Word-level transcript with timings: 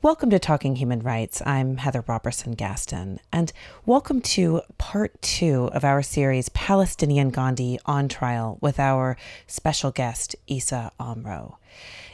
Welcome 0.00 0.30
to 0.30 0.38
Talking 0.38 0.76
Human 0.76 1.00
Rights. 1.00 1.42
I'm 1.44 1.78
Heather 1.78 2.04
Robertson 2.06 2.52
Gaston, 2.52 3.18
and 3.32 3.52
welcome 3.84 4.20
to 4.20 4.62
part 4.78 5.20
two 5.20 5.70
of 5.72 5.82
our 5.84 6.02
series 6.02 6.50
Palestinian 6.50 7.30
Gandhi 7.30 7.80
on 7.84 8.06
Trial 8.06 8.58
with 8.60 8.78
our 8.78 9.16
special 9.48 9.90
guest, 9.90 10.36
Issa 10.46 10.92
Amro. 11.00 11.57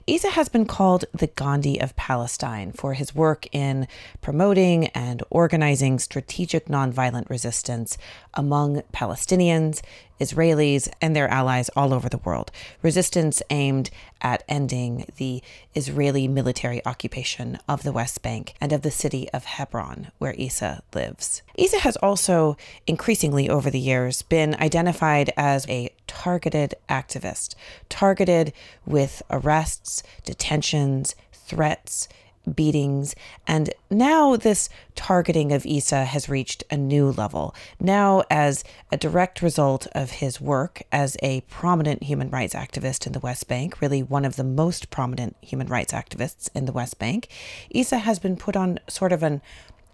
Issa 0.06 0.30
has 0.30 0.50
been 0.50 0.66
called 0.66 1.06
the 1.14 1.28
Gandhi 1.28 1.80
of 1.80 1.96
Palestine 1.96 2.72
for 2.72 2.92
his 2.92 3.14
work 3.14 3.46
in 3.52 3.88
promoting 4.20 4.88
and 4.88 5.22
organizing 5.30 5.98
strategic 5.98 6.66
nonviolent 6.66 7.30
resistance 7.30 7.96
among 8.34 8.82
Palestinians, 8.92 9.80
Israelis, 10.20 10.90
and 11.00 11.16
their 11.16 11.28
allies 11.28 11.70
all 11.74 11.94
over 11.94 12.10
the 12.10 12.18
world. 12.18 12.50
Resistance 12.82 13.42
aimed 13.48 13.88
at 14.20 14.42
ending 14.46 15.06
the 15.16 15.42
Israeli 15.74 16.28
military 16.28 16.84
occupation 16.84 17.58
of 17.66 17.82
the 17.82 17.92
West 17.92 18.20
Bank 18.20 18.52
and 18.60 18.74
of 18.74 18.82
the 18.82 18.90
city 18.90 19.30
of 19.30 19.44
Hebron, 19.44 20.08
where 20.18 20.34
Issa 20.36 20.82
lives. 20.92 21.40
Issa 21.56 21.80
has 21.80 21.96
also 21.96 22.56
increasingly 22.86 23.48
over 23.48 23.70
the 23.70 23.80
years 23.80 24.22
been 24.22 24.54
identified 24.56 25.32
as 25.36 25.68
a 25.68 25.90
targeted 26.06 26.74
activist, 26.88 27.54
targeted 27.88 28.52
with 28.86 29.22
arrests, 29.30 30.02
detentions, 30.24 31.14
threats, 31.32 32.08
beatings. 32.52 33.14
And 33.46 33.70
now 33.90 34.36
this 34.36 34.68
targeting 34.94 35.52
of 35.52 35.64
Issa 35.66 36.04
has 36.04 36.28
reached 36.28 36.64
a 36.70 36.76
new 36.76 37.10
level. 37.10 37.54
Now, 37.80 38.24
as 38.30 38.64
a 38.92 38.96
direct 38.96 39.42
result 39.42 39.86
of 39.92 40.12
his 40.12 40.40
work 40.40 40.82
as 40.92 41.16
a 41.22 41.40
prominent 41.42 42.02
human 42.02 42.30
rights 42.30 42.54
activist 42.54 43.06
in 43.06 43.12
the 43.12 43.20
West 43.20 43.48
Bank, 43.48 43.80
really 43.80 44.02
one 44.02 44.24
of 44.24 44.36
the 44.36 44.44
most 44.44 44.90
prominent 44.90 45.36
human 45.40 45.68
rights 45.68 45.92
activists 45.92 46.48
in 46.54 46.66
the 46.66 46.72
West 46.72 46.98
Bank, 46.98 47.28
Issa 47.70 47.98
has 47.98 48.18
been 48.18 48.36
put 48.36 48.56
on 48.56 48.78
sort 48.88 49.12
of 49.12 49.22
an 49.22 49.40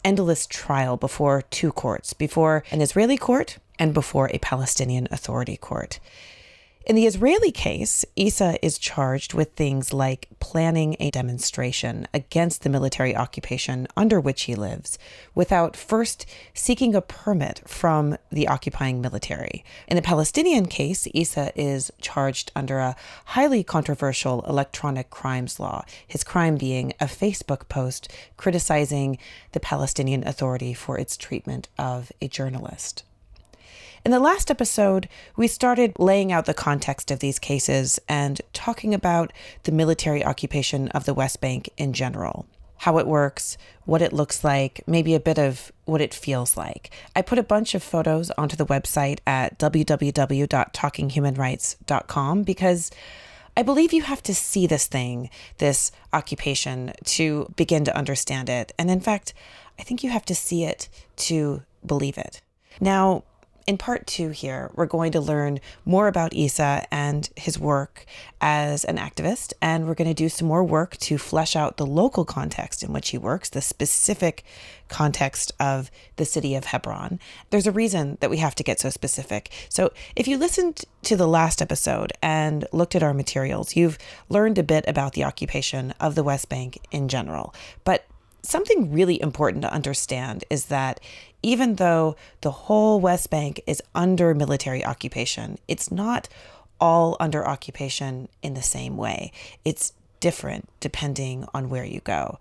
endless 0.05 0.47
trial 0.47 0.97
before 0.97 1.43
two 1.43 1.73
courts, 1.73 2.13
before 2.13 2.65
an 2.71 2.81
Israeli 2.81 3.17
court 3.17 3.59
and 3.79 3.95
before 3.95 4.31
a 4.33 4.39
Palestinian 4.39 5.09
Authority 5.11 5.57
court. 5.57 6.01
In 6.87 6.97
the 6.97 7.07
Israeli 7.07 7.53
case, 7.53 8.07
Issa 8.17 8.57
is 8.65 8.79
charged 8.79 9.35
with 9.35 9.53
things 9.53 9.93
like 9.93 10.29
planning 10.41 10.97
a 10.99 11.11
demonstration 11.11 12.09
against 12.15 12.63
the 12.63 12.71
military 12.71 13.15
occupation 13.15 13.87
under 13.99 14.19
which 14.19 14.45
he 14.45 14.55
lives 14.55 14.99
without 15.35 15.77
first 15.77 16.25
seeking 16.55 16.95
a 16.95 17.03
permit 17.03 17.61
from 17.67 18.17
the 18.33 18.49
occupying 18.49 19.03
military. 19.03 19.63
In 19.89 19.97
the 19.97 20.03
Palestinian 20.03 20.67
case, 20.67 21.07
Issa 21.13 21.53
is 21.55 21.93
charged 22.01 22.51
under 22.57 22.79
a 22.79 22.97
highly 23.27 23.63
controversial 23.63 24.43
electronic 24.49 25.11
crimes 25.11 25.61
law, 25.61 25.85
his 26.07 26.25
crime 26.25 26.57
being 26.57 26.95
a 26.99 27.05
Facebook 27.05 27.69
post 27.69 28.11
criticizing 28.39 29.19
the 29.53 29.61
Palestinian 29.61 30.27
Authority 30.27 30.73
for 30.73 30.99
its 30.99 31.19
treatment 31.19 31.69
of 31.79 32.11
a 32.23 32.27
journalist. 32.27 33.05
In 34.03 34.13
the 34.13 34.19
last 34.19 34.51
episode, 34.51 35.11
we 35.37 35.47
started 35.47 35.93
laying 35.99 36.33
out 36.33 36.47
the 36.47 36.55
context 36.55 37.11
of 37.11 37.19
these 37.19 37.39
cases 37.39 38.01
and 38.09 38.41
talking 38.55 38.95
about 38.95 39.31
the 39.65 39.73
military 39.73 40.25
occupation 40.25 40.89
of 40.89 41.05
the 41.05 41.13
West 41.13 41.43
Bank 41.43 41.69
in 41.77 41.93
general. 41.93 42.47
How 42.79 42.97
it 42.97 43.07
works, 43.07 43.59
what 43.85 44.01
it 44.01 44.15
looks 44.15 44.43
like, 44.43 44.83
maybe 44.87 45.15
a 45.15 45.21
bit 45.21 45.39
of 45.39 45.71
what 45.85 46.01
it 46.01 46.15
feels 46.15 46.57
like. 46.57 46.91
I 47.15 47.21
put 47.21 47.39
a 47.39 47.43
bunch 47.43 47.75
of 47.75 47.83
photos 47.83 48.31
onto 48.39 48.57
the 48.57 48.65
website 48.65 49.19
at 49.27 49.59
www.talkinghumanrights.com 49.59 52.43
because 52.43 52.91
I 53.55 53.63
believe 53.63 53.93
you 53.93 54.03
have 54.03 54.23
to 54.23 54.35
see 54.35 54.67
this 54.67 54.87
thing, 54.87 55.29
this 55.59 55.93
occupation, 56.15 56.95
to 57.05 57.53
begin 57.55 57.85
to 57.85 57.95
understand 57.95 58.49
it. 58.49 58.73
And 58.79 58.91
in 58.91 59.01
fact, 59.01 59.35
I 59.79 59.83
think 59.83 60.03
you 60.03 60.09
have 60.09 60.25
to 60.25 60.35
see 60.35 60.65
it 60.65 60.89
to 61.17 61.65
believe 61.85 62.17
it. 62.17 62.41
Now, 62.81 63.25
in 63.71 63.79
part 63.79 64.05
two 64.05 64.31
here, 64.31 64.69
we're 64.75 64.85
going 64.85 65.13
to 65.13 65.21
learn 65.21 65.61
more 65.85 66.09
about 66.09 66.35
Issa 66.35 66.85
and 66.91 67.31
his 67.37 67.57
work 67.57 68.05
as 68.41 68.85
an 68.85 68.97
activist, 68.97 69.53
and 69.63 69.87
we're 69.87 69.95
going 69.95 70.11
to 70.11 70.13
do 70.15 70.29
some 70.29 70.49
more 70.49 70.65
work 70.65 70.97
to 70.97 71.17
flesh 71.17 71.55
out 71.55 71.77
the 71.77 71.87
local 71.87 72.25
context 72.25 72.83
in 72.83 72.93
which 72.93 73.11
he 73.11 73.17
works, 73.17 73.49
the 73.49 73.61
specific 73.61 74.43
context 74.89 75.53
of 75.61 75.89
the 76.17 76.25
city 76.25 76.57
of 76.57 76.65
Hebron. 76.65 77.21
There's 77.51 77.69
a 77.69 77.71
reason 77.71 78.19
that 78.19 78.29
we 78.29 78.39
have 78.39 78.57
to 78.57 78.65
get 78.65 78.81
so 78.81 78.91
specific. 78.91 79.53
So, 79.69 79.93
if 80.17 80.27
you 80.27 80.37
listened 80.37 80.85
to 81.05 81.15
the 81.15 81.29
last 81.29 81.63
episode 81.63 82.13
and 82.21 82.67
looked 82.73 82.97
at 82.97 83.05
our 83.05 83.15
materials, 83.15 83.77
you've 83.77 83.99
learned 84.29 84.59
a 84.59 84.65
bit 84.65 84.85
about 84.89 85.13
the 85.13 85.23
occupation 85.23 85.95
of 86.01 86.17
the 86.17 86.25
West 86.25 86.49
Bank 86.49 86.81
in 86.91 87.07
general. 87.07 87.55
But 87.85 88.05
something 88.43 88.93
really 88.93 89.21
important 89.21 89.63
to 89.63 89.73
understand 89.73 90.45
is 90.51 90.67
that 90.67 91.01
even 91.43 91.77
though 91.77 92.17
the 92.41 92.51
whole 92.51 93.01
West 93.01 93.31
Bank 93.31 93.61
is 93.67 93.83
under 93.95 94.35
military 94.35 94.85
occupation, 94.85 95.59
it's 95.69 95.91
not 95.91 96.29
all 96.81 97.17
under 97.21 97.47
occupation 97.47 98.29
in 98.43 98.55
the 98.55 98.63
same 98.63 98.97
way. 98.97 99.33
It's 99.65 99.93
different 100.21 100.69
depending 100.81 101.47
on 101.55 101.69
where 101.69 101.85
you 101.85 102.01
go. 102.01 102.39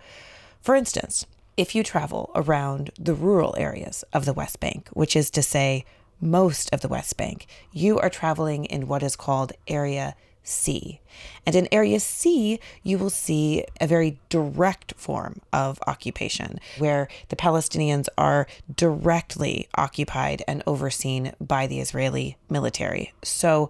For 0.61 0.75
instance, 0.75 1.25
if 1.57 1.75
you 1.75 1.83
travel 1.83 2.31
around 2.35 2.91
the 2.97 3.13
rural 3.13 3.55
areas 3.57 4.03
of 4.13 4.25
the 4.25 4.33
West 4.33 4.59
Bank, 4.59 4.89
which 4.93 5.15
is 5.15 5.29
to 5.31 5.43
say, 5.43 5.85
most 6.21 6.73
of 6.73 6.81
the 6.81 6.87
West 6.87 7.17
Bank, 7.17 7.47
you 7.71 7.99
are 7.99 8.09
traveling 8.09 8.65
in 8.65 8.87
what 8.87 9.03
is 9.03 9.15
called 9.15 9.53
Area 9.67 10.15
C. 10.43 11.01
And 11.45 11.55
in 11.55 11.67
Area 11.71 11.99
C, 11.99 12.59
you 12.83 12.97
will 12.97 13.09
see 13.09 13.65
a 13.81 13.87
very 13.87 14.19
direct 14.29 14.93
form 14.97 15.41
of 15.51 15.79
occupation 15.87 16.59
where 16.77 17.07
the 17.29 17.35
Palestinians 17.35 18.07
are 18.17 18.47
directly 18.75 19.67
occupied 19.75 20.43
and 20.47 20.63
overseen 20.65 21.33
by 21.39 21.67
the 21.67 21.79
Israeli 21.79 22.37
military. 22.49 23.13
So 23.23 23.69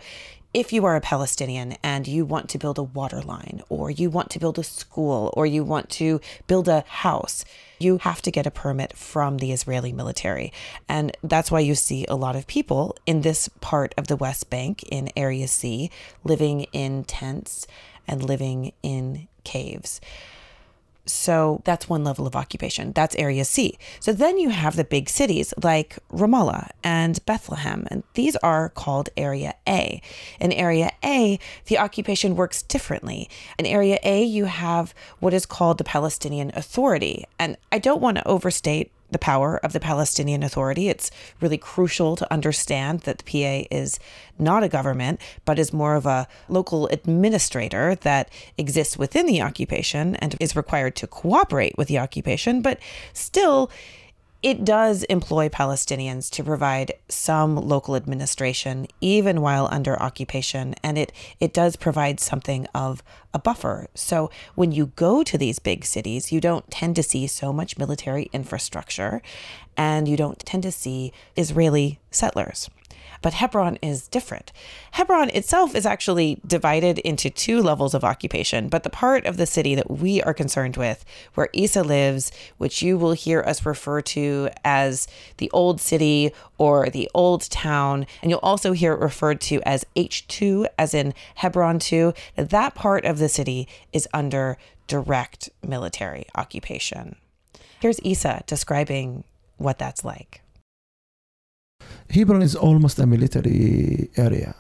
if 0.54 0.74
you 0.74 0.84
are 0.86 0.96
a 0.96 1.02
Palestinian 1.02 1.78
and 1.84 2.08
you 2.08 2.26
want 2.26 2.50
to 2.50 2.58
build 2.58 2.80
a 2.80 2.84
water 2.84 3.22
line, 3.22 3.62
or 3.70 3.92
you 3.92 4.10
want 4.10 4.32
to 4.32 4.40
build 4.40 4.58
a 4.58 4.64
school, 4.64 5.32
or 5.38 5.46
you 5.46 5.64
want 5.64 5.90
to 5.90 6.20
build 6.48 6.68
a 6.68 6.84
house, 6.88 7.46
you 7.78 8.00
have 8.00 8.22
to 8.24 8.32
get 8.32 8.48
a 8.48 8.52
permit 8.52 8.98
from 8.98 9.38
the 9.38 9.52
Israeli 9.52 9.94
military. 9.94 10.52
And 10.88 11.16
that's 11.24 11.52
why 11.52 11.60
you 11.60 11.76
see 11.76 12.06
a 12.08 12.16
lot 12.16 12.36
of 12.36 12.48
people 12.48 12.98
in 13.06 13.22
this 13.22 13.48
part 13.62 13.94
of 13.96 14.08
the 14.08 14.16
West 14.16 14.50
Bank, 14.50 14.84
in 14.84 15.12
Area 15.16 15.48
C, 15.48 15.92
living 16.24 16.62
in 16.74 17.04
tents 17.04 17.68
and 18.08 18.24
living 18.24 18.74
in 18.82 19.28
caves. 19.44 20.02
So 21.06 21.62
that's 21.66 21.90
one 21.90 22.04
level 22.04 22.28
of 22.28 22.36
occupation. 22.36 22.92
That's 22.94 23.16
area 23.16 23.46
C. 23.46 23.78
So 24.00 24.14
then 24.14 24.38
you 24.38 24.50
have 24.50 24.76
the 24.76 24.84
big 24.84 25.10
cities 25.10 25.54
like 25.62 25.98
Ramallah 26.12 26.70
and 26.84 27.24
Bethlehem, 27.26 27.88
and 27.90 28.04
these 28.14 28.36
are 28.38 28.70
called 28.70 29.10
area 29.18 29.56
A. 29.68 30.02
In 30.40 30.52
area 30.52 30.92
A, 31.04 31.40
the 31.66 31.80
occupation 31.80 32.36
works 32.36 32.62
differently. 32.62 33.30
In 33.58 33.66
area 33.66 33.98
A, 34.04 34.24
you 34.24 34.46
have 34.46 34.94
what 35.20 35.34
is 35.34 35.46
called 35.46 35.78
the 35.78 35.84
Palestinian 35.84 36.52
Authority. 36.56 37.26
And 37.40 37.58
I 37.72 37.80
don't 37.80 38.02
want 38.02 38.18
to 38.18 38.28
overstate 38.28 38.92
the 39.12 39.20
power 39.20 39.58
of 39.64 39.74
the 39.74 39.80
Palestinian 39.80 40.44
Authority. 40.44 40.90
It's 40.90 41.12
really 41.42 41.58
crucial 41.58 42.16
to 42.16 42.32
understand 42.34 43.02
that 43.02 43.20
the 43.20 43.24
PA 43.24 43.68
is 43.72 44.00
not 44.38 44.64
a 44.64 44.70
government, 44.70 45.20
but 45.46 45.60
is 45.60 45.74
more 45.74 45.96
of 45.96 46.06
a 46.06 46.28
local 46.48 46.88
administrator 46.88 47.96
that 47.96 48.30
exists 48.58 48.98
within 48.98 49.26
the 49.26 49.42
occupation 49.42 50.16
and 50.18 50.36
is 50.40 50.56
required 50.56 50.96
to 50.98 51.08
cooperate 51.08 51.78
with 51.78 51.88
the 51.88 52.00
occupation, 52.00 52.62
but 52.62 52.80
still 53.14 53.70
it 54.42 54.64
does 54.64 55.04
employ 55.04 55.50
Palestinians 55.50 56.30
to 56.32 56.44
provide 56.44 56.94
some 57.10 57.56
local 57.58 57.96
administration 57.96 58.88
even 59.02 59.42
while 59.42 59.68
under 59.70 60.02
occupation 60.02 60.74
and 60.82 60.98
it 60.98 61.12
it 61.40 61.54
does 61.54 61.76
provide 61.76 62.20
something 62.20 62.66
of 62.74 63.04
a 63.34 63.40
buffer. 63.40 63.88
So 63.96 64.32
when 64.56 64.72
you 64.72 64.88
go 64.96 65.24
to 65.24 65.38
these 65.38 65.60
big 65.60 65.86
cities, 65.86 66.32
you 66.32 66.40
don't 66.40 66.70
tend 66.72 66.96
to 66.96 67.04
see 67.04 67.28
so 67.28 67.52
much 67.52 67.78
military 67.78 68.30
infrastructure 68.32 69.22
and 69.76 70.08
you 70.08 70.16
don't 70.16 70.40
tend 70.40 70.64
to 70.64 70.72
see 70.72 71.12
Israeli 71.36 72.00
settlers. 72.12 72.70
But 73.22 73.34
Hebron 73.34 73.78
is 73.82 74.08
different. 74.08 74.52
Hebron 74.92 75.30
itself 75.30 75.76
is 75.76 75.86
actually 75.86 76.40
divided 76.46 77.00
into 77.00 77.30
two 77.30 77.62
levels 77.62 77.94
of 77.94 78.04
occupation, 78.04 78.70
but 78.70 78.84
the 78.84 78.90
part 78.90 79.26
of 79.26 79.38
the 79.38 79.46
city 79.46 79.76
that 79.76 79.92
we 79.92 80.22
are 80.22 80.34
concerned 80.34 80.78
with, 80.78 81.04
where 81.34 81.50
Issa 81.54 81.84
lives, 81.84 82.32
which 82.58 82.82
you 82.82 82.98
will 82.98 83.14
hear 83.14 83.42
us 83.42 83.66
refer 83.66 84.02
to 84.02 84.50
as 84.64 85.08
the 85.38 85.52
old 85.52 85.82
city 85.82 86.32
or 86.58 86.90
the 86.90 87.10
old 87.14 87.50
town, 87.50 88.06
and 88.22 88.32
you'll 88.32 88.40
also 88.42 88.72
hear 88.72 88.94
it 88.94 89.00
referred 89.00 89.42
to 89.42 89.62
as 89.66 89.86
H2, 89.96 90.68
as 90.78 90.94
in 90.94 91.14
Hebron 91.36 91.80
2, 91.80 92.14
that 92.36 92.76
part 92.76 93.06
of 93.06 93.20
the 93.20 93.30
city 93.30 93.68
is 93.92 94.08
under 94.14 94.58
direct 94.88 95.50
military 95.66 96.26
occupation. 96.36 97.16
Here's 97.80 98.00
Issa 98.04 98.44
describing 98.46 99.24
what 99.58 99.78
that's 99.78 100.04
like. 100.04 100.42
Hebron 102.10 102.42
is 102.42 102.56
almost 102.56 103.00
a 103.00 103.06
military 103.06 104.10
area. 104.18 104.56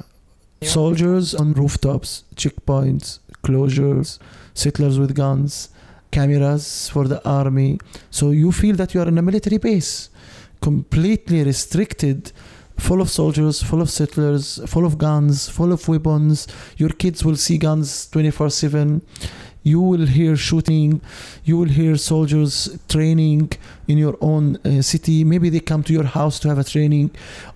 Yeah. 0.62 0.70
Soldiers 0.70 1.34
on 1.34 1.54
rooftops, 1.54 2.24
checkpoints, 2.36 3.20
closures, 3.44 4.20
settlers 4.54 5.00
with 5.00 5.16
guns, 5.16 5.70
cameras 6.12 6.90
for 6.90 7.08
the 7.08 7.26
army. 7.28 7.80
So 8.12 8.32
you 8.32 8.52
feel 8.52 8.76
that 8.76 8.94
you 8.94 9.02
are 9.02 9.08
in 9.08 9.18
a 9.18 9.22
military 9.22 9.58
base, 9.58 10.10
completely 10.62 11.44
restricted, 11.44 12.32
full 12.78 13.02
of 13.02 13.10
soldiers, 13.10 13.62
full 13.62 13.82
of 13.82 13.90
settlers, 13.90 14.60
full 14.66 14.86
of 14.86 14.98
guns, 14.98 15.50
full 15.50 15.72
of 15.72 15.88
weapons. 15.88 16.48
Your 16.78 16.90
kids 16.90 17.24
will 17.24 17.36
see 17.36 17.58
guns 17.58 18.10
24 18.10 18.50
7. 18.50 19.02
You 19.64 19.82
will 19.82 20.06
hear 20.06 20.36
shooting. 20.36 21.02
You 21.44 21.58
will 21.58 21.68
hear 21.68 21.98
soldiers 21.98 22.80
training 22.88 23.52
in 23.88 23.98
your 23.98 24.18
own 24.22 24.58
uh, 24.58 24.82
city. 24.82 25.24
Maybe 25.24 25.50
they 25.50 25.60
come 25.60 25.84
to 25.84 25.94
your 25.94 26.06
house 26.06 26.40
to 26.40 26.50
have 26.50 26.60
a 26.60 26.64
training 26.64 27.12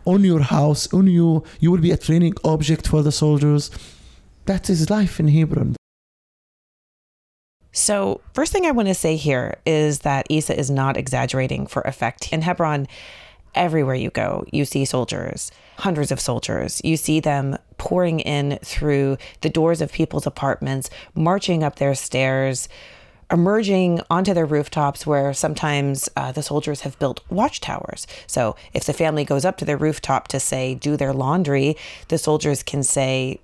on 0.06 0.24
your 0.24 0.42
house, 0.42 0.94
on 0.94 1.08
you. 1.08 1.44
You 1.60 1.72
will 1.72 1.82
be 1.82 1.92
a 1.92 1.98
training 1.98 2.36
object 2.44 2.88
for 2.88 3.02
the 3.02 3.12
soldiers. 3.12 3.72
That 4.46 4.70
is 4.70 4.90
life 4.90 5.20
in 5.20 5.30
Hebron. 5.30 5.76
So, 7.76 8.22
first 8.34 8.52
thing 8.52 8.68
I 8.68 8.72
want 8.72 8.88
to 8.90 8.94
say 8.94 9.16
here 9.16 9.58
is 9.66 10.00
that 10.00 10.28
Issa 10.30 10.58
is 10.58 10.70
not 10.70 10.96
exaggerating 10.96 11.66
for 11.66 11.82
effect. 11.82 12.32
In 12.32 12.44
Hebron, 12.44 12.88
everywhere 13.56 13.96
you 13.96 14.10
go, 14.10 14.46
you 14.52 14.66
see 14.66 14.86
soldiers, 14.86 15.52
hundreds 15.78 16.12
of 16.12 16.20
soldiers. 16.20 16.82
You 16.84 16.98
see 16.98 17.20
them 17.20 17.58
pouring 17.78 18.20
in 18.20 18.60
through 18.64 19.18
the 19.42 19.50
doors 19.50 19.82
of 19.82 19.92
people's 19.92 20.28
apartments, 20.28 20.90
marching 21.16 21.64
up 21.64 21.78
their 21.78 21.96
stairs, 21.96 22.70
emerging 23.32 24.02
onto 24.10 24.34
their 24.34 24.46
rooftops 24.46 25.08
where 25.08 25.34
sometimes 25.34 26.08
uh, 26.16 26.32
the 26.32 26.44
soldiers 26.44 26.82
have 26.82 27.00
built 27.00 27.22
watchtowers. 27.30 28.06
So 28.28 28.56
if 28.74 28.86
the 28.86 28.94
family 28.94 29.26
goes 29.26 29.44
up 29.44 29.58
to 29.58 29.66
their 29.66 29.78
rooftop 29.78 30.28
to 30.30 30.40
say, 30.40 30.76
do 30.76 30.96
their 30.96 31.14
laundry, 31.14 31.76
the 32.10 32.18
soldiers 32.18 32.62
can 32.62 32.84
say, 32.84 33.40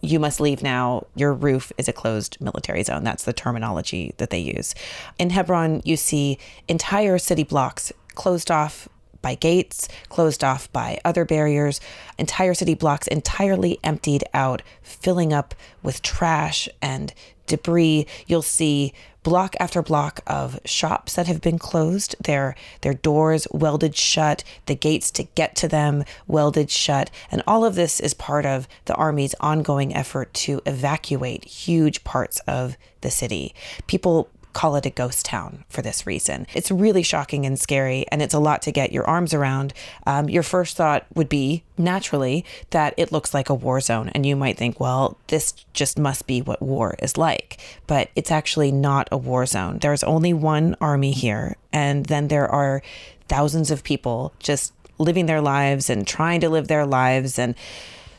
you 0.00 0.20
must 0.20 0.40
leave 0.40 0.62
now. 0.62 1.06
Your 1.14 1.32
roof 1.32 1.72
is 1.78 1.88
a 1.88 1.92
closed 1.92 2.38
military 2.40 2.82
zone. 2.82 3.02
That's 3.04 3.24
the 3.24 3.32
terminology 3.32 4.14
that 4.18 4.30
they 4.30 4.38
use. 4.38 4.74
In 5.18 5.30
Hebron, 5.30 5.82
you 5.84 5.96
see 5.96 6.38
entire 6.68 7.18
city 7.18 7.42
blocks 7.42 7.92
closed 8.14 8.50
off 8.50 8.88
by 9.26 9.34
gates, 9.34 9.88
closed 10.08 10.44
off 10.44 10.72
by 10.72 11.00
other 11.04 11.24
barriers, 11.24 11.80
entire 12.16 12.54
city 12.54 12.74
blocks 12.74 13.08
entirely 13.08 13.76
emptied 13.82 14.22
out, 14.32 14.62
filling 14.82 15.32
up 15.32 15.52
with 15.82 16.00
trash 16.00 16.68
and 16.80 17.12
debris. 17.48 18.06
You'll 18.28 18.42
see 18.42 18.92
block 19.24 19.56
after 19.58 19.82
block 19.82 20.20
of 20.28 20.60
shops 20.64 21.14
that 21.14 21.26
have 21.26 21.40
been 21.40 21.58
closed, 21.58 22.14
their 22.22 22.54
their 22.82 22.94
doors 22.94 23.48
welded 23.50 23.96
shut, 23.96 24.44
the 24.66 24.76
gates 24.76 25.10
to 25.10 25.24
get 25.34 25.56
to 25.56 25.66
them 25.66 26.04
welded 26.28 26.70
shut, 26.70 27.10
and 27.28 27.42
all 27.48 27.64
of 27.64 27.74
this 27.74 27.98
is 27.98 28.14
part 28.14 28.46
of 28.46 28.68
the 28.84 28.94
army's 28.94 29.34
ongoing 29.40 29.92
effort 29.92 30.32
to 30.34 30.60
evacuate 30.64 31.44
huge 31.46 32.04
parts 32.04 32.38
of 32.46 32.76
the 33.00 33.10
city. 33.10 33.52
People 33.88 34.28
call 34.56 34.74
it 34.74 34.86
a 34.86 34.90
ghost 34.90 35.26
town 35.26 35.64
for 35.68 35.82
this 35.82 36.06
reason. 36.06 36.46
It's 36.54 36.70
really 36.70 37.02
shocking 37.02 37.44
and 37.44 37.60
scary, 37.60 38.06
and 38.10 38.22
it's 38.22 38.32
a 38.32 38.38
lot 38.38 38.62
to 38.62 38.72
get 38.72 38.90
your 38.90 39.04
arms 39.04 39.34
around. 39.34 39.74
Um, 40.06 40.30
your 40.30 40.42
first 40.42 40.78
thought 40.78 41.04
would 41.14 41.28
be 41.28 41.62
naturally 41.76 42.42
that 42.70 42.94
it 42.96 43.12
looks 43.12 43.34
like 43.34 43.50
a 43.50 43.54
war 43.54 43.82
zone, 43.82 44.08
and 44.14 44.24
you 44.24 44.34
might 44.34 44.56
think, 44.56 44.80
well, 44.80 45.18
this 45.26 45.52
just 45.74 45.98
must 45.98 46.26
be 46.26 46.40
what 46.40 46.62
war 46.62 46.96
is 47.02 47.18
like. 47.18 47.60
But 47.86 48.08
it's 48.16 48.30
actually 48.30 48.72
not 48.72 49.10
a 49.12 49.18
war 49.18 49.44
zone. 49.44 49.76
There's 49.80 50.02
only 50.04 50.32
one 50.32 50.74
army 50.80 51.12
here, 51.12 51.56
and 51.70 52.06
then 52.06 52.28
there 52.28 52.48
are 52.48 52.80
thousands 53.28 53.70
of 53.70 53.84
people 53.84 54.32
just 54.38 54.72
living 54.96 55.26
their 55.26 55.42
lives 55.42 55.90
and 55.90 56.06
trying 56.06 56.40
to 56.40 56.48
live 56.48 56.68
their 56.68 56.86
lives 56.86 57.38
and 57.38 57.54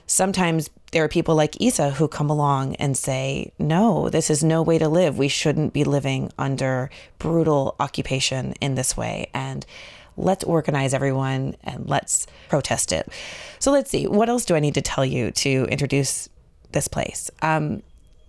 sometimes 0.05 0.69
there 0.91 1.03
are 1.03 1.09
people 1.09 1.35
like 1.35 1.61
Issa 1.61 1.91
who 1.91 2.07
come 2.07 2.29
along 2.29 2.75
and 2.75 2.97
say, 2.97 3.51
no, 3.59 4.09
this 4.09 4.29
is 4.29 4.43
no 4.43 4.61
way 4.61 4.77
to 4.77 4.87
live. 4.87 5.17
We 5.17 5.27
shouldn't 5.27 5.73
be 5.73 5.83
living 5.83 6.31
under 6.37 6.89
brutal 7.19 7.75
occupation 7.79 8.53
in 8.61 8.75
this 8.75 8.95
way. 8.95 9.29
And 9.33 9.65
let's 10.15 10.43
organize 10.45 10.93
everyone 10.93 11.55
and 11.63 11.87
let's 11.87 12.25
protest 12.47 12.91
it. 12.91 13.07
So 13.59 13.71
let's 13.71 13.91
see, 13.91 14.07
what 14.07 14.29
else 14.29 14.45
do 14.45 14.55
I 14.55 14.59
need 14.59 14.75
to 14.75 14.81
tell 14.81 15.05
you 15.05 15.31
to 15.31 15.67
introduce 15.69 16.29
this 16.71 16.87
place? 16.87 17.29
Um, 17.41 17.83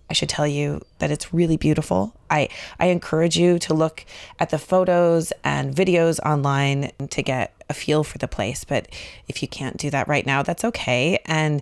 I 0.09 0.13
should 0.13 0.29
tell 0.29 0.47
you 0.47 0.81
that 0.97 1.11
it's 1.11 1.33
really 1.33 1.57
beautiful. 1.57 2.15
I, 2.29 2.49
I 2.79 2.87
encourage 2.87 3.37
you 3.37 3.59
to 3.59 3.73
look 3.73 4.05
at 4.39 4.49
the 4.49 4.57
photos 4.57 5.31
and 5.43 5.73
videos 5.73 6.19
online 6.25 6.91
to 7.09 7.21
get 7.21 7.53
a 7.69 7.73
feel 7.73 8.03
for 8.03 8.17
the 8.17 8.27
place. 8.27 8.63
But 8.63 8.87
if 9.27 9.41
you 9.41 9.47
can't 9.47 9.77
do 9.77 9.89
that 9.91 10.07
right 10.07 10.25
now, 10.25 10.41
that's 10.41 10.65
okay. 10.65 11.19
And 11.25 11.61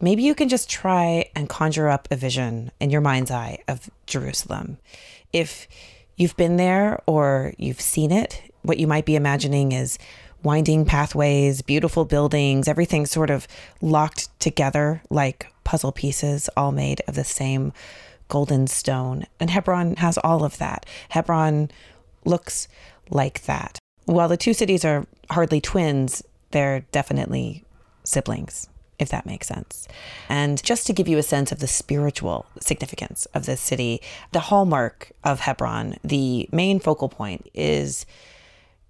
maybe 0.00 0.22
you 0.22 0.34
can 0.34 0.48
just 0.48 0.70
try 0.70 1.30
and 1.34 1.48
conjure 1.48 1.88
up 1.88 2.08
a 2.10 2.16
vision 2.16 2.70
in 2.80 2.90
your 2.90 3.00
mind's 3.00 3.30
eye 3.30 3.58
of 3.66 3.90
Jerusalem. 4.06 4.78
If 5.32 5.68
you've 6.16 6.36
been 6.36 6.56
there 6.56 7.00
or 7.06 7.54
you've 7.58 7.80
seen 7.80 8.12
it, 8.12 8.42
what 8.62 8.78
you 8.78 8.86
might 8.86 9.06
be 9.06 9.16
imagining 9.16 9.72
is 9.72 9.98
winding 10.42 10.84
pathways, 10.84 11.62
beautiful 11.62 12.04
buildings, 12.04 12.68
everything 12.68 13.06
sort 13.06 13.30
of 13.30 13.48
locked 13.80 14.28
together 14.40 15.02
like 15.10 15.52
puzzle 15.64 15.92
pieces, 15.92 16.48
all 16.56 16.72
made 16.72 17.02
of 17.08 17.14
the 17.14 17.24
same 17.24 17.72
golden 18.28 18.66
stone. 18.66 19.24
And 19.40 19.50
Hebron 19.50 19.96
has 19.96 20.18
all 20.18 20.44
of 20.44 20.58
that. 20.58 20.86
Hebron 21.10 21.70
looks 22.24 22.68
like 23.10 23.42
that. 23.44 23.78
While 24.04 24.28
the 24.28 24.36
two 24.36 24.54
cities 24.54 24.84
are 24.84 25.06
hardly 25.30 25.60
twins, 25.60 26.22
they're 26.50 26.80
definitely 26.92 27.64
siblings 28.04 28.68
if 28.98 29.08
that 29.10 29.26
makes 29.26 29.46
sense. 29.46 29.86
And 30.28 30.62
just 30.62 30.86
to 30.86 30.92
give 30.92 31.08
you 31.08 31.18
a 31.18 31.22
sense 31.22 31.52
of 31.52 31.60
the 31.60 31.66
spiritual 31.66 32.46
significance 32.60 33.26
of 33.34 33.46
this 33.46 33.60
city, 33.60 34.00
the 34.32 34.40
hallmark 34.40 35.12
of 35.24 35.40
Hebron, 35.40 35.96
the 36.02 36.48
main 36.52 36.80
focal 36.80 37.08
point, 37.08 37.48
is 37.54 38.06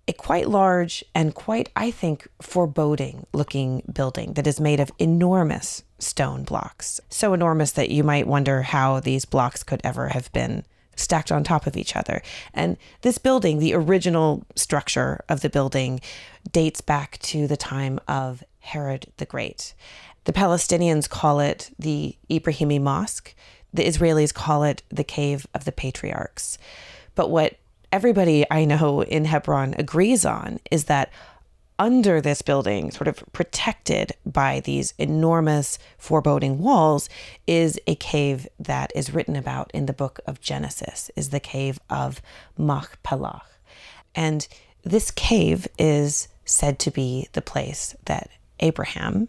a 0.07 0.13
quite 0.15 0.49
large 0.49 1.05
and 1.15 1.35
quite, 1.35 1.69
I 1.77 1.91
think, 1.91 2.27
foreboding 2.41 3.27
looking 3.33 3.83
building 3.93 4.33
that 4.33 4.47
is 4.47 4.59
made 4.59 4.81
of 4.81 4.91
enormous 4.99 5.85
stone 5.99 6.45
blocks. 6.45 7.01
So 7.11 7.35
enormous 7.35 7.73
that 7.73 7.91
you 7.91 8.03
might 8.03 8.27
wonder 8.27 8.63
how 8.63 9.01
these 9.01 9.27
blocks 9.27 9.63
could 9.63 9.83
ever 9.85 10.09
have 10.09 10.33
been 10.33 10.65
stacked 10.97 11.31
on 11.31 11.45
top 11.45 11.67
of 11.67 11.77
each 11.77 11.95
other. 11.95 12.23
And 12.55 12.77
this 13.03 13.19
building, 13.19 13.59
the 13.59 13.75
original 13.75 14.45
structure 14.57 15.25
of 15.29 15.43
the 15.43 15.51
building, 15.51 16.01
dates 16.51 16.81
back 16.81 17.19
to 17.19 17.47
the 17.47 17.57
time 17.57 18.01
of 18.09 18.43
Herod 18.61 19.13
the 19.17 19.27
Great. 19.27 19.75
The 20.25 20.33
Palestinians 20.33 21.09
call 21.09 21.41
it 21.41 21.71
the 21.79 22.17
Ibrahimi 22.31 22.81
Mosque. 22.81 23.35
The 23.73 23.87
Israelis 23.87 24.33
call 24.33 24.63
it 24.65 24.83
the 24.91 25.05
Cave 25.05 25.47
of 25.55 25.65
the 25.65 25.73
Patriarchs. 25.73 26.59
But 27.15 27.31
what 27.31 27.57
everybody 27.93 28.45
I 28.51 28.65
know 28.65 29.03
in 29.03 29.25
Hebron 29.25 29.75
agrees 29.79 30.25
on 30.25 30.61
is 30.71 30.85
that 30.85 31.11
under 31.79 32.21
this 32.21 32.43
building, 32.43 32.91
sort 32.91 33.07
of 33.07 33.23
protected 33.33 34.13
by 34.27 34.61
these 34.61 34.95
enormous 34.99 35.79
foreboding 35.97 36.59
walls, 36.59 37.09
is 37.47 37.81
a 37.87 37.95
cave 37.95 38.49
that 38.59 38.91
is 38.97 39.15
written 39.15 39.37
about 39.37 39.71
in 39.73 39.87
the 39.87 39.93
book 39.93 40.19
of 40.27 40.41
Genesis, 40.41 41.11
is 41.15 41.31
the 41.31 41.41
cave 41.41 41.79
of 41.89 42.21
Machpelah. 42.57 43.43
And 44.15 44.49
this 44.83 45.11
cave 45.13 45.69
is 45.79 46.29
said 46.45 46.79
to 46.81 46.91
be 46.91 47.29
the 47.33 47.43
place 47.43 47.95
that 48.07 48.29
Abraham 48.61 49.29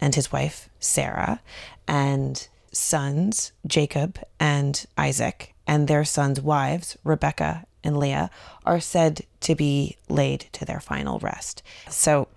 and 0.00 0.14
his 0.14 0.32
wife 0.32 0.68
Sarah 0.80 1.40
and 1.86 2.48
sons 2.72 3.52
Jacob 3.66 4.18
and 4.38 4.86
Isaac 4.96 5.54
and 5.66 5.88
their 5.88 6.04
sons' 6.04 6.40
wives 6.40 6.96
Rebecca 7.04 7.64
and 7.84 7.96
Leah 7.98 8.30
are 8.64 8.80
said 8.80 9.22
to 9.40 9.54
be 9.54 9.96
laid 10.08 10.46
to 10.52 10.64
their 10.64 10.80
final 10.80 11.18
rest. 11.18 11.62
So 11.88 12.28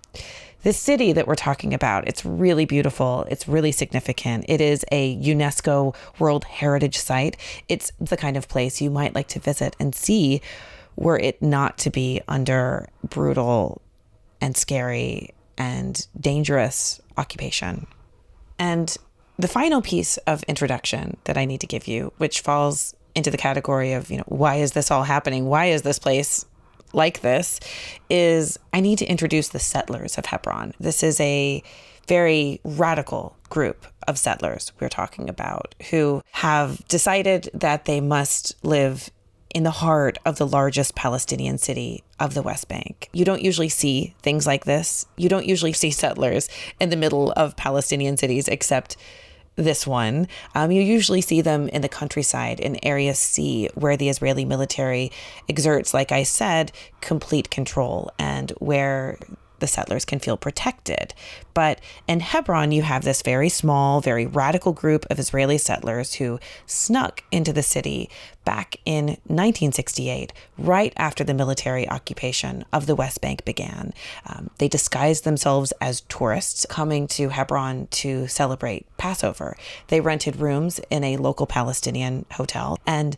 this 0.64 0.78
city 0.78 1.12
that 1.14 1.28
we're 1.28 1.36
talking 1.36 1.74
about, 1.74 2.08
it's 2.08 2.24
really 2.24 2.66
beautiful. 2.66 3.26
It's 3.30 3.48
really 3.48 3.72
significant. 3.72 4.46
It 4.48 4.62
is 4.62 4.86
a 4.92 5.18
UNESCO 5.18 5.96
World 6.20 6.44
Heritage 6.46 6.98
Site. 6.98 7.36
It's 7.68 7.92
the 8.00 8.18
kind 8.18 8.38
of 8.38 8.48
place 8.48 8.80
you 8.80 8.92
might 8.92 9.16
like 9.16 9.28
to 9.30 9.40
visit 9.40 9.76
and 9.80 9.96
see 9.96 10.42
were 10.96 11.18
it 11.18 11.42
not 11.42 11.78
to 11.80 11.90
be 11.90 12.22
under 12.28 12.88
brutal 13.04 13.82
and 14.40 14.56
scary 14.56 15.34
and 15.62 16.08
dangerous 16.20 17.00
occupation. 17.18 17.86
And 18.58 18.98
the 19.38 19.48
final 19.48 19.84
piece 19.84 20.18
of 20.26 20.42
introduction 20.44 21.18
that 21.26 21.38
I 21.38 21.46
need 21.46 21.62
to 21.62 21.68
give 21.68 21.88
you, 21.88 22.14
which 22.18 22.42
falls 22.42 22.96
into 23.14 23.30
the 23.30 23.38
category 23.38 23.94
of, 23.94 24.10
you 24.10 24.18
know, 24.18 24.24
why 24.26 24.56
is 24.56 24.72
this 24.72 24.90
all 24.90 25.04
happening? 25.04 25.46
Why 25.46 25.68
is 25.68 25.84
this 25.84 26.00
place 26.00 26.46
like 26.94 27.22
this? 27.22 27.60
Is 28.10 28.58
I 28.74 28.80
need 28.80 28.98
to 29.00 29.06
introduce 29.06 29.50
the 29.50 29.60
settlers 29.60 30.18
of 30.18 30.26
Hebron. 30.26 30.74
This 30.80 31.04
is 31.04 31.20
a 31.20 31.62
very 32.08 32.60
radical 32.64 33.36
group 33.52 33.86
of 34.08 34.18
settlers 34.18 34.72
we're 34.80 34.90
talking 34.90 35.30
about 35.30 35.76
who 35.92 36.24
have 36.32 36.84
decided 36.88 37.52
that 37.54 37.86
they 37.86 38.02
must 38.02 38.56
live 38.64 39.12
in 39.54 39.62
the 39.62 39.70
heart 39.70 40.18
of 40.26 40.38
the 40.38 40.48
largest 40.48 40.96
Palestinian 40.96 41.60
city 41.60 42.04
of 42.22 42.36
the 42.36 42.44
West 42.44 42.68
Bank. 42.68 43.10
You 43.12 43.26
don't 43.26 43.42
usually 43.42 43.68
see 43.68 44.14
things 44.22 44.46
like 44.46 44.66
this. 44.66 45.08
You 45.18 45.28
don't 45.28 45.48
usually 45.48 45.74
see 45.74 45.90
settlers 45.90 46.48
in 46.80 46.90
the 46.90 46.96
middle 46.96 47.34
of 47.36 47.58
Palestinian 47.58 48.16
cities, 48.16 48.48
except 48.48 48.96
this 49.56 49.86
one. 49.88 50.28
Um, 50.56 50.72
you 50.72 50.82
usually 50.82 51.22
see 51.22 51.42
them 51.42 51.68
in 51.70 51.82
the 51.82 51.90
countryside 51.90 52.60
in 52.60 52.84
Area 52.86 53.16
C, 53.16 53.70
where 53.74 53.98
the 53.98 54.10
Israeli 54.10 54.46
military 54.46 55.12
exerts, 55.50 55.94
like 55.94 56.12
I 56.12 56.24
said, 56.24 56.72
complete 57.02 57.50
control 57.50 58.12
and 58.20 58.52
where 58.60 59.18
the 59.62 59.68
settlers 59.68 60.04
can 60.04 60.20
feel 60.20 60.36
protected. 60.36 61.14
But 61.54 61.80
in 62.08 62.20
Hebron, 62.20 62.72
you 62.72 62.82
have 62.82 63.04
this 63.04 63.22
very 63.22 63.48
small, 63.48 64.02
very 64.02 64.26
radical 64.26 64.74
group 64.74 65.06
of 65.10 65.20
Israeli 65.20 65.58
settlers 65.58 66.16
who 66.16 66.40
snuck 66.66 67.24
into 67.32 67.54
the 67.54 67.64
city 67.64 68.10
back 68.44 68.78
in 68.86 69.06
1968, 69.28 70.34
right 70.58 70.94
after 70.98 71.24
the 71.24 71.34
military 71.34 71.88
occupation 71.88 72.66
of 72.74 72.88
the 72.88 72.96
West 72.96 73.22
Bank 73.22 73.46
began. 73.46 73.94
Um, 74.26 74.50
they 74.58 74.68
disguised 74.68 75.24
themselves 75.24 75.72
as 75.80 76.02
tourists 76.02 76.66
coming 76.66 77.08
to 77.10 77.30
Hebron 77.30 77.88
to 77.92 78.28
celebrate 78.28 78.86
Passover. 78.98 79.56
They 79.88 80.02
rented 80.02 80.38
rooms 80.38 80.80
in 80.90 81.04
a 81.04 81.18
local 81.18 81.46
Palestinian 81.46 82.26
hotel 82.32 82.80
and 82.86 83.16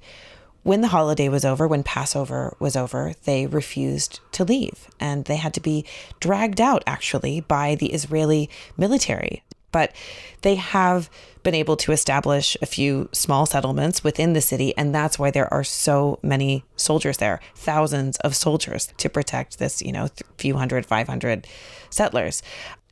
when 0.63 0.81
the 0.81 0.87
holiday 0.87 1.29
was 1.29 1.45
over, 1.45 1.67
when 1.67 1.83
Passover 1.83 2.55
was 2.59 2.75
over, 2.75 3.13
they 3.25 3.45
refused 3.45 4.19
to 4.31 4.43
leave 4.43 4.87
and 4.99 5.25
they 5.25 5.35
had 5.35 5.53
to 5.53 5.61
be 5.61 5.85
dragged 6.19 6.59
out 6.59 6.83
actually 6.87 7.41
by 7.41 7.75
the 7.75 7.93
Israeli 7.93 8.49
military. 8.77 9.43
But 9.71 9.93
they 10.41 10.55
have 10.55 11.09
been 11.41 11.55
able 11.55 11.75
to 11.77 11.91
establish 11.91 12.55
a 12.61 12.65
few 12.65 13.09
small 13.11 13.45
settlements 13.45 14.03
within 14.03 14.33
the 14.33 14.39
city, 14.39 14.73
and 14.77 14.93
that's 14.93 15.17
why 15.17 15.31
there 15.31 15.51
are 15.53 15.63
so 15.63 16.19
many 16.21 16.63
soldiers 16.75 17.17
there 17.17 17.39
thousands 17.55 18.17
of 18.17 18.35
soldiers 18.35 18.93
to 18.97 19.09
protect 19.09 19.59
this, 19.59 19.81
you 19.81 19.91
know, 19.91 20.07
few 20.37 20.55
hundred, 20.55 20.85
500 20.85 21.47
settlers. 21.89 22.41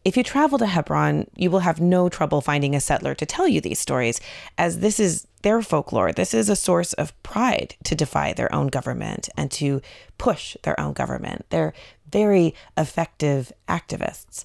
If 0.03 0.17
you 0.17 0.23
travel 0.23 0.57
to 0.57 0.65
Hebron, 0.65 1.27
you 1.35 1.51
will 1.51 1.59
have 1.59 1.79
no 1.79 2.09
trouble 2.09 2.41
finding 2.41 2.75
a 2.75 2.81
settler 2.81 3.13
to 3.13 3.25
tell 3.25 3.47
you 3.47 3.61
these 3.61 3.77
stories, 3.77 4.19
as 4.57 4.79
this 4.79 4.99
is 4.99 5.27
their 5.43 5.61
folklore. 5.61 6.11
This 6.11 6.33
is 6.33 6.49
a 6.49 6.55
source 6.55 6.93
of 6.93 7.21
pride 7.21 7.75
to 7.83 7.93
defy 7.93 8.33
their 8.33 8.53
own 8.53 8.67
government 8.67 9.29
and 9.37 9.51
to 9.51 9.81
push 10.17 10.57
their 10.63 10.79
own 10.79 10.93
government. 10.93 11.45
They're 11.49 11.73
very 12.11 12.55
effective 12.75 13.51
activists. 13.69 14.43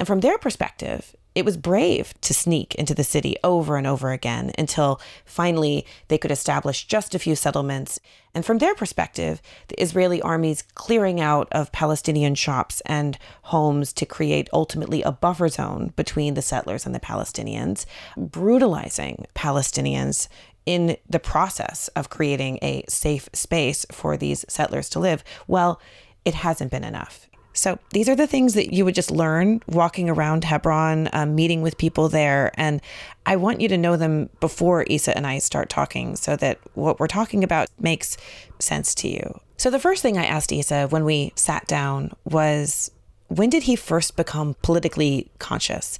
And 0.00 0.06
from 0.06 0.20
their 0.20 0.38
perspective, 0.38 1.14
it 1.38 1.44
was 1.44 1.56
brave 1.56 2.12
to 2.20 2.34
sneak 2.34 2.74
into 2.74 2.94
the 2.94 3.04
city 3.04 3.36
over 3.44 3.76
and 3.76 3.86
over 3.86 4.10
again 4.10 4.50
until 4.58 5.00
finally 5.24 5.86
they 6.08 6.18
could 6.18 6.32
establish 6.32 6.84
just 6.84 7.14
a 7.14 7.18
few 7.20 7.36
settlements. 7.36 8.00
And 8.34 8.44
from 8.44 8.58
their 8.58 8.74
perspective, 8.74 9.40
the 9.68 9.80
Israeli 9.80 10.20
army's 10.20 10.62
clearing 10.74 11.20
out 11.20 11.46
of 11.52 11.70
Palestinian 11.70 12.34
shops 12.34 12.82
and 12.86 13.16
homes 13.42 13.92
to 13.92 14.04
create 14.04 14.50
ultimately 14.52 15.00
a 15.04 15.12
buffer 15.12 15.48
zone 15.48 15.92
between 15.94 16.34
the 16.34 16.42
settlers 16.42 16.84
and 16.84 16.92
the 16.92 16.98
Palestinians, 16.98 17.86
brutalizing 18.16 19.24
Palestinians 19.36 20.26
in 20.66 20.96
the 21.08 21.20
process 21.20 21.86
of 21.94 22.10
creating 22.10 22.58
a 22.62 22.82
safe 22.88 23.28
space 23.32 23.86
for 23.92 24.16
these 24.16 24.44
settlers 24.48 24.88
to 24.88 24.98
live. 24.98 25.22
Well, 25.46 25.80
it 26.24 26.34
hasn't 26.34 26.72
been 26.72 26.82
enough. 26.82 27.27
So 27.58 27.78
these 27.90 28.08
are 28.08 28.14
the 28.14 28.26
things 28.26 28.54
that 28.54 28.72
you 28.72 28.84
would 28.84 28.94
just 28.94 29.10
learn 29.10 29.62
walking 29.66 30.08
around 30.08 30.44
Hebron, 30.44 31.08
um, 31.12 31.34
meeting 31.34 31.60
with 31.60 31.76
people 31.76 32.08
there. 32.08 32.52
And 32.54 32.80
I 33.26 33.36
want 33.36 33.60
you 33.60 33.68
to 33.68 33.76
know 33.76 33.96
them 33.96 34.30
before 34.38 34.84
Issa 34.84 35.16
and 35.16 35.26
I 35.26 35.38
start 35.38 35.68
talking 35.68 36.14
so 36.14 36.36
that 36.36 36.58
what 36.74 37.00
we're 37.00 37.08
talking 37.08 37.42
about 37.42 37.68
makes 37.80 38.16
sense 38.60 38.94
to 38.96 39.08
you. 39.08 39.40
So 39.56 39.70
the 39.70 39.80
first 39.80 40.02
thing 40.02 40.16
I 40.16 40.24
asked 40.24 40.52
Issa 40.52 40.86
when 40.88 41.04
we 41.04 41.32
sat 41.34 41.66
down 41.66 42.12
was 42.24 42.92
when 43.26 43.50
did 43.50 43.64
he 43.64 43.74
first 43.74 44.16
become 44.16 44.54
politically 44.62 45.28
conscious? 45.40 45.98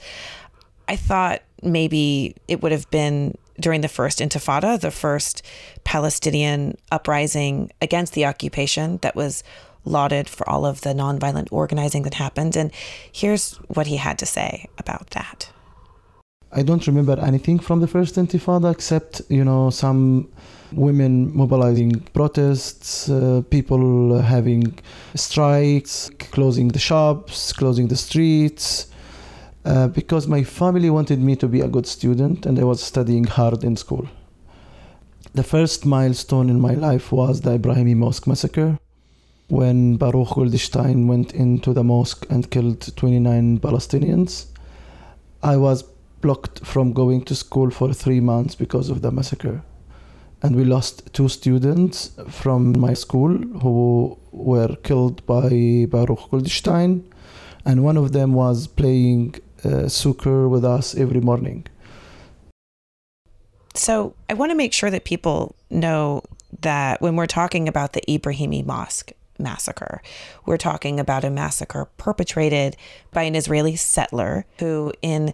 I 0.87 0.95
thought 0.95 1.43
maybe 1.62 2.37
it 2.47 2.62
would 2.62 2.73
have 2.73 2.88
been 2.91 3.37
during 3.61 3.81
the 3.81 3.88
first 3.88 4.21
Intifada, 4.21 4.81
the 4.81 4.93
first 4.93 5.43
Palestinian 5.83 6.79
uprising 6.93 7.73
against 7.83 8.12
the 8.12 8.25
occupation 8.25 8.99
that 8.99 9.17
was 9.17 9.43
lauded 9.88 10.28
for 10.28 10.49
all 10.49 10.64
of 10.64 10.80
the 10.83 10.90
nonviolent 10.90 11.49
organizing 11.50 12.02
that 12.02 12.14
happened. 12.14 12.57
And 12.57 12.71
here's 13.12 13.54
what 13.68 13.87
he 13.87 13.97
had 13.97 14.18
to 14.18 14.26
say 14.26 14.66
about 14.78 15.11
that. 15.11 15.50
I 16.52 16.62
don't 16.62 16.87
remember 16.87 17.18
anything 17.21 17.59
from 17.59 17.80
the 17.80 17.87
first 17.87 18.14
Intifada 18.16 18.73
except, 18.73 19.21
you 19.28 19.45
know, 19.45 19.71
some 19.71 20.28
women 20.73 21.35
mobilizing 21.37 22.00
protests, 22.14 23.09
uh, 23.09 23.42
people 23.50 24.21
having 24.21 24.78
strikes, 25.14 26.11
closing 26.18 26.68
the 26.68 26.78
shops, 26.78 27.52
closing 27.52 27.88
the 27.88 27.97
streets. 27.97 28.87
Uh, 29.64 29.88
because 29.88 30.26
my 30.26 30.42
family 30.42 30.88
wanted 30.88 31.18
me 31.18 31.37
to 31.37 31.47
be 31.47 31.61
a 31.61 31.68
good 31.68 31.87
student 31.87 32.47
and 32.47 32.59
I 32.59 32.64
was 32.64 32.83
studying 32.83 33.25
hard 33.25 33.64
in 33.64 33.76
school. 33.76 34.09
The 35.35 35.42
first 35.42 35.85
milestone 35.85 36.49
in 36.49 36.59
my 36.61 36.73
life 36.73 37.12
was 37.12 37.42
the 37.42 37.59
Ibrahimi 37.59 37.95
Mosque 37.95 38.26
massacre 38.26 38.78
when 39.49 39.97
Baruch 39.97 40.35
Goldstein 40.35 41.09
went 41.09 41.33
into 41.33 41.73
the 41.73 41.83
mosque 41.83 42.26
and 42.31 42.50
killed 42.50 42.95
29 42.97 43.59
Palestinians. 43.61 44.47
I 45.43 45.57
was 45.57 45.83
blocked 46.21 46.67
from 46.67 46.93
going 46.93 47.25
to 47.25 47.35
school 47.35 47.71
for 47.71 47.93
three 47.93 48.21
months 48.21 48.55
because 48.55 48.90
of 48.90 49.02
the 49.02 49.11
massacre. 49.11 49.62
And 50.43 50.55
we 50.55 50.64
lost 50.64 51.12
two 51.12 51.28
students 51.28 52.12
from 52.28 52.78
my 52.78 52.95
school 52.95 53.37
who 53.62 54.19
were 54.31 54.76
killed 54.76 55.25
by 55.26 55.87
Baruch 55.88 56.31
Goldstein. 56.31 57.11
And 57.64 57.83
one 57.83 57.97
of 57.97 58.12
them 58.12 58.35
was 58.35 58.67
playing 58.67 59.37
uh, 59.64 59.88
soccer 59.88 60.49
with 60.49 60.64
us 60.64 60.95
every 60.95 61.21
morning. 61.21 61.67
So 63.75 64.14
I 64.28 64.35
want 64.35 64.50
to 64.50 64.57
make 64.57 64.73
sure 64.73 64.90
that 64.90 65.05
people 65.05 65.57
know 65.71 66.23
that 66.61 67.00
when 67.00 67.17
we're 67.17 67.26
talking 67.26 67.69
about 67.69 67.93
the 67.93 68.02
Ibrahimi 68.09 68.64
Mosque, 68.64 69.12
massacre. 69.38 70.02
We're 70.45 70.57
talking 70.57 70.99
about 70.99 71.25
a 71.25 71.30
massacre 71.30 71.88
perpetrated 71.97 72.76
by 73.12 73.23
an 73.23 73.35
Israeli 73.35 73.76
settler 73.76 74.47
who, 74.59 74.92
in 75.02 75.33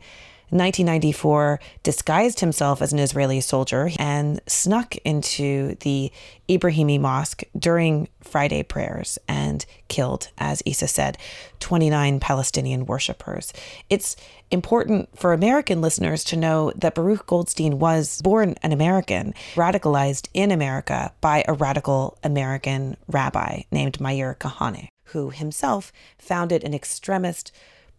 1994, 0.51 1.61
disguised 1.83 2.41
himself 2.41 2.81
as 2.81 2.93
an 2.93 2.99
Israeli 2.99 3.41
soldier 3.41 3.91
and 3.99 4.41
snuck 4.47 4.97
into 4.99 5.75
the 5.81 6.13
Ibrahimi 6.49 7.01
Mosque 7.01 7.43
during 7.59 8.09
Friday 8.21 8.63
prayers 8.63 9.19
and 9.27 9.65
killed, 9.89 10.29
as 10.39 10.63
Issa 10.67 10.89
said, 10.89 11.19
29 11.61 12.21
Palestinian 12.21 12.87
worshippers. 12.87 13.53
It's 13.89 14.17
important 14.51 15.09
for 15.19 15.33
American 15.33 15.81
listeners 15.81 16.23
to 16.25 16.37
know 16.37 16.73
that 16.77 16.95
Baruch 16.95 17.27
Goldstein 17.27 17.79
was 17.79 18.21
born 18.23 18.55
an 18.63 18.73
American, 18.73 19.35
radicalized 19.55 20.29
in 20.35 20.51
America 20.51 21.13
by 21.21 21.45
a 21.49 21.53
radical 21.55 22.19
American 22.23 22.97
rabbi 23.09 23.63
named 23.71 24.01
Meir 24.01 24.37
Kahane, 24.39 24.89
who 25.07 25.31
himself 25.31 25.93
founded 26.19 26.63
an 26.65 26.75
extremist 26.75 27.51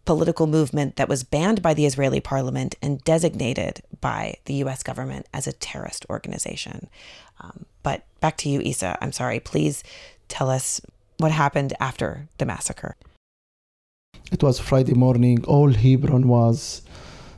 political 0.06 0.46
movement 0.46 0.96
that 0.96 1.08
was 1.08 1.24
banned 1.24 1.60
by 1.60 1.74
the 1.74 1.84
Israeli 1.84 2.20
parliament 2.20 2.76
and 2.80 3.02
designated 3.04 3.82
by 4.00 4.36
the 4.46 4.54
US 4.64 4.82
government 4.82 5.26
as 5.34 5.46
a 5.46 5.52
terrorist 5.52 6.06
organization. 6.08 6.88
Um, 7.40 7.66
but 7.82 8.04
back 8.20 8.36
to 8.38 8.48
you, 8.48 8.60
Issa. 8.60 8.96
I'm 9.02 9.12
sorry. 9.12 9.40
Please 9.40 9.84
tell 10.28 10.48
us 10.48 10.80
what 11.18 11.32
happened 11.32 11.74
after 11.80 12.28
the 12.38 12.46
massacre. 12.46 12.96
It 14.32 14.42
was 14.42 14.58
Friday 14.58 14.94
morning. 14.94 15.44
All 15.44 15.72
Hebron 15.72 16.26
was 16.26 16.82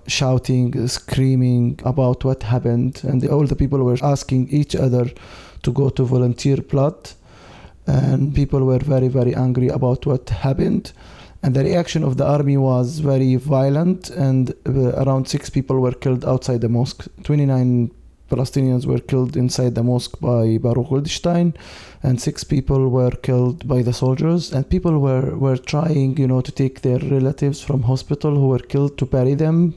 shouting, 0.07 0.89
screaming 0.89 1.81
about 1.85 2.25
what 2.25 2.43
happened, 2.43 3.03
and 3.05 3.27
all 3.29 3.47
the 3.47 3.57
people 3.57 3.83
were 3.83 3.99
asking 4.03 4.49
each 4.49 4.75
other 4.75 5.07
to 5.65 5.73
go 5.73 5.91
to 5.91 6.05
volunteer 6.05 6.59
blood. 6.59 7.11
And 7.87 8.35
people 8.35 8.65
were 8.65 8.79
very, 8.79 9.09
very 9.09 9.35
angry 9.35 9.69
about 9.69 10.05
what 10.07 10.29
happened 10.29 10.93
and 11.43 11.55
the 11.55 11.63
reaction 11.63 12.03
of 12.03 12.17
the 12.17 12.27
army 12.27 12.57
was 12.57 12.99
very 12.99 13.37
violent 13.37 14.11
and 14.11 14.53
uh, 14.67 14.91
around 15.03 15.29
six 15.29 15.49
people 15.49 15.79
were 15.81 15.93
killed 15.93 16.25
outside 16.25 16.61
the 16.61 16.69
mosque. 16.69 17.07
29 17.23 17.91
palestinians 18.31 18.85
were 18.85 18.99
killed 18.99 19.37
inside 19.37 19.75
the 19.75 19.83
mosque 19.83 20.21
by 20.21 20.59
baruch 20.59 20.91
goldstein 20.91 21.55
and 22.03 22.21
six 22.21 22.45
people 22.45 22.91
were 22.91 23.11
killed 23.11 23.67
by 23.67 23.83
the 23.83 23.93
soldiers. 23.93 24.53
And 24.53 24.69
people 24.69 24.99
were, 24.99 25.37
were 25.37 25.57
trying 25.57 26.17
you 26.17 26.27
know 26.27 26.41
to 26.41 26.53
take 26.53 26.83
their 26.83 26.99
relatives 26.99 27.61
from 27.61 27.83
hospital 27.83 28.35
who 28.35 28.49
were 28.49 28.59
killed 28.59 28.99
to 28.99 29.07
bury 29.07 29.35
them 29.35 29.75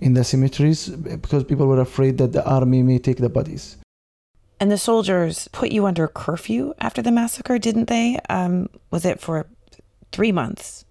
in 0.00 0.14
the 0.14 0.24
cemeteries 0.24 0.88
because 0.88 1.44
people 1.44 1.66
were 1.66 1.80
afraid 1.80 2.18
that 2.18 2.32
the 2.32 2.44
army 2.44 2.82
may 2.82 2.98
take 2.98 3.18
the 3.18 3.28
bodies. 3.28 3.76
And 4.60 4.72
the 4.72 4.78
soldiers 4.78 5.48
put 5.52 5.70
you 5.70 5.86
under 5.86 6.08
curfew 6.08 6.74
after 6.80 7.02
the 7.02 7.12
massacre 7.12 7.58
didn't 7.58 7.86
they? 7.86 8.18
Um, 8.28 8.68
was 8.90 9.04
it 9.04 9.20
for 9.20 9.46
three 10.10 10.32
months 10.32 10.84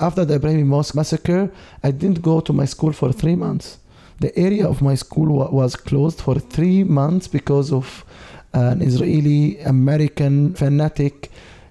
after 0.00 0.24
the 0.24 0.34
Ibrahim 0.34 0.68
Mosque 0.68 0.94
massacre, 0.94 1.50
I 1.82 1.90
didn't 1.90 2.22
go 2.22 2.40
to 2.40 2.52
my 2.52 2.64
school 2.64 2.92
for 2.92 3.12
three 3.12 3.36
months. 3.36 3.78
The 4.20 4.36
area 4.38 4.66
of 4.66 4.82
my 4.82 4.94
school 4.94 5.28
wa- 5.38 5.50
was 5.50 5.76
closed 5.76 6.20
for 6.20 6.36
three 6.38 6.84
months 6.84 7.28
because 7.28 7.72
of 7.72 8.04
an 8.52 8.82
Israeli 8.82 9.58
American 9.60 10.54
fanatic 10.54 11.30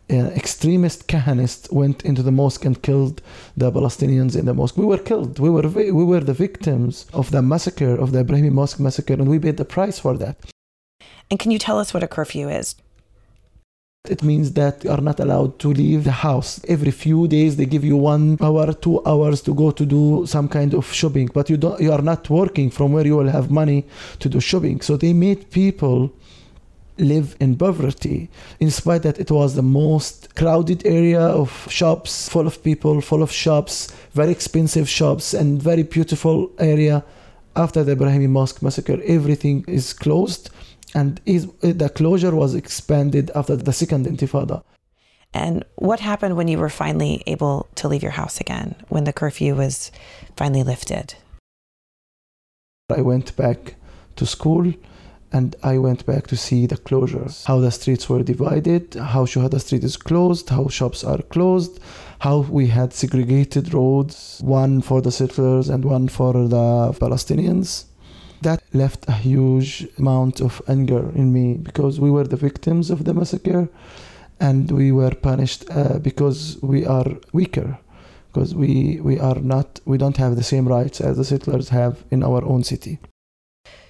uh, 0.09 0.15
extremist 0.41 1.07
Kahanist 1.09 1.71
went 1.73 2.05
into 2.05 2.23
the 2.23 2.31
mosque 2.31 2.63
and 2.63 2.81
killed 2.81 3.21
the 3.57 3.69
Palestinians 3.71 4.37
in 4.39 4.45
the 4.45 4.53
mosque. 4.53 4.77
We 4.77 4.85
were 4.85 4.97
killed. 4.97 5.37
We 5.39 5.49
were 5.49 5.67
vi- 5.67 5.91
we 5.91 6.05
were 6.05 6.21
the 6.21 6.33
victims 6.33 7.05
of 7.13 7.31
the 7.31 7.41
massacre 7.41 7.93
of 8.03 8.13
the 8.13 8.23
Ibrahimi 8.23 8.51
Mosque 8.51 8.79
massacre, 8.79 9.13
and 9.15 9.27
we 9.29 9.37
paid 9.39 9.57
the 9.57 9.65
price 9.65 9.99
for 9.99 10.15
that. 10.17 10.37
And 11.29 11.37
can 11.39 11.51
you 11.51 11.59
tell 11.59 11.77
us 11.77 11.93
what 11.93 12.03
a 12.03 12.07
curfew 12.07 12.47
is? 12.47 12.75
It 14.09 14.23
means 14.23 14.53
that 14.53 14.83
you 14.83 14.91
are 14.91 15.01
not 15.01 15.19
allowed 15.19 15.59
to 15.59 15.67
leave 15.69 16.03
the 16.03 16.11
house. 16.11 16.61
Every 16.67 16.91
few 16.91 17.27
days 17.27 17.55
they 17.55 17.65
give 17.65 17.83
you 17.83 17.97
one 17.97 18.37
hour, 18.41 18.73
two 18.73 19.01
hours 19.05 19.41
to 19.43 19.53
go 19.53 19.71
to 19.71 19.85
do 19.85 20.25
some 20.25 20.47
kind 20.47 20.73
of 20.73 20.91
shopping, 20.91 21.29
but 21.33 21.49
you 21.49 21.57
don't 21.57 21.79
you 21.79 21.91
are 21.91 22.01
not 22.01 22.29
working 22.29 22.69
from 22.69 22.93
where 22.93 23.05
you 23.05 23.15
will 23.17 23.29
have 23.29 23.51
money 23.51 23.85
to 24.19 24.29
do 24.29 24.39
shopping. 24.39 24.81
So 24.81 24.97
they 24.97 25.13
made 25.13 25.51
people 25.51 26.11
live 26.97 27.35
in 27.39 27.55
poverty 27.55 28.29
in 28.59 28.71
spite 28.71 29.03
that 29.03 29.19
it 29.19 29.29
was 29.29 29.53
the 29.53 29.61
most 29.61 30.33
crowded 30.35 30.85
area 30.85 31.21
of 31.21 31.67
shops 31.69 32.27
full 32.27 32.47
of 32.47 32.63
people 32.63 33.01
full 33.01 33.21
of 33.21 33.31
shops 33.31 33.93
very 34.13 34.31
expensive 34.31 34.89
shops 34.89 35.33
and 35.33 35.61
very 35.61 35.83
beautiful 35.83 36.51
area 36.57 37.03
after 37.55 37.83
the 37.83 37.95
Ibrahimi 37.95 38.27
Mosque 38.27 38.63
massacre 38.63 38.99
everything 39.05 39.63
is 39.67 39.93
closed 39.93 40.49
and 40.95 41.19
is, 41.25 41.47
the 41.61 41.89
closure 41.89 42.35
was 42.35 42.55
expanded 42.55 43.31
after 43.35 43.55
the 43.55 43.73
second 43.73 44.05
intifada 44.05 44.63
And 45.33 45.65
what 45.75 45.99
happened 45.99 46.35
when 46.37 46.47
you 46.47 46.57
were 46.57 46.69
finally 46.69 47.23
able 47.27 47.67
to 47.75 47.87
leave 47.87 48.03
your 48.03 48.13
house 48.13 48.39
again, 48.39 48.75
when 48.89 49.03
the 49.03 49.13
curfew 49.13 49.55
was 49.55 49.91
finally 50.35 50.63
lifted? 50.63 51.15
I 52.89 53.01
went 53.01 53.35
back 53.35 53.75
to 54.15 54.25
school 54.25 54.73
and 55.33 55.55
I 55.61 55.77
went 55.77 56.05
back 56.05 56.27
to 56.27 56.37
see 56.37 56.65
the 56.65 56.77
closures, 56.77 57.45
how 57.45 57.59
the 57.59 57.71
streets 57.71 58.07
were 58.07 58.23
divided, 58.23 58.95
how 58.95 59.25
Shuhada 59.25 59.59
Street 59.59 59.83
is 59.83 59.97
closed, 59.97 60.47
how 60.49 60.69
shops 60.69 61.03
are 61.03 61.21
closed, 61.21 61.79
how 62.19 62.39
we 62.39 62.67
had 62.67 62.93
segregated 62.93 63.73
roads, 63.73 64.39
one 64.41 64.81
for 64.81 65.01
the 65.01 65.11
settlers 65.11 65.67
and 65.67 65.83
one 65.83 66.07
for 66.07 66.31
the 66.33 66.95
Palestinians. 66.97 67.86
That 68.41 68.61
left 68.73 69.07
a 69.07 69.13
huge 69.13 69.87
amount 69.97 70.41
of 70.41 70.61
anger 70.67 71.11
in 71.15 71.33
me 71.33 71.55
because 71.55 71.99
we 71.99 72.11
were 72.11 72.23
the 72.23 72.35
victims 72.35 72.89
of 72.89 73.03
the 73.03 73.13
massacre 73.13 73.67
and 74.39 74.71
we 74.71 74.91
were 74.91 75.11
punished 75.11 75.65
uh, 75.71 75.97
because 75.99 76.57
we 76.61 76.85
are 76.85 77.07
weaker 77.33 77.79
because 78.37 78.53
we, 78.53 78.99
we 79.01 79.19
are 79.19 79.39
not 79.39 79.79
we 79.85 79.97
don't 79.97 80.17
have 80.17 80.35
the 80.35 80.43
same 80.43 80.67
rights 80.67 81.01
as 81.01 81.17
the 81.17 81.23
settlers 81.25 81.69
have 81.69 82.03
in 82.11 82.23
our 82.23 82.43
own 82.45 82.63
city. 82.63 82.99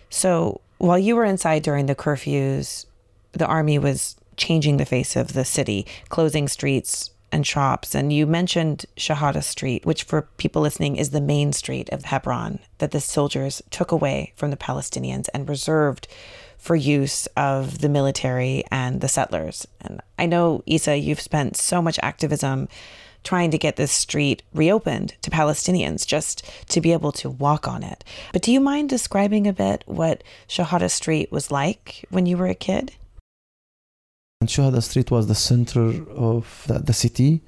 So 0.10 0.62
while 0.78 1.00
you 1.00 1.16
were 1.16 1.26
inside 1.26 1.64
during 1.64 1.88
the 1.88 1.96
curfews, 1.96 2.86
the 3.34 3.46
army 3.46 3.78
was 3.78 4.16
changing 4.38 4.78
the 4.78 4.86
face 4.86 5.16
of 5.16 5.34
the 5.34 5.44
city, 5.44 5.86
closing 6.10 6.48
streets 6.48 7.12
and 7.32 7.46
shops. 7.46 7.94
And 7.94 8.12
you 8.12 8.26
mentioned 8.26 8.86
Shuhada 8.96 9.44
Street, 9.44 9.86
which 9.86 10.04
for 10.04 10.24
people 10.38 10.62
listening 10.62 10.96
is 10.96 11.10
the 11.10 11.22
main 11.22 11.54
street 11.54 11.90
of 11.90 12.06
Hebron 12.06 12.60
that 12.78 12.92
the 12.92 13.02
soldiers 13.02 13.62
took 13.70 13.92
away 13.92 14.34
from 14.36 14.52
the 14.52 14.58
Palestinians 14.58 15.28
and 15.34 15.48
reserved 15.50 16.08
for 16.58 16.76
use 16.76 17.28
of 17.38 17.80
the 17.80 17.90
military 17.90 18.64
and 18.72 19.02
the 19.02 19.08
settlers. 19.08 19.68
And 19.82 20.02
I 20.18 20.26
know, 20.26 20.64
Issa, 20.66 20.98
you've 20.98 21.22
spent 21.22 21.56
so 21.56 21.82
much 21.82 22.00
activism 22.02 22.68
trying 23.24 23.52
to 23.52 23.58
get 23.58 23.76
this 23.76 23.92
street 23.92 24.42
reopened 24.54 25.16
to 25.22 25.30
Palestinians 25.30 26.06
just 26.06 26.44
to 26.70 26.80
be 26.80 26.94
able 26.94 27.12
to 27.12 27.30
walk 27.30 27.68
on 27.68 27.84
it. 27.84 28.04
But 28.32 28.42
do 28.42 28.52
you 28.52 28.60
mind 28.60 28.90
describing 28.90 29.48
a 29.48 29.54
bit 29.54 29.84
what 29.86 30.24
Shuhada 30.48 30.90
Street 30.90 31.32
was 31.32 31.52
like 31.52 32.06
when 32.10 32.26
you 32.26 32.38
were 32.38 32.48
a 32.48 32.56
kid? 32.56 32.94
And 34.40 34.50
Shuhada 34.50 34.84
Street 34.84 35.10
was 35.10 35.26
the 35.26 35.34
center 35.34 36.04
of 36.12 36.64
the, 36.68 36.78
the 36.78 36.94
city. 36.94 37.42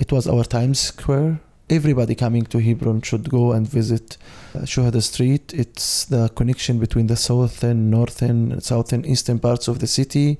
It 0.00 0.10
was 0.10 0.26
our 0.26 0.42
Times 0.42 0.80
Square. 0.80 1.38
Everybody 1.70 2.16
coming 2.16 2.42
to 2.46 2.58
Hebron 2.58 3.02
should 3.02 3.30
go 3.30 3.52
and 3.52 3.68
visit 3.68 4.16
Shuhada 4.64 5.02
Street. 5.02 5.52
It's 5.54 6.04
the 6.06 6.28
connection 6.30 6.78
between 6.78 7.06
the 7.06 7.16
southern, 7.16 7.90
northern, 7.90 8.60
southern, 8.60 9.04
eastern 9.04 9.38
parts 9.38 9.68
of 9.68 9.78
the 9.80 9.86
city. 9.86 10.38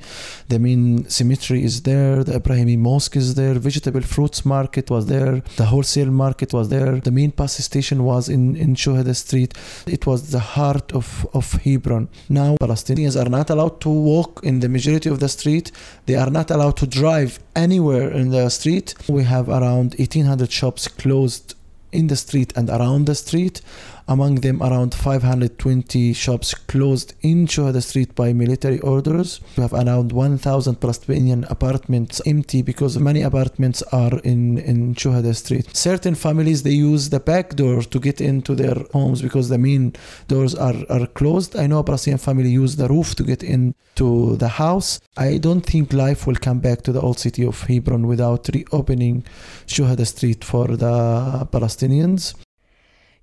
The 0.49 0.59
main 0.59 1.09
cemetery 1.09 1.65
is 1.65 1.83
there. 1.83 2.25
The 2.25 2.41
Ibrahimi 2.41 2.79
Mosque 2.79 3.17
is 3.17 3.35
there. 3.35 3.55
Vegetable 3.55 4.03
fruits 4.03 4.45
market 4.45 4.91
was 4.91 5.07
there. 5.07 5.43
The 5.57 5.67
wholesale 5.67 6.11
market 6.11 6.53
was 6.53 6.69
there. 6.69 7.01
The 7.01 7.11
main 7.11 7.31
bus 7.31 7.59
station 7.59 8.05
was 8.05 8.29
in, 8.29 8.57
in 8.57 8.75
Shuhada 8.75 9.15
Street. 9.15 9.55
It 9.87 10.07
was 10.07 10.31
the 10.31 10.41
heart 10.41 10.93
of, 10.93 11.27
of 11.35 11.53
Hebron. 11.53 12.09
Now 12.29 12.57
Palestinians 12.61 13.21
are 13.21 13.29
not 13.29 13.51
allowed 13.51 13.81
to 13.83 13.89
walk 13.89 14.41
in 14.43 14.61
the 14.61 14.69
majority 14.69 15.09
of 15.09 15.21
the 15.21 15.29
street. 15.29 15.73
They 16.07 16.15
are 16.15 16.31
not 16.31 16.51
allowed 16.51 16.77
to 16.79 16.87
drive 16.87 17.39
anywhere 17.55 18.11
in 18.11 18.31
the 18.31 18.49
street. 18.49 18.95
We 19.09 19.25
have 19.25 19.49
around 19.49 19.95
1800 19.99 20.51
shops 20.51 20.89
closed 20.89 21.55
in 21.93 22.09
the 22.09 22.17
street 22.17 22.53
and 22.57 22.69
around 22.69 23.07
the 23.07 23.15
street. 23.15 23.61
Among 24.09 24.37
them, 24.37 24.63
around 24.63 24.95
520 24.95 26.13
shops 26.13 26.55
closed 26.55 27.15
in 27.23 27.47
Shuhada 27.49 27.83
Street 27.83 28.15
by 28.15 28.33
military 28.33 28.79
orders. 28.79 29.41
We 29.57 29.63
have 29.63 29.73
around 29.73 30.13
1,000 30.13 30.77
Palestinian 30.81 31.43
apartments 31.51 32.23
empty 32.25 32.63
because 32.63 33.01
many 33.01 33.23
apartments 33.23 33.83
are 33.93 34.21
in, 34.21 34.59
in 34.59 34.95
Shuhada 34.95 35.35
Street. 35.35 35.77
Certain 35.77 36.15
families, 36.15 36.63
they 36.63 36.71
use 36.71 37.09
the 37.09 37.19
back 37.19 37.57
door 37.57 37.83
to 37.83 37.99
get 37.99 38.21
into 38.21 38.55
their 38.55 38.77
homes 38.93 39.23
because 39.23 39.49
the 39.49 39.59
main 39.59 39.93
doors 40.29 40.55
are, 40.55 40.77
are 40.89 41.09
closed. 41.09 41.57
I 41.57 41.67
know 41.67 41.81
a 41.81 41.85
Palestinian 41.85 42.19
family 42.19 42.51
use 42.51 42.77
the 42.77 42.87
roof 42.87 43.17
to 43.17 43.25
get 43.25 43.43
into 43.43 44.37
the 44.37 44.49
house. 44.49 45.01
I 45.17 45.39
don't 45.39 45.67
think 45.67 45.93
life 45.93 46.29
will 46.29 46.37
come 46.37 46.61
back 46.61 46.83
to 46.83 46.93
the 46.93 47.01
old 47.01 47.19
city 47.19 47.45
of 47.45 47.61
Hebron 47.63 48.07
without 48.07 48.49
reopening 48.55 49.25
Shuhada 49.67 50.07
Street 50.07 50.45
for 50.45 50.69
the 50.69 51.49
Palestinians. 51.51 52.35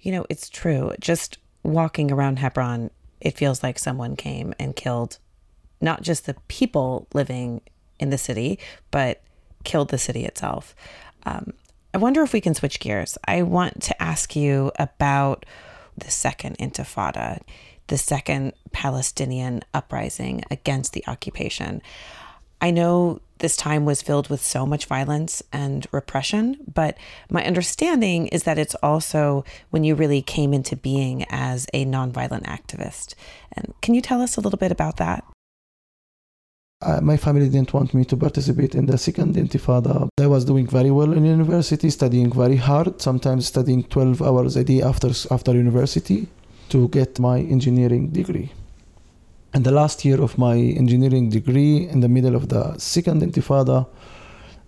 You 0.04 0.12
know, 0.12 0.26
it's 0.30 0.50
true. 0.50 0.94
Just 1.00 1.39
walking 1.63 2.12
around 2.12 2.38
Hebron, 2.39 2.92
it 3.20 3.38
feels 3.38 3.63
like 3.63 3.80
someone 3.80 4.16
came 4.16 4.54
and 4.60 4.76
killed 4.76 5.18
not 5.82 6.02
just 6.02 6.26
the 6.26 6.36
people 6.48 7.08
living 7.13 7.62
in 8.00 8.10
the 8.10 8.18
city, 8.18 8.60
but 8.92 9.22
killed 9.63 9.89
the 9.89 9.98
city 9.98 10.26
itself. 10.26 10.76
Um, 11.26 11.54
I 11.94 11.98
wonder 11.98 12.22
if 12.22 12.34
we 12.34 12.42
can 12.42 12.54
switch 12.54 12.80
gears. 12.80 13.18
I 13.26 13.44
want 13.44 13.82
to 13.84 14.04
ask 14.04 14.36
you 14.36 14.72
about 14.78 15.46
the 15.98 16.12
second 16.12 16.58
intifada, 16.58 17.42
the 17.88 17.98
second 17.98 18.54
Palestinian 18.72 19.62
uprising 19.74 20.44
against 20.50 20.94
the 20.94 21.04
occupation. 21.08 21.82
I 22.62 22.72
know 22.72 23.22
this 23.43 23.58
time 23.58 23.84
was 23.84 24.01
filled 24.01 24.29
with 24.29 24.41
so 24.41 24.65
much 24.65 24.86
violence 24.86 25.43
and 25.51 25.86
repression, 25.91 26.58
but 26.73 26.97
my 27.29 27.43
understanding 27.43 28.27
is 28.27 28.43
that 28.43 28.58
it's 28.58 28.73
also 28.75 29.43
when 29.69 29.84
you 29.84 29.95
really 29.95 30.21
came 30.21 30.53
into 30.53 30.77
being 30.77 31.25
as 31.29 31.67
a 31.73 31.86
nonviolent 31.86 32.45
activist. 32.58 33.15
And 33.51 33.73
can 33.82 33.95
you 33.95 34.01
tell 34.01 34.21
us 34.21 34.38
a 34.38 34.41
little 34.41 34.58
bit 34.58 34.71
about 34.71 34.95
that? 34.95 35.25
Uh, 36.82 37.01
my 37.01 37.17
family 37.17 37.49
didn't 37.49 37.73
want 37.73 37.93
me 37.93 38.06
to 38.06 38.15
participate 38.15 38.75
in 38.75 38.86
the 38.86 38.97
second 38.97 39.36
intifada. 39.36 40.08
I 40.21 40.27
was 40.27 40.45
doing 40.45 40.65
very 40.65 40.91
well 40.91 41.12
in 41.12 41.25
university, 41.25 41.89
studying 41.89 42.32
very 42.32 42.56
hard, 42.56 43.01
sometimes 43.01 43.47
studying 43.47 43.84
12 43.84 44.21
hours 44.21 44.56
a 44.56 44.63
day 44.63 44.82
after, 44.82 45.10
after 45.32 45.51
university 45.51 46.27
to 46.69 46.88
get 46.88 47.19
my 47.19 47.39
engineering 47.39 48.08
degree. 48.08 48.53
And 49.54 49.63
the 49.63 49.72
last 49.72 50.04
year 50.04 50.20
of 50.20 50.38
my 50.39 50.56
engineering 50.56 51.30
degree, 51.30 51.88
in 51.88 52.00
the 52.00 52.10
middle 52.10 52.36
of 52.36 52.50
the 52.50 52.76
second 52.80 53.22
intifada, 53.22 53.86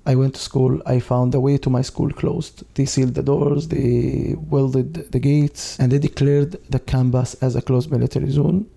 I 0.06 0.14
went 0.14 0.36
to 0.36 0.40
school. 0.40 0.80
I 0.86 1.00
found 1.00 1.32
the 1.32 1.40
way 1.40 1.58
to 1.58 1.70
my 1.72 1.82
school 1.82 2.12
closed. 2.12 2.64
They 2.76 2.86
sealed 2.86 3.16
the 3.16 3.24
doors, 3.24 3.68
they 3.70 4.36
welded 4.38 5.12
the 5.12 5.18
gates, 5.18 5.80
and 5.80 5.92
they 5.92 5.98
declared 5.98 6.60
the 6.70 6.78
campus 6.78 7.34
as 7.42 7.56
a 7.56 7.64
closed 7.64 7.90
military 7.90 8.30
zone. 8.30 8.68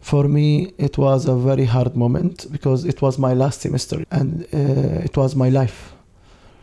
For 0.00 0.28
me, 0.28 0.72
it 0.78 0.96
was 0.96 1.26
a 1.26 1.34
very 1.34 1.64
hard 1.64 1.96
moment 1.96 2.46
because 2.52 2.84
it 2.84 3.02
was 3.02 3.18
my 3.18 3.34
last 3.34 3.62
semester 3.62 4.04
and 4.12 4.44
uh, 4.54 5.02
it 5.02 5.16
was 5.16 5.34
my 5.34 5.48
life. 5.48 5.94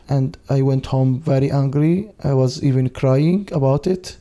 And 0.07 0.37
I 0.49 0.61
went 0.61 0.85
home 0.85 1.19
very 1.19 1.51
angry. 1.51 2.09
I 2.23 2.33
was 2.33 2.63
even 2.63 2.87
crying 2.89 3.49
about 3.51 3.85
it. 3.87 4.15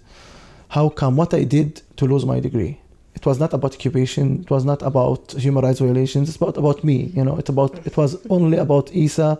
How 0.70 0.88
come 0.88 1.14
what 1.14 1.32
I 1.32 1.44
did 1.44 1.82
to 1.98 2.06
lose 2.06 2.26
my 2.26 2.40
degree? 2.40 2.81
It 3.14 3.26
was 3.26 3.38
not 3.38 3.52
about 3.52 3.74
occupation 3.74 4.40
it 4.40 4.50
was 4.50 4.64
not 4.64 4.82
about 4.82 5.32
human 5.32 5.62
rights 5.64 5.80
violations 5.80 6.28
it's 6.28 6.36
about 6.36 6.56
about 6.56 6.82
me 6.82 7.12
you 7.16 7.24
know 7.24 7.36
it's 7.36 7.50
about 7.50 7.86
it 7.86 7.96
was 7.96 8.16
only 8.30 8.58
about 8.58 8.90
issa 8.94 9.38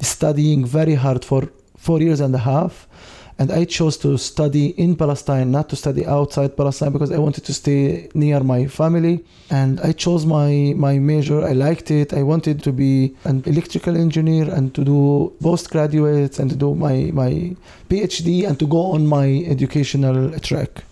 studying 0.00 0.64
very 0.64 0.94
hard 0.94 1.24
for 1.24 1.48
four 1.76 2.00
years 2.00 2.20
and 2.20 2.34
a 2.34 2.38
half 2.38 2.88
and 3.38 3.50
i 3.50 3.64
chose 3.64 3.96
to 3.96 4.16
study 4.18 4.66
in 4.84 4.94
palestine 4.96 5.50
not 5.50 5.68
to 5.68 5.76
study 5.76 6.04
outside 6.06 6.56
palestine 6.56 6.92
because 6.92 7.10
i 7.10 7.18
wanted 7.18 7.44
to 7.44 7.54
stay 7.54 8.08
near 8.14 8.40
my 8.40 8.66
family 8.66 9.24
and 9.50 9.80
i 9.80 9.92
chose 9.92 10.26
my 10.26 10.74
my 10.76 10.98
major 10.98 11.42
i 11.42 11.52
liked 11.52 11.90
it 11.90 12.12
i 12.12 12.22
wanted 12.22 12.62
to 12.62 12.72
be 12.72 13.14
an 13.24 13.42
electrical 13.46 13.96
engineer 13.96 14.48
and 14.52 14.74
to 14.74 14.84
do 14.84 15.32
postgraduates 15.40 16.38
and 16.38 16.50
to 16.50 16.56
do 16.56 16.74
my 16.74 17.10
my 17.12 17.32
phd 17.88 18.46
and 18.46 18.58
to 18.58 18.66
go 18.66 18.82
on 18.92 19.06
my 19.06 19.28
educational 19.46 20.38
track 20.40 20.84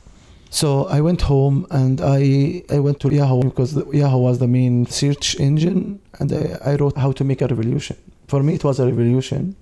so 0.50 0.86
I 0.86 1.00
went 1.00 1.22
home 1.22 1.66
and 1.70 2.00
I, 2.00 2.62
I 2.70 2.80
went 2.80 2.98
to 3.00 3.08
Yahoo 3.08 3.44
because 3.44 3.76
Yahoo 3.92 4.18
was 4.18 4.40
the 4.40 4.48
main 4.48 4.84
search 4.86 5.38
engine 5.38 6.00
and 6.18 6.32
I, 6.32 6.72
I 6.72 6.74
wrote 6.74 6.96
how 6.96 7.12
to 7.12 7.24
make 7.24 7.40
a 7.40 7.46
revolution. 7.46 7.96
For 8.26 8.42
me, 8.42 8.54
it 8.54 8.64
was 8.64 8.80
a 8.80 8.86
revolution. 8.86 9.56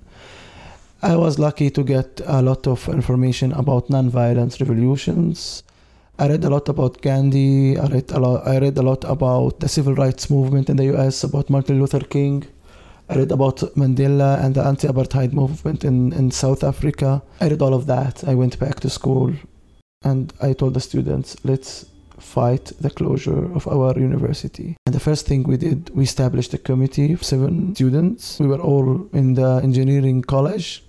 I 1.03 1.15
was 1.15 1.39
lucky 1.39 1.71
to 1.71 1.85
get 1.85 2.21
a 2.27 2.43
lot 2.43 2.67
of 2.67 2.89
information 2.89 3.53
about 3.53 3.89
non-violent 3.91 4.59
revolutions. 4.59 5.63
I 6.19 6.29
read 6.29 6.43
a 6.45 6.51
lot 6.51 6.69
about 6.69 7.01
Gandhi. 7.03 7.79
I 7.79 7.87
read 7.87 8.11
a 8.11 8.19
lot. 8.19 8.49
I 8.49 8.59
read 8.59 8.77
a 8.77 8.83
lot 8.83 9.05
about 9.05 9.61
the 9.61 9.69
civil 9.69 9.95
rights 9.95 10.29
movement 10.29 10.69
in 10.69 10.77
the 10.77 10.87
U.S. 10.87 11.23
About 11.23 11.49
Martin 11.51 11.79
Luther 11.79 12.01
King. 12.01 12.45
I 13.09 13.15
read 13.17 13.31
about 13.31 13.59
Mandela 13.77 14.43
and 14.43 14.55
the 14.55 14.65
anti-apartheid 14.65 15.33
movement 15.33 15.85
in, 15.85 16.13
in 16.15 16.33
South 16.33 16.65
Africa. 16.65 17.23
I 17.41 17.49
read 17.49 17.63
all 17.63 17.75
of 17.75 17.87
that. 17.87 18.25
I 18.27 18.35
went 18.35 18.59
back 18.59 18.81
to 18.81 18.91
school, 18.91 19.33
and 20.03 20.33
I 20.41 20.53
told 20.53 20.75
the 20.75 20.81
students, 20.81 21.37
"Let's 21.45 21.87
fight 22.19 22.73
the 22.81 22.91
closure 22.91 23.53
of 23.55 23.67
our 23.67 23.99
university." 23.99 24.77
And 24.87 24.95
the 24.95 25.01
first 25.01 25.27
thing 25.27 25.43
we 25.43 25.57
did, 25.57 25.91
we 25.95 26.05
established 26.05 26.55
a 26.55 26.59
committee 26.59 27.13
of 27.13 27.25
seven 27.25 27.75
students. 27.75 28.39
We 28.39 28.47
were 28.47 28.61
all 28.61 29.09
in 29.13 29.35
the 29.35 29.61
engineering 29.63 30.23
college 30.23 30.85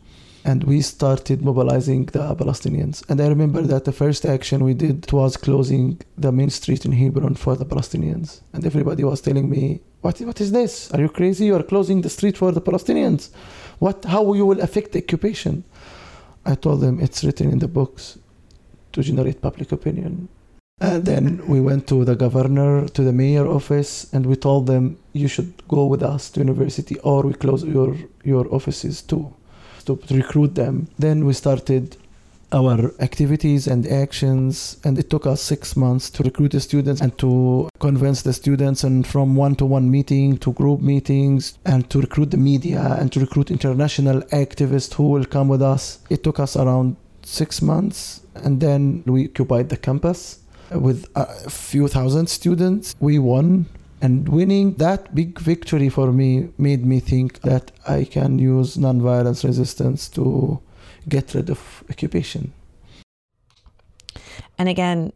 and 0.45 0.63
we 0.63 0.82
started 0.82 1.41
mobilizing 1.41 2.06
the 2.06 2.36
Palestinians. 2.36 3.04
And 3.10 3.19
I 3.19 3.28
remember 3.28 3.62
that 3.62 3.84
the 3.86 3.91
first 3.91 4.26
action 4.26 4.63
we 4.63 4.74
did 4.74 5.12
was 5.12 5.36
closing 5.38 6.00
the 6.17 6.32
main 6.32 6.50
street 6.50 6.86
in 6.86 6.93
Hebron 6.93 7.36
for 7.36 7.56
the 7.56 7.65
Palestinians. 7.65 8.41
And 8.54 8.65
everybody 8.65 9.04
was 9.04 9.22
telling 9.22 9.50
me, 9.50 9.82
what, 10.02 10.19
what 10.22 10.39
is 10.39 10.52
this? 10.52 10.91
Are 10.93 11.02
you 11.02 11.10
crazy? 11.10 11.45
You 11.45 11.56
are 11.58 11.63
closing 11.63 12.02
the 12.02 12.10
street 12.10 12.38
for 12.38 12.52
the 12.54 12.62
Palestinians. 12.62 13.30
What, 13.80 14.06
how 14.06 14.24
will 14.24 14.38
you 14.38 14.45
will 14.45 14.62
affect 14.62 14.93
the 14.93 15.04
occupation? 15.04 15.65
I 16.45 16.56
told 16.56 16.80
them 16.82 17.00
it's 17.02 17.24
written 17.24 17.52
in 17.52 17.60
the 17.60 17.67
books 17.67 18.17
to 18.93 19.04
generate 19.04 19.41
public 19.41 19.71
opinion. 19.71 20.30
And 20.82 21.04
then 21.04 21.45
we 21.45 21.60
went 21.60 21.88
to 21.88 22.06
the 22.06 22.15
governor, 22.15 22.88
to 22.88 23.02
the 23.04 23.12
mayor 23.12 23.45
office, 23.45 24.12
and 24.13 24.25
we 24.25 24.36
told 24.38 24.67
them, 24.67 24.97
you 25.12 25.28
should 25.28 25.67
go 25.67 25.86
with 25.86 26.02
us 26.02 26.30
to 26.32 26.39
university 26.39 26.97
or 26.99 27.23
we 27.23 27.34
close 27.34 27.65
your, 27.65 27.95
your 28.23 28.47
offices 28.54 29.02
too 29.02 29.34
to 29.86 29.99
recruit 30.15 30.56
them. 30.56 30.88
Then 30.97 31.25
we 31.25 31.34
started 31.34 31.97
our 32.52 32.91
activities 32.99 33.67
and 33.67 33.86
actions 33.88 34.78
and 34.84 34.97
it 34.97 35.10
took 35.10 35.28
us 35.28 35.39
six 35.39 35.75
months 35.75 36.10
to 36.10 36.23
recruit 36.23 36.52
the 36.52 36.60
students 36.60 36.99
and 36.99 37.15
to 37.19 37.69
convince 37.80 38.23
the 38.23 38.34
students 38.34 38.84
and 38.84 39.06
from 39.06 39.36
one-to-one 39.36 39.89
meeting 39.89 40.36
to 40.38 40.52
group 40.54 40.82
meetings 40.82 41.60
and 41.65 41.88
to 41.91 42.02
recruit 42.02 42.32
the 42.32 42.38
media 42.38 42.97
and 42.99 43.12
to 43.12 43.19
recruit 43.19 43.52
international 43.52 44.21
activists 44.32 44.93
who 44.95 45.10
will 45.10 45.25
come 45.25 45.47
with 45.47 45.62
us 45.62 45.99
it 46.10 46.23
took 46.23 46.39
us 46.39 46.56
around 46.56 46.95
six 47.21 47.62
months 47.62 48.21
and 48.43 48.60
then 48.62 49.04
we 49.06 49.28
occupied 49.28 49.69
the 49.69 49.78
campus 49.78 50.39
with 50.71 51.08
a 51.15 51.49
few 51.49 51.88
thousand 51.88 52.28
students 52.28 52.95
we 52.99 53.17
won 53.17 53.65
and 54.02 54.30
winning 54.30 54.73
that 54.75 55.13
big 55.13 55.39
victory 55.39 55.89
for 55.89 56.12
me 56.12 56.49
made 56.58 56.86
me 56.86 56.99
think 56.99 57.41
that 57.41 57.71
I 57.88 58.06
can 58.06 58.39
use 58.39 58.78
nonviolence 58.78 59.43
resistance 59.43 60.08
to 60.10 60.60
get 61.08 61.34
rid 61.34 61.49
of 61.49 61.84
occupation. 61.89 62.54
And 64.58 64.69
again, 64.69 65.12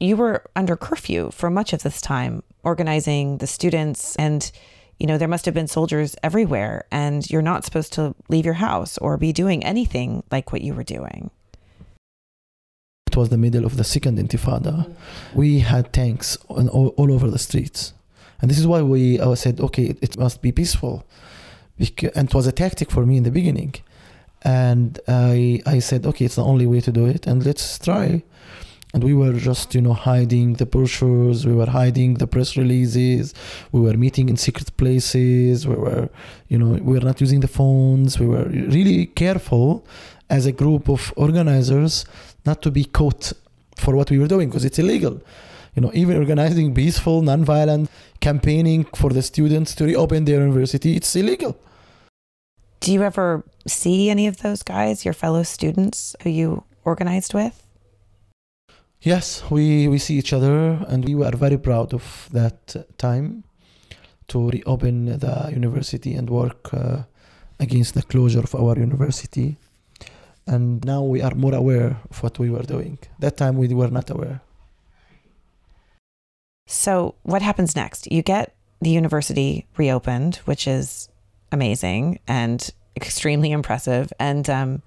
you 0.00 0.16
were 0.16 0.44
under 0.56 0.76
curfew 0.76 1.30
for 1.30 1.50
much 1.50 1.72
of 1.72 1.82
this 1.82 2.00
time, 2.00 2.42
organizing 2.62 3.38
the 3.38 3.46
students 3.46 4.16
and 4.16 4.50
you 4.98 5.08
know, 5.08 5.18
there 5.18 5.26
must 5.26 5.46
have 5.46 5.54
been 5.54 5.66
soldiers 5.66 6.14
everywhere, 6.22 6.84
and 6.92 7.28
you're 7.28 7.42
not 7.42 7.64
supposed 7.64 7.92
to 7.94 8.14
leave 8.28 8.44
your 8.44 8.54
house 8.54 8.98
or 8.98 9.16
be 9.16 9.32
doing 9.32 9.64
anything 9.64 10.22
like 10.30 10.52
what 10.52 10.62
you 10.62 10.74
were 10.74 10.84
doing. 10.84 11.32
It 13.12 13.16
was 13.16 13.28
the 13.28 13.38
middle 13.38 13.64
of 13.64 13.76
the 13.76 13.84
second 13.84 14.18
intifada. 14.18 14.74
We 15.34 15.60
had 15.60 15.92
tanks 15.92 16.36
all, 16.48 16.88
all 16.98 17.12
over 17.12 17.30
the 17.30 17.38
streets 17.38 17.92
and 18.42 18.50
this 18.50 18.58
is 18.58 18.66
why 18.66 18.82
we 18.82 19.20
I 19.20 19.34
said, 19.34 19.60
okay, 19.60 19.84
it, 19.84 19.98
it 20.02 20.18
must 20.18 20.42
be 20.42 20.50
peaceful. 20.52 21.06
And 22.14 22.28
it 22.28 22.34
was 22.34 22.46
a 22.46 22.52
tactic 22.52 22.90
for 22.90 23.06
me 23.06 23.16
in 23.16 23.22
the 23.22 23.30
beginning. 23.30 23.74
And 24.42 24.98
I, 25.06 25.62
I 25.64 25.78
said, 25.78 26.04
okay, 26.04 26.24
it's 26.24 26.34
the 26.34 26.44
only 26.44 26.66
way 26.66 26.80
to 26.80 26.90
do 26.90 27.06
it, 27.06 27.26
and 27.28 27.46
let's 27.46 27.78
try. 27.78 28.22
And 28.92 29.04
we 29.04 29.14
were 29.14 29.32
just, 29.32 29.74
you 29.74 29.80
know, 29.80 29.94
hiding 29.94 30.54
the 30.54 30.66
brochures, 30.66 31.46
we 31.46 31.54
were 31.54 31.70
hiding 31.70 32.14
the 32.14 32.26
press 32.26 32.56
releases, 32.56 33.32
we 33.70 33.80
were 33.80 33.94
meeting 33.94 34.28
in 34.28 34.36
secret 34.36 34.76
places, 34.76 35.66
we 35.66 35.76
were, 35.76 36.10
you 36.48 36.58
know, 36.58 36.72
we 36.82 36.94
were 36.94 37.06
not 37.10 37.20
using 37.20 37.40
the 37.40 37.48
phones, 37.48 38.18
we 38.18 38.26
were 38.26 38.44
really 38.44 39.06
careful 39.06 39.86
as 40.28 40.46
a 40.46 40.52
group 40.52 40.90
of 40.90 41.14
organizers 41.16 42.04
not 42.44 42.62
to 42.62 42.70
be 42.70 42.84
caught 42.84 43.32
for 43.76 43.96
what 43.96 44.10
we 44.10 44.18
were 44.18 44.28
doing 44.28 44.48
because 44.48 44.64
it's 44.64 44.78
illegal 44.78 45.20
you 45.74 45.80
know, 45.80 45.90
even 45.94 46.16
organizing 46.16 46.74
peaceful, 46.74 47.22
non-violent 47.22 47.90
campaigning 48.20 48.84
for 48.94 49.10
the 49.10 49.22
students 49.22 49.74
to 49.76 49.84
reopen 49.84 50.24
their 50.24 50.40
university, 50.40 50.96
it's 50.96 51.16
illegal. 51.16 51.56
Do 52.80 52.92
you 52.92 53.02
ever 53.02 53.44
see 53.66 54.10
any 54.10 54.26
of 54.26 54.38
those 54.38 54.62
guys, 54.62 55.04
your 55.04 55.14
fellow 55.14 55.42
students 55.44 56.14
who 56.22 56.30
you 56.30 56.64
organized 56.84 57.32
with? 57.32 57.64
Yes, 59.00 59.42
we, 59.50 59.88
we 59.88 59.98
see 59.98 60.16
each 60.16 60.32
other, 60.32 60.84
and 60.88 61.04
we 61.04 61.14
were 61.14 61.30
very 61.30 61.58
proud 61.58 61.94
of 61.94 62.28
that 62.32 62.76
time 62.98 63.44
to 64.28 64.50
reopen 64.50 65.18
the 65.18 65.48
university 65.52 66.14
and 66.14 66.28
work 66.28 66.72
uh, 66.74 67.02
against 67.58 67.94
the 67.94 68.02
closure 68.02 68.40
of 68.40 68.54
our 68.54 68.78
university. 68.78 69.56
And 70.46 70.84
now 70.84 71.02
we 71.02 71.22
are 71.22 71.34
more 71.34 71.54
aware 71.54 71.96
of 72.10 72.22
what 72.22 72.38
we 72.38 72.50
were 72.50 72.62
doing. 72.62 72.98
That 73.20 73.36
time 73.36 73.56
we 73.56 73.68
were 73.68 73.90
not 73.90 74.10
aware. 74.10 74.40
So, 76.66 77.14
what 77.22 77.42
happens 77.42 77.76
next? 77.76 78.10
You 78.10 78.22
get 78.22 78.54
the 78.80 78.90
university 78.90 79.66
reopened, 79.76 80.36
which 80.44 80.66
is 80.66 81.08
amazing 81.52 82.18
and 82.26 82.70
extremely 82.96 83.52
impressive. 83.52 84.12
And 84.18 84.48
um, 84.48 84.82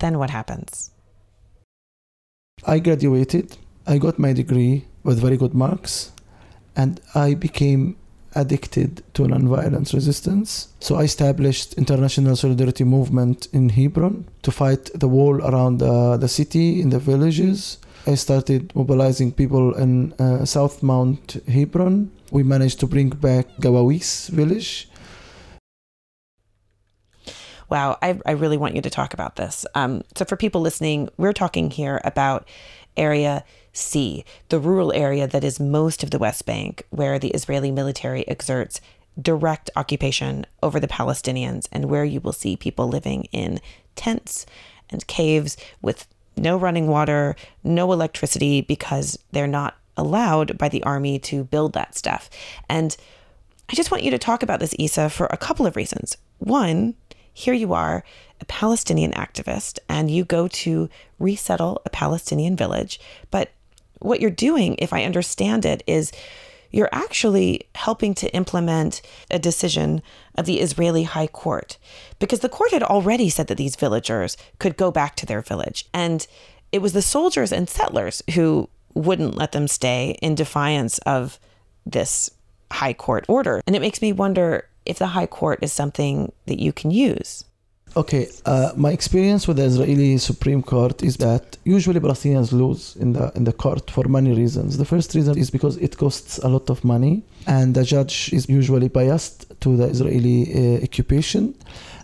then 0.00 0.18
what 0.18 0.30
happens? 0.30 0.90
I 2.66 2.78
graduated. 2.80 3.56
I 3.86 3.98
got 3.98 4.18
my 4.18 4.32
degree 4.32 4.84
with 5.02 5.20
very 5.20 5.36
good 5.36 5.54
marks, 5.54 6.12
and 6.76 7.00
I 7.14 7.34
became 7.34 7.96
addicted 8.34 9.02
to 9.14 9.22
nonviolence 9.22 9.92
resistance. 9.94 10.68
So 10.80 10.96
I 10.96 11.02
established 11.02 11.74
international 11.74 12.36
solidarity 12.36 12.84
movement 12.84 13.48
in 13.52 13.70
Hebron 13.70 14.26
to 14.42 14.50
fight 14.50 14.90
the 14.94 15.08
wall 15.08 15.40
around 15.40 15.82
uh, 15.82 16.16
the 16.16 16.28
city 16.28 16.80
in 16.80 16.90
the 16.90 16.98
villages 16.98 17.78
I 18.08 18.14
started 18.14 18.74
mobilizing 18.74 19.32
people 19.32 19.74
in 19.74 20.14
uh, 20.14 20.46
South 20.46 20.82
Mount 20.82 21.42
Hebron. 21.46 22.10
We 22.30 22.42
managed 22.42 22.80
to 22.80 22.86
bring 22.86 23.10
back 23.10 23.46
Qawawis 23.60 24.30
village. 24.30 24.88
Wow, 27.68 27.98
I, 28.00 28.18
I 28.24 28.32
really 28.32 28.56
want 28.56 28.74
you 28.74 28.82
to 28.82 28.90
talk 28.90 29.12
about 29.12 29.36
this. 29.36 29.66
Um, 29.74 30.02
so, 30.16 30.24
for 30.24 30.36
people 30.36 30.60
listening, 30.60 31.08
we're 31.16 31.32
talking 31.32 31.70
here 31.70 32.00
about 32.04 32.48
Area 32.96 33.44
C, 33.72 34.24
the 34.48 34.58
rural 34.58 34.92
area 34.92 35.26
that 35.26 35.44
is 35.44 35.60
most 35.60 36.02
of 36.02 36.10
the 36.10 36.18
West 36.18 36.46
Bank, 36.46 36.84
where 36.90 37.18
the 37.18 37.28
Israeli 37.28 37.70
military 37.70 38.26
exerts 38.26 38.80
direct 39.20 39.70
occupation 39.76 40.46
over 40.62 40.80
the 40.80 40.88
Palestinians, 40.88 41.68
and 41.70 41.86
where 41.86 42.04
you 42.04 42.20
will 42.20 42.32
see 42.32 42.56
people 42.56 42.88
living 42.88 43.24
in 43.32 43.60
tents 43.96 44.46
and 44.90 45.06
caves 45.06 45.56
with 45.82 46.06
no 46.36 46.56
running 46.56 46.86
water, 46.86 47.36
no 47.62 47.92
electricity 47.92 48.60
because 48.60 49.18
they're 49.32 49.46
not 49.46 49.76
allowed 49.96 50.56
by 50.56 50.68
the 50.68 50.82
army 50.84 51.18
to 51.18 51.44
build 51.44 51.72
that 51.72 51.94
stuff. 51.94 52.30
And 52.68 52.96
I 53.68 53.74
just 53.74 53.90
want 53.90 54.04
you 54.04 54.10
to 54.12 54.18
talk 54.18 54.42
about 54.42 54.60
this, 54.60 54.74
Issa, 54.78 55.10
for 55.10 55.26
a 55.26 55.36
couple 55.36 55.66
of 55.66 55.76
reasons. 55.76 56.16
One, 56.38 56.94
here 57.38 57.54
you 57.54 57.72
are, 57.72 58.02
a 58.40 58.44
Palestinian 58.46 59.12
activist, 59.12 59.78
and 59.88 60.10
you 60.10 60.24
go 60.24 60.48
to 60.48 60.88
resettle 61.20 61.80
a 61.86 61.90
Palestinian 61.90 62.56
village. 62.56 62.98
But 63.30 63.52
what 64.00 64.20
you're 64.20 64.30
doing, 64.30 64.74
if 64.80 64.92
I 64.92 65.04
understand 65.04 65.64
it, 65.64 65.84
is 65.86 66.10
you're 66.72 66.88
actually 66.90 67.62
helping 67.76 68.12
to 68.14 68.34
implement 68.34 69.02
a 69.30 69.38
decision 69.38 70.02
of 70.34 70.46
the 70.46 70.60
Israeli 70.60 71.04
High 71.04 71.28
Court 71.28 71.78
because 72.18 72.40
the 72.40 72.48
court 72.48 72.72
had 72.72 72.82
already 72.82 73.30
said 73.30 73.46
that 73.46 73.56
these 73.56 73.76
villagers 73.76 74.36
could 74.58 74.76
go 74.76 74.90
back 74.90 75.14
to 75.16 75.26
their 75.26 75.40
village. 75.40 75.86
And 75.94 76.26
it 76.72 76.82
was 76.82 76.92
the 76.92 77.02
soldiers 77.02 77.52
and 77.52 77.68
settlers 77.68 78.20
who 78.34 78.68
wouldn't 78.94 79.36
let 79.36 79.52
them 79.52 79.68
stay 79.68 80.18
in 80.20 80.34
defiance 80.34 80.98
of 81.06 81.38
this 81.86 82.32
High 82.72 82.94
Court 82.94 83.24
order. 83.28 83.62
And 83.66 83.76
it 83.76 83.80
makes 83.80 84.02
me 84.02 84.12
wonder 84.12 84.68
if 84.88 84.98
the 84.98 85.08
High 85.08 85.26
Court 85.26 85.58
is 85.62 85.72
something 85.72 86.32
that 86.46 86.58
you 86.58 86.72
can 86.72 86.90
use. 86.90 87.44
Okay, 87.96 88.28
uh, 88.44 88.72
my 88.76 88.92
experience 88.92 89.48
with 89.48 89.56
the 89.56 89.64
Israeli 89.64 90.18
Supreme 90.18 90.62
Court 90.62 91.02
is 91.02 91.16
that 91.16 91.56
usually 91.64 92.00
Palestinians 92.00 92.52
lose 92.52 92.96
in 92.96 93.12
the 93.14 93.32
in 93.34 93.44
the 93.44 93.52
court 93.52 93.90
for 93.90 94.04
many 94.08 94.32
reasons. 94.34 94.76
The 94.76 94.84
first 94.84 95.14
reason 95.14 95.38
is 95.38 95.50
because 95.50 95.76
it 95.78 95.96
costs 95.96 96.38
a 96.38 96.48
lot 96.48 96.68
of 96.70 96.84
money, 96.84 97.22
and 97.46 97.74
the 97.74 97.84
judge 97.84 98.30
is 98.32 98.48
usually 98.48 98.88
biased 98.88 99.38
to 99.60 99.76
the 99.76 99.86
Israeli 99.94 100.38
uh, 100.52 100.84
occupation. 100.84 101.54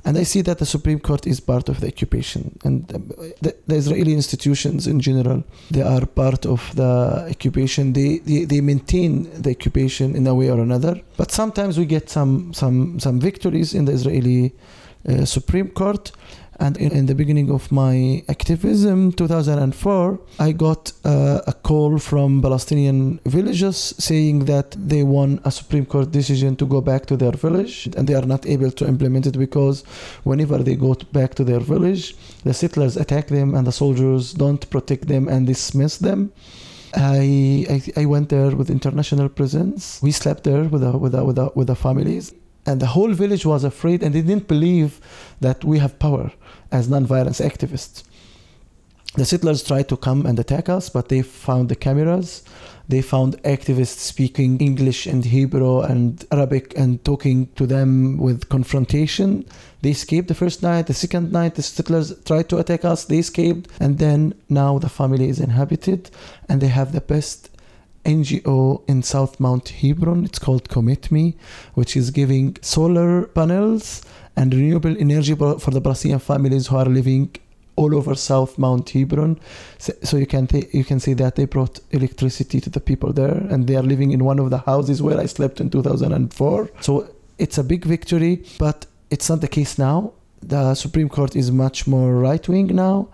And 0.07 0.19
I 0.19 0.25
see 0.25 0.43
that 0.43 0.59
the 0.59 0.67
Supreme 0.67 1.01
Court 1.01 1.27
is 1.27 1.41
part 1.41 1.69
of 1.69 1.81
the 1.81 1.87
occupation. 1.87 2.59
And 2.63 2.87
the, 2.89 3.57
the 3.67 3.75
Israeli 3.75 4.13
institutions 4.13 4.87
in 4.87 5.01
general, 5.01 5.45
they 5.71 5.81
are 5.81 6.05
part 6.05 6.45
of 6.45 6.61
the 6.77 7.27
occupation. 7.31 7.95
They, 7.95 8.19
they, 8.19 8.45
they 8.45 8.61
maintain 8.61 9.31
the 9.41 9.51
occupation 9.51 10.15
in 10.15 10.27
a 10.27 10.35
way 10.35 10.51
or 10.51 10.61
another. 10.61 11.01
But 11.17 11.31
sometimes 11.31 11.79
we 11.79 11.87
get 11.87 12.11
some, 12.11 12.53
some, 12.53 13.01
some 13.01 13.19
victories 13.19 13.73
in 13.73 13.87
the 13.87 13.93
Israeli 13.93 14.53
uh, 15.09 15.25
Supreme 15.25 15.69
Court. 15.69 16.13
And 16.61 16.77
in, 16.77 16.93
in, 16.93 17.07
the 17.07 17.15
beginning 17.15 17.51
of 17.51 17.71
my 17.73 18.23
activism, 18.29 19.13
2004, 19.13 20.21
I 20.39 20.53
got 20.53 20.93
uh, 21.05 21.41
a 21.47 21.53
call 21.53 21.99
from 21.99 22.41
Palestinian 22.43 23.21
villagers 23.27 23.95
saying 23.99 24.45
that 24.47 24.77
they 24.79 25.03
won 25.03 25.41
a 25.45 25.51
Supreme 25.51 25.87
Court 25.87 26.11
decision 26.13 26.57
to 26.57 26.67
go 26.67 26.81
back 26.81 27.07
to 27.07 27.17
their 27.17 27.33
village 27.33 27.89
and 27.97 28.07
they 28.07 28.15
are 28.15 28.27
not 28.27 28.47
able 28.47 28.71
to 28.71 28.87
implement 28.87 29.27
it 29.27 29.39
because 29.39 29.83
whenever 30.23 30.59
they 30.59 30.77
go 30.77 30.95
back 31.13 31.35
to 31.35 31.45
their 31.45 31.61
village, 31.61 32.17
the 32.45 32.55
settlers 32.55 32.97
attack 32.97 33.27
them 33.29 33.55
and 33.55 33.67
the 33.67 33.73
soldiers 33.73 34.33
don't 34.33 34.69
protect 34.71 35.09
them 35.09 35.29
and 35.29 35.47
dismiss 35.47 35.99
them. 35.99 36.33
I, 36.97 37.67
I, 37.97 38.03
I 38.03 38.05
went 38.07 38.29
there 38.29 38.55
with 38.55 38.71
international 38.71 39.29
presence. 39.29 40.01
We 40.01 40.13
slept 40.13 40.45
there 40.45 40.65
with 40.65 40.83
the, 40.83 40.93
with 40.97 41.13
the, 41.13 41.25
with 41.25 41.37
the, 41.37 41.51
with 41.57 41.67
the 41.67 41.75
families 41.75 42.33
and 42.67 42.81
the 42.81 42.87
whole 42.87 43.13
village 43.13 43.45
was 43.45 43.65
afraid 43.65 44.03
and 44.03 44.15
they 44.15 44.23
didn't 44.23 44.49
believe 44.49 45.01
that 45.41 45.65
we 45.65 45.79
have 45.79 45.99
power 45.99 46.33
as 46.73 46.89
non-violence 46.89 47.41
activists. 47.41 48.05
The 49.17 49.25
settlers 49.25 49.63
tried 49.63 49.89
to 49.91 49.97
come 49.97 50.27
and 50.27 50.39
attack 50.39 50.69
us 50.69 50.89
but 50.89 51.09
they 51.09 51.23
found 51.23 51.69
the 51.69 51.77
cameras. 51.77 52.43
They 52.89 53.01
found 53.01 53.41
activists 53.45 53.99
speaking 53.99 54.59
english 54.59 55.07
and 55.07 55.25
hebrew 55.25 55.81
and 55.81 56.25
arabic 56.33 56.77
and 56.77 57.03
talking 57.05 57.49
to 57.55 57.67
them 57.67 58.19
with 58.19 58.49
confrontation. 58.49 59.47
They 59.83 59.91
escaped 59.91 60.29
the 60.29 60.35
first 60.35 60.63
night 60.63 60.89
the 60.89 60.95
second 60.95 61.31
night 61.33 61.55
the 61.55 61.63
settlers 61.63 62.13
tried 62.25 62.49
to 62.49 62.59
attack 62.59 62.85
us. 62.85 63.05
They 63.05 63.19
escaped 63.19 63.71
and 63.79 63.99
then 63.99 64.35
now 64.49 64.79
the 64.79 64.89
family 64.89 65.29
is 65.29 65.39
inhabited 65.39 66.11
and 66.49 66.61
they 66.61 66.69
have 66.69 66.93
the 66.93 67.01
best 67.01 67.51
NGO 68.05 68.83
in 68.89 69.03
South 69.03 69.41
Mount 69.41 69.69
Hebron. 69.69 70.25
It's 70.25 70.39
called 70.39 70.69
Comet-ME, 70.69 71.37
which 71.75 71.97
is 71.97 72.11
giving 72.11 72.57
solar 72.61 73.27
panels 73.27 74.03
and 74.37 74.53
renewable 74.53 74.97
energy 74.99 75.35
for 75.35 75.71
the 75.71 75.81
Palestinian 75.81 76.21
families 76.21 76.67
who 76.69 76.77
are 76.77 76.87
living 76.87 77.35
all 77.77 77.95
over 77.95 78.15
South 78.15 78.59
Mount 78.59 78.91
Hebron. 78.91 79.39
So, 79.79 79.93
so 80.03 80.17
you 80.17 80.27
can 80.27 80.47
th- 80.47 80.73
you 80.73 80.85
can 80.85 81.01
see 81.01 81.15
that 81.15 81.37
they 81.37 81.45
brought 81.45 81.81
electricity 81.91 82.61
to 82.61 82.71
the 82.71 82.81
people 82.81 83.13
there, 83.13 83.35
and 83.51 83.67
they 83.67 83.77
are 83.77 83.83
living 83.83 84.13
in 84.13 84.25
one 84.25 84.39
of 84.39 84.51
the 84.51 84.59
houses 84.59 85.03
where 85.03 85.19
I 85.19 85.27
slept 85.27 85.61
in 85.61 85.71
2004. 85.71 86.71
So 86.81 87.09
it's 87.39 87.59
a 87.59 87.65
big 87.65 87.85
victory, 87.85 88.45
but 88.59 88.87
it's 89.11 89.29
not 89.29 89.41
the 89.41 89.49
case 89.49 89.79
now. 89.79 90.13
The 90.43 90.75
Supreme 90.75 91.09
Court 91.09 91.35
is 91.35 91.51
much 91.51 91.87
more 91.87 92.15
right 92.17 92.47
wing 92.49 92.67
now, 92.67 93.09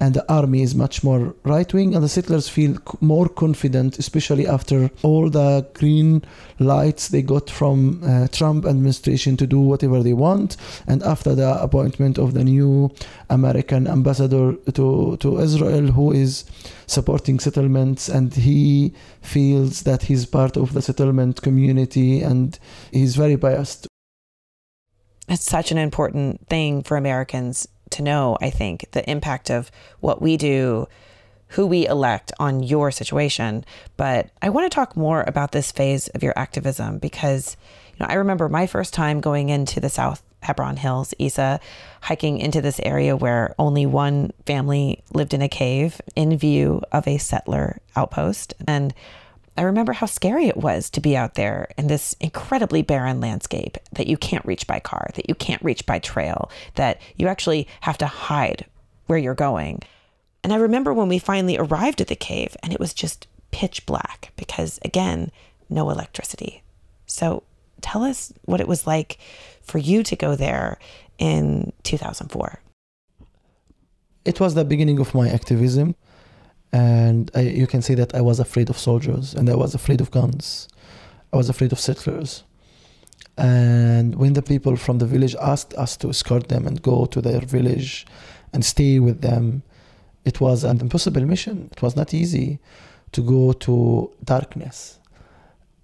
and 0.00 0.14
the 0.14 0.32
army 0.32 0.62
is 0.62 0.74
much 0.74 1.04
more 1.04 1.34
right 1.44 1.72
wing, 1.72 1.94
and 1.94 2.02
the 2.02 2.08
settlers 2.08 2.48
feel 2.48 2.76
more 3.00 3.28
confident, 3.28 3.98
especially 3.98 4.46
after 4.46 4.90
all 5.02 5.30
the 5.30 5.66
green 5.74 6.22
lights 6.58 7.08
they 7.08 7.22
got 7.22 7.48
from 7.48 8.02
uh, 8.04 8.26
Trump 8.28 8.66
administration 8.66 9.36
to 9.36 9.46
do 9.46 9.60
whatever 9.60 10.02
they 10.02 10.12
want, 10.12 10.56
and 10.86 11.02
after 11.02 11.34
the 11.34 11.62
appointment 11.62 12.18
of 12.18 12.34
the 12.34 12.44
new 12.44 12.90
American 13.30 13.86
ambassador 13.86 14.54
to 14.72 15.16
to 15.18 15.38
Israel, 15.38 15.92
who 15.92 16.12
is 16.12 16.44
supporting 16.86 17.38
settlements, 17.38 18.08
and 18.08 18.34
he 18.34 18.92
feels 19.22 19.82
that 19.84 20.02
he's 20.02 20.26
part 20.26 20.56
of 20.56 20.72
the 20.74 20.82
settlement 20.82 21.40
community, 21.42 22.20
and 22.20 22.58
he's 22.92 23.16
very 23.16 23.36
biased. 23.36 23.86
It's 25.28 25.44
such 25.44 25.72
an 25.72 25.78
important 25.78 26.48
thing 26.48 26.82
for 26.82 26.98
Americans 26.98 27.66
to 27.94 28.02
know, 28.02 28.36
I 28.40 28.50
think, 28.50 28.90
the 28.92 29.08
impact 29.10 29.50
of 29.50 29.70
what 30.00 30.22
we 30.22 30.36
do, 30.36 30.86
who 31.48 31.66
we 31.66 31.86
elect 31.86 32.32
on 32.38 32.62
your 32.62 32.90
situation. 32.90 33.64
But 33.96 34.30
I 34.42 34.48
want 34.48 34.70
to 34.70 34.74
talk 34.74 34.96
more 34.96 35.24
about 35.26 35.52
this 35.52 35.72
phase 35.72 36.08
of 36.08 36.22
your 36.22 36.36
activism 36.36 36.98
because, 36.98 37.56
you 37.92 37.96
know, 38.00 38.06
I 38.10 38.14
remember 38.14 38.48
my 38.48 38.66
first 38.66 38.92
time 38.92 39.20
going 39.20 39.48
into 39.48 39.80
the 39.80 39.88
South 39.88 40.22
Hebron 40.42 40.76
Hills, 40.76 41.14
Issa, 41.18 41.58
hiking 42.02 42.38
into 42.38 42.60
this 42.60 42.80
area 42.80 43.16
where 43.16 43.54
only 43.58 43.86
one 43.86 44.30
family 44.46 45.02
lived 45.12 45.32
in 45.32 45.42
a 45.42 45.48
cave 45.48 46.00
in 46.14 46.36
view 46.36 46.82
of 46.92 47.08
a 47.08 47.18
settler 47.18 47.78
outpost. 47.96 48.54
And 48.66 48.94
I 49.56 49.62
remember 49.62 49.92
how 49.92 50.06
scary 50.06 50.46
it 50.46 50.56
was 50.56 50.90
to 50.90 51.00
be 51.00 51.16
out 51.16 51.34
there 51.34 51.68
in 51.78 51.86
this 51.86 52.16
incredibly 52.20 52.82
barren 52.82 53.20
landscape 53.20 53.76
that 53.92 54.08
you 54.08 54.16
can't 54.16 54.44
reach 54.44 54.66
by 54.66 54.80
car, 54.80 55.10
that 55.14 55.28
you 55.28 55.34
can't 55.34 55.62
reach 55.62 55.86
by 55.86 56.00
trail, 56.00 56.50
that 56.74 57.00
you 57.16 57.28
actually 57.28 57.68
have 57.82 57.98
to 57.98 58.06
hide 58.06 58.66
where 59.06 59.18
you're 59.18 59.34
going. 59.34 59.80
And 60.42 60.52
I 60.52 60.56
remember 60.56 60.92
when 60.92 61.08
we 61.08 61.18
finally 61.18 61.56
arrived 61.56 62.00
at 62.00 62.08
the 62.08 62.16
cave 62.16 62.56
and 62.62 62.72
it 62.72 62.80
was 62.80 62.92
just 62.92 63.28
pitch 63.52 63.86
black 63.86 64.32
because, 64.36 64.80
again, 64.84 65.30
no 65.70 65.88
electricity. 65.88 66.62
So 67.06 67.44
tell 67.80 68.02
us 68.02 68.32
what 68.44 68.60
it 68.60 68.68
was 68.68 68.86
like 68.86 69.18
for 69.62 69.78
you 69.78 70.02
to 70.02 70.16
go 70.16 70.34
there 70.34 70.78
in 71.18 71.72
2004. 71.84 72.60
It 74.24 74.40
was 74.40 74.54
the 74.54 74.64
beginning 74.64 74.98
of 74.98 75.14
my 75.14 75.28
activism 75.28 75.94
and 76.74 77.30
I, 77.36 77.42
you 77.42 77.68
can 77.68 77.82
see 77.82 77.94
that 77.94 78.16
I 78.16 78.20
was 78.20 78.40
afraid 78.40 78.68
of 78.68 78.76
soldiers 78.76 79.32
and 79.32 79.48
I 79.48 79.54
was 79.54 79.76
afraid 79.76 80.00
of 80.00 80.10
guns. 80.10 80.66
I 81.32 81.36
was 81.36 81.48
afraid 81.48 81.70
of 81.70 81.78
settlers. 81.78 82.42
And 83.38 84.16
when 84.16 84.32
the 84.32 84.42
people 84.42 84.74
from 84.74 84.98
the 84.98 85.06
village 85.06 85.36
asked 85.40 85.72
us 85.74 85.96
to 85.98 86.08
escort 86.08 86.48
them 86.48 86.66
and 86.66 86.82
go 86.82 87.06
to 87.06 87.20
their 87.20 87.38
village 87.38 88.06
and 88.52 88.64
stay 88.64 88.98
with 88.98 89.20
them, 89.20 89.62
it 90.24 90.40
was 90.40 90.64
an 90.64 90.80
impossible 90.80 91.24
mission. 91.24 91.68
It 91.70 91.80
was 91.80 91.94
not 91.94 92.12
easy 92.12 92.58
to 93.12 93.22
go 93.22 93.52
to 93.52 94.10
darkness, 94.24 94.98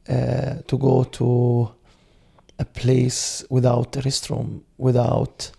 uh, 0.09 0.57
to 0.67 0.77
go 0.77 1.05
to 1.05 1.71
a 2.59 2.65
place 2.65 3.45
without 3.49 3.95
a 3.95 4.01
restroom, 4.01 4.63
without 4.77 5.53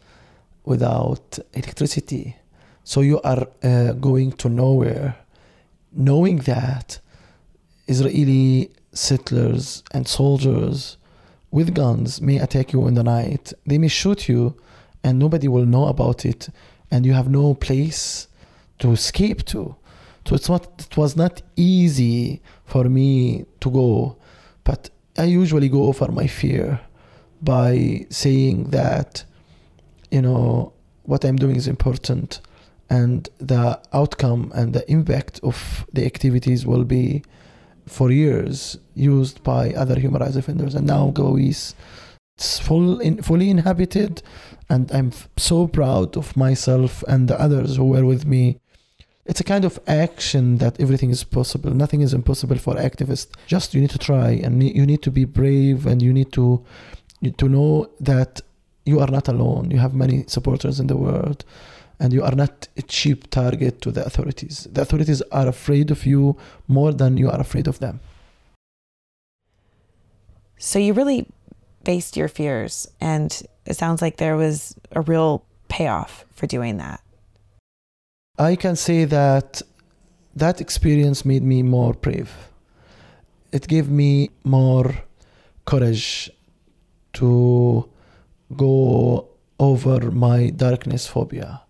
without 0.65 1.39
electricity. 1.53 2.35
So 2.83 3.01
you 3.01 3.21
are 3.21 3.47
uh, 3.63 3.93
going 3.93 4.33
to 4.33 4.49
nowhere 4.49 5.15
knowing 5.91 6.37
that 6.37 6.99
Israeli 7.87 8.71
settlers 8.93 9.83
and 9.93 10.07
soldiers 10.07 10.97
with 11.51 11.75
guns 11.75 12.21
may 12.21 12.37
attack 12.37 12.73
you 12.73 12.87
in 12.87 12.93
the 12.93 13.03
night. 13.03 13.53
They 13.65 13.77
may 13.77 13.89
shoot 13.89 14.29
you 14.29 14.55
and 15.03 15.19
nobody 15.19 15.47
will 15.47 15.65
know 15.65 15.87
about 15.87 16.25
it 16.25 16.49
and 16.89 17.05
you 17.05 17.13
have 17.13 17.29
no 17.29 17.53
place 17.53 18.27
to 18.79 18.91
escape 18.91 19.45
to. 19.45 19.75
So 20.25 20.35
it's 20.35 20.49
not 20.49 20.67
it 20.79 20.97
was 20.97 21.15
not 21.15 21.41
easy 21.55 22.41
for 22.65 22.85
me 22.85 23.45
to 23.59 23.71
go, 23.71 24.17
but 24.63 24.89
I 25.17 25.25
usually 25.25 25.67
go 25.67 25.83
over 25.83 26.11
my 26.11 26.27
fear 26.27 26.79
by 27.41 28.05
saying 28.09 28.69
that 28.69 29.23
you 30.11 30.21
know 30.21 30.73
what 31.03 31.25
I'm 31.25 31.37
doing 31.37 31.55
is 31.55 31.67
important 31.67 32.39
and 32.91 33.29
the 33.37 33.79
outcome 33.93 34.51
and 34.53 34.73
the 34.73 34.85
impact 34.91 35.39
of 35.43 35.85
the 35.93 36.05
activities 36.05 36.65
will 36.65 36.83
be 36.83 37.23
for 37.87 38.11
years 38.11 38.77
used 38.95 39.41
by 39.43 39.71
other 39.71 39.97
human 39.97 40.21
rights 40.21 40.35
defenders. 40.35 40.75
And 40.75 40.87
now 40.87 41.11
Gawis 41.11 41.73
it's 42.37 42.59
full 42.59 42.99
in, 42.99 43.21
fully 43.21 43.49
inhabited 43.49 44.21
and 44.69 44.91
I'm 44.91 45.11
so 45.37 45.67
proud 45.67 46.17
of 46.17 46.35
myself 46.35 47.03
and 47.07 47.27
the 47.27 47.39
others 47.39 47.77
who 47.77 47.85
were 47.85 48.05
with 48.05 48.25
me. 48.25 48.57
It's 49.25 49.39
a 49.39 49.45
kind 49.45 49.63
of 49.63 49.79
action 49.87 50.57
that 50.57 50.79
everything 50.81 51.11
is 51.11 51.23
possible. 51.23 51.71
Nothing 51.71 52.01
is 52.01 52.13
impossible 52.13 52.57
for 52.57 52.75
activists. 52.75 53.31
Just 53.47 53.73
you 53.73 53.79
need 53.79 53.91
to 53.91 53.99
try 53.99 54.31
and 54.31 54.61
you 54.61 54.85
need 54.85 55.01
to 55.03 55.11
be 55.11 55.23
brave 55.23 55.85
and 55.85 56.01
you 56.01 56.11
need 56.11 56.33
to 56.33 56.65
to 57.37 57.47
know 57.47 57.89
that 57.99 58.41
you 58.85 58.99
are 58.99 59.11
not 59.17 59.27
alone. 59.29 59.71
You 59.71 59.77
have 59.77 59.93
many 59.93 60.25
supporters 60.27 60.79
in 60.81 60.87
the 60.87 60.97
world 60.97 61.45
and 62.01 62.11
you 62.11 62.23
are 62.23 62.35
not 62.35 62.67
a 62.75 62.81
cheap 62.81 63.29
target 63.29 63.79
to 63.81 63.91
the 63.91 64.03
authorities. 64.03 64.67
The 64.73 64.81
authorities 64.81 65.21
are 65.31 65.47
afraid 65.47 65.91
of 65.91 66.03
you 66.03 66.35
more 66.67 66.91
than 66.91 67.15
you 67.15 67.29
are 67.29 67.39
afraid 67.39 67.67
of 67.67 67.77
them. 67.77 67.99
So 70.57 70.79
you 70.79 70.93
really 70.93 71.27
faced 71.85 72.17
your 72.17 72.27
fears, 72.27 72.87
and 72.99 73.29
it 73.65 73.75
sounds 73.77 74.01
like 74.01 74.17
there 74.17 74.35
was 74.35 74.75
a 74.91 75.01
real 75.01 75.45
payoff 75.67 76.25
for 76.31 76.47
doing 76.47 76.77
that. 76.77 77.01
I 78.39 78.55
can 78.55 78.75
say 78.75 79.05
that 79.05 79.61
that 80.35 80.59
experience 80.59 81.23
made 81.23 81.43
me 81.43 81.61
more 81.61 81.93
brave. 81.93 82.31
It 83.51 83.67
gave 83.67 83.89
me 83.89 84.31
more 84.43 84.89
courage 85.65 86.31
to 87.13 87.87
go 88.55 89.27
over 89.59 90.09
my 90.09 90.49
darkness 90.49 91.05
phobia 91.05 91.61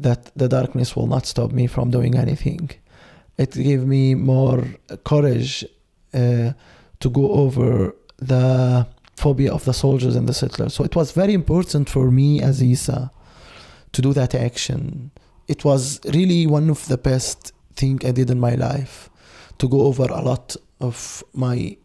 that 0.00 0.30
the 0.36 0.48
darkness 0.48 0.96
will 0.96 1.06
not 1.06 1.26
stop 1.26 1.52
me 1.52 1.66
from 1.66 1.90
doing 1.90 2.16
anything. 2.16 2.70
It 3.38 3.52
gave 3.52 3.86
me 3.86 4.14
more 4.14 4.64
courage 5.04 5.64
uh, 6.14 6.52
to 7.00 7.10
go 7.10 7.32
over 7.32 7.94
the 8.18 8.86
phobia 9.16 9.52
of 9.52 9.64
the 9.64 9.72
soldiers 9.72 10.16
and 10.16 10.28
the 10.28 10.34
settlers. 10.34 10.74
So 10.74 10.84
it 10.84 10.94
was 10.96 11.12
very 11.12 11.34
important 11.34 11.88
for 11.88 12.10
me 12.10 12.42
as 12.42 12.60
Issa 12.60 13.10
to 13.92 14.02
do 14.02 14.12
that 14.12 14.34
action. 14.34 15.10
It 15.48 15.64
was 15.64 16.00
really 16.04 16.46
one 16.46 16.70
of 16.70 16.86
the 16.88 16.98
best 16.98 17.52
thing 17.76 18.00
I 18.04 18.12
did 18.12 18.30
in 18.30 18.40
my 18.40 18.54
life 18.54 19.10
to 19.58 19.68
go 19.68 19.82
over 19.82 20.04
a 20.04 20.22
lot 20.22 20.56
of 20.80 21.22
my 21.34 21.76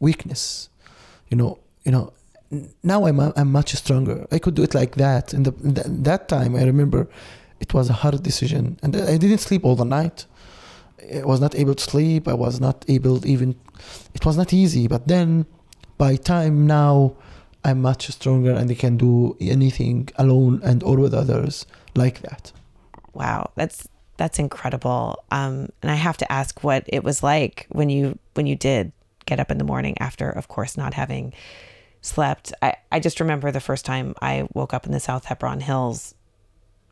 weakness. 0.00 0.68
You 1.30 1.36
know, 1.36 1.58
you 1.84 1.92
know. 1.92 2.12
Now 2.82 3.06
I'm 3.06 3.18
I'm 3.18 3.50
much 3.50 3.72
stronger. 3.72 4.26
I 4.30 4.38
could 4.38 4.54
do 4.54 4.62
it 4.62 4.74
like 4.74 4.96
that. 4.96 5.32
In 5.32 5.44
the 5.44 5.52
that 6.10 6.28
time, 6.28 6.54
I 6.54 6.64
remember 6.64 7.08
it 7.62 7.72
was 7.72 7.88
a 7.88 7.94
hard 8.02 8.22
decision, 8.22 8.78
and 8.82 8.90
I 8.96 9.16
didn't 9.16 9.38
sleep 9.38 9.64
all 9.64 9.76
the 9.76 9.90
night. 10.00 10.26
I 11.20 11.24
was 11.24 11.40
not 11.40 11.54
able 11.54 11.74
to 11.74 11.84
sleep. 11.92 12.28
I 12.28 12.34
was 12.34 12.60
not 12.60 12.84
able 12.88 13.26
even. 13.26 13.50
It 14.14 14.24
was 14.26 14.36
not 14.36 14.52
easy. 14.52 14.88
But 14.88 15.08
then, 15.08 15.46
by 15.96 16.16
time 16.16 16.66
now, 16.66 17.16
I'm 17.64 17.80
much 17.80 18.08
stronger 18.08 18.52
and 18.52 18.70
I 18.70 18.74
can 18.74 18.96
do 18.96 19.36
anything 19.40 20.08
alone 20.16 20.60
and 20.64 20.82
or 20.82 20.96
with 20.96 21.14
others 21.14 21.66
like 21.94 22.20
that. 22.22 22.52
Wow, 23.14 23.50
that's 23.54 23.88
that's 24.16 24.38
incredible. 24.38 25.22
Um, 25.30 25.68
and 25.82 25.90
I 25.90 25.94
have 25.94 26.16
to 26.18 26.32
ask 26.40 26.62
what 26.64 26.84
it 26.88 27.02
was 27.04 27.22
like 27.22 27.66
when 27.70 27.88
you 27.88 28.18
when 28.34 28.46
you 28.46 28.56
did 28.56 28.92
get 29.26 29.38
up 29.40 29.50
in 29.50 29.58
the 29.58 29.64
morning 29.72 29.96
after, 30.00 30.28
of 30.28 30.48
course, 30.48 30.76
not 30.76 30.94
having 30.94 31.32
slept. 32.00 32.52
I, 32.60 32.74
I 32.90 32.98
just 32.98 33.20
remember 33.20 33.52
the 33.52 33.60
first 33.60 33.84
time 33.84 34.14
I 34.20 34.48
woke 34.52 34.74
up 34.74 34.86
in 34.86 34.92
the 34.92 35.00
South 35.00 35.26
Hebron 35.26 35.60
Hills 35.60 36.14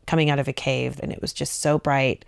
coming 0.07 0.29
out 0.29 0.39
of 0.39 0.47
a 0.47 0.53
cave 0.53 0.99
and 1.01 1.11
it 1.11 1.21
was 1.21 1.33
just 1.33 1.59
so 1.59 1.77
bright 1.77 2.25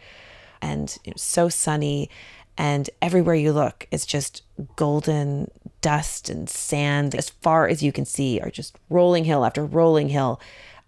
and 0.62 0.98
so 1.16 1.50
sunny. 1.50 2.10
And 2.58 2.90
everywhere 3.02 3.36
you 3.36 3.52
look 3.52 3.88
it's 3.92 4.06
just 4.06 4.44
golden 4.76 5.50
dust 5.82 6.30
and 6.30 6.50
sand. 6.50 7.16
As 7.16 7.30
far 7.30 7.68
as 7.68 7.84
you 7.84 7.92
can 7.92 8.06
see 8.06 8.40
are 8.40 8.52
just 8.52 8.78
rolling 8.90 9.26
hill 9.26 9.46
after 9.46 9.66
rolling 9.66 10.10
hill. 10.10 10.40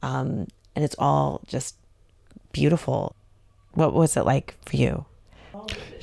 Um, 0.01 0.47
and 0.75 0.83
it's 0.83 0.95
all 0.99 1.41
just 1.47 1.75
beautiful. 2.51 3.15
What 3.73 3.93
was 3.93 4.15
it 4.15 4.25
like 4.25 4.55
for 4.65 4.77
you 4.77 5.05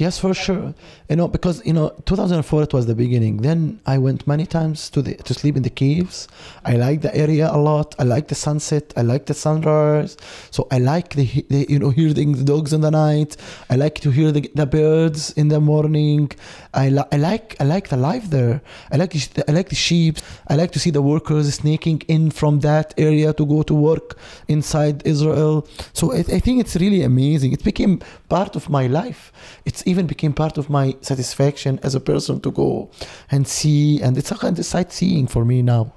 Yes, 0.03 0.19
for 0.19 0.35
sure. 0.35 0.75
You 1.09 1.17
know, 1.17 1.29
because 1.29 1.65
you 1.65 1.73
know, 1.73 1.91
2004 2.07 2.63
it 2.63 2.73
was 2.73 2.87
the 2.87 2.95
beginning. 2.95 3.37
Then 3.43 3.81
I 3.87 3.99
went 3.99 4.27
many 4.27 4.47
times 4.47 4.91
to 4.91 5.03
the 5.03 5.15
to 5.15 5.35
sleep 5.35 5.57
in 5.57 5.63
the 5.63 5.71
caves. 5.71 6.29
I 6.65 6.75
like 6.77 7.03
the 7.03 7.15
area 7.15 7.49
a 7.53 7.59
lot. 7.59 7.95
I 7.99 8.05
like 8.05 8.27
the 8.29 8.35
sunset. 8.35 8.93
I 8.97 9.03
like 9.03 9.27
the 9.27 9.35
sunrise. 9.35 10.17
So 10.51 10.67
I 10.71 10.79
like 10.79 11.15
the, 11.15 11.27
the 11.51 11.67
you 11.69 11.79
know 11.79 11.91
hearing 11.91 12.33
the 12.33 12.45
dogs 12.45 12.73
in 12.73 12.81
the 12.81 12.91
night. 12.91 13.37
I 13.71 13.77
like 13.77 13.97
to 14.01 14.11
hear 14.11 14.33
the, 14.33 14.51
the 14.55 14.67
birds 14.67 15.33
in 15.33 15.49
the 15.49 15.61
morning. 15.61 16.31
I, 16.75 16.87
I 17.13 17.17
like 17.17 17.57
I 17.61 17.65
like 17.65 17.89
the 17.89 17.99
life 17.99 18.31
there. 18.31 18.63
I 18.91 18.97
like 18.97 19.13
the, 19.13 19.45
I 19.49 19.53
like 19.53 19.69
the 19.69 19.77
sheep. 19.77 20.17
I 20.49 20.57
like 20.57 20.73
to 20.73 20.81
see 20.81 20.91
the 20.91 21.03
workers 21.03 21.53
sneaking 21.55 22.03
in 22.09 22.31
from 22.31 22.61
that 22.61 22.95
area 22.97 23.33
to 23.35 23.45
go 23.47 23.63
to 23.63 23.75
work 23.75 24.19
inside 24.49 25.07
Israel. 25.07 25.69
So 25.93 26.13
I, 26.13 26.19
I 26.19 26.41
think 26.41 26.61
it's 26.61 26.77
really 26.77 27.03
amazing. 27.03 27.53
It 27.53 27.63
became 27.63 28.01
part 28.29 28.57
of 28.57 28.69
my 28.69 28.87
life. 28.87 29.33
It's 29.65 29.87
even 29.87 30.07
became 30.07 30.33
part 30.33 30.59
of 30.59 30.69
my 30.69 30.97
satisfaction 31.01 31.79
as 31.83 31.95
a 31.95 32.01
person 32.01 32.41
to 32.41 32.51
go 32.51 32.91
and 33.31 33.47
see. 33.47 34.01
And 34.03 34.17
it's 34.19 34.31
a 34.31 34.37
kind 34.37 34.59
of 34.59 34.65
sightseeing 34.65 35.27
for 35.27 35.45
me 35.45 35.63
now 35.63 35.93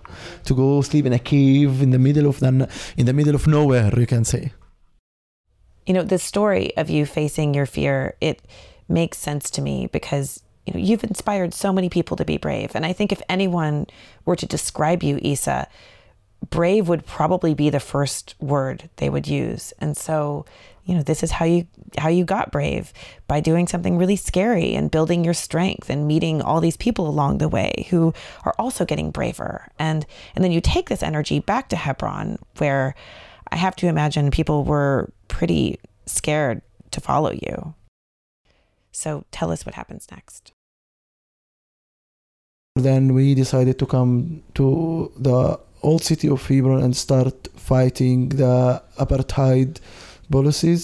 to 0.45 0.53
go 0.53 0.81
sleep 0.81 1.05
in 1.05 1.13
a 1.13 1.19
cave 1.19 1.81
in 1.81 1.91
the 1.91 1.99
middle 1.99 2.27
of 2.27 2.39
the 2.39 2.69
in 2.97 3.05
the 3.05 3.13
middle 3.13 3.35
of 3.35 3.47
nowhere. 3.47 3.91
You 3.97 4.07
can 4.07 4.25
say. 4.25 4.53
You 5.85 5.93
know 5.93 6.03
the 6.03 6.17
story 6.17 6.75
of 6.77 6.89
you 6.89 7.05
facing 7.05 7.53
your 7.53 7.65
fear. 7.65 8.15
It 8.19 8.41
makes 8.87 9.17
sense 9.17 9.49
to 9.51 9.61
me 9.61 9.87
because 9.87 10.41
you 10.65 10.73
know 10.73 10.79
you've 10.79 11.03
inspired 11.03 11.53
so 11.53 11.71
many 11.71 11.89
people 11.89 12.17
to 12.17 12.25
be 12.25 12.37
brave 12.37 12.71
and 12.75 12.85
i 12.85 12.93
think 12.93 13.11
if 13.11 13.21
anyone 13.29 13.87
were 14.25 14.35
to 14.35 14.45
describe 14.45 15.03
you 15.03 15.19
issa 15.21 15.67
brave 16.49 16.87
would 16.87 17.05
probably 17.05 17.53
be 17.53 17.69
the 17.69 17.79
first 17.79 18.35
word 18.39 18.89
they 18.97 19.09
would 19.09 19.27
use. 19.27 19.73
And 19.79 19.95
so 19.95 20.45
you 20.85 20.93
know 20.93 21.01
this 21.01 21.23
is 21.23 21.31
how 21.31 21.45
you 21.45 21.67
how 21.97 22.09
you 22.09 22.23
got 22.23 22.51
brave 22.51 22.93
by 23.27 23.39
doing 23.39 23.67
something 23.67 23.97
really 23.97 24.15
scary 24.15 24.75
and 24.75 24.91
building 24.91 25.23
your 25.23 25.33
strength 25.33 25.89
and 25.89 26.07
meeting 26.07 26.41
all 26.41 26.61
these 26.61 26.77
people 26.77 27.07
along 27.09 27.39
the 27.39 27.49
way 27.49 27.87
who 27.89 28.13
are 28.43 28.55
also 28.59 28.85
getting 28.85 29.11
braver. 29.11 29.67
And 29.79 30.05
and 30.35 30.43
then 30.43 30.51
you 30.51 30.61
take 30.61 30.89
this 30.89 31.03
energy 31.03 31.39
back 31.39 31.69
to 31.69 31.75
hebron 31.75 32.37
where 32.57 32.95
i 33.49 33.55
have 33.55 33.75
to 33.77 33.87
imagine 33.87 34.31
people 34.31 34.63
were 34.63 35.11
pretty 35.27 35.79
scared 36.05 36.61
to 36.91 37.01
follow 37.01 37.31
you. 37.31 37.73
So 38.91 39.25
tell 39.31 39.51
us 39.51 39.65
what 39.65 39.75
happens 39.75 40.07
next. 40.11 40.53
Then 42.75 43.13
we 43.13 43.35
decided 43.35 43.79
to 43.79 43.85
come 43.85 44.43
to 44.55 45.11
the 45.17 45.59
old 45.85 46.03
city 46.03 46.27
of 46.27 46.45
Hebron 46.47 46.81
and 46.83 46.95
start 46.95 47.47
fighting 47.55 48.29
the 48.29 48.81
apartheid 48.97 49.79
policies. 50.29 50.83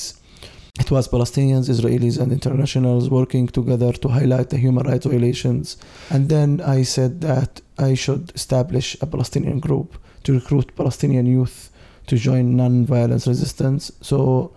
It 0.79 0.89
was 0.89 1.07
Palestinians, 1.07 1.69
Israelis, 1.69 2.19
and 2.21 2.31
internationals 2.31 3.09
working 3.09 3.47
together 3.47 3.91
to 3.93 4.07
highlight 4.07 4.49
the 4.51 4.57
human 4.57 4.87
rights 4.87 5.05
violations. 5.05 5.77
And 6.09 6.29
then 6.29 6.61
I 6.61 6.83
said 6.83 7.21
that 7.21 7.61
I 7.77 7.93
should 7.93 8.31
establish 8.35 8.87
a 9.01 9.05
Palestinian 9.05 9.59
group 9.59 9.97
to 10.23 10.33
recruit 10.33 10.75
Palestinian 10.75 11.25
youth 11.25 11.71
to 12.07 12.15
join 12.15 12.55
non-violence 12.55 13.27
resistance. 13.27 13.91
So 14.01 14.53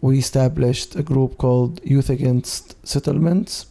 we 0.00 0.18
established 0.18 0.96
a 0.96 1.02
group 1.02 1.38
called 1.38 1.80
Youth 1.84 2.10
Against 2.10 2.64
Settlements. 2.86 3.66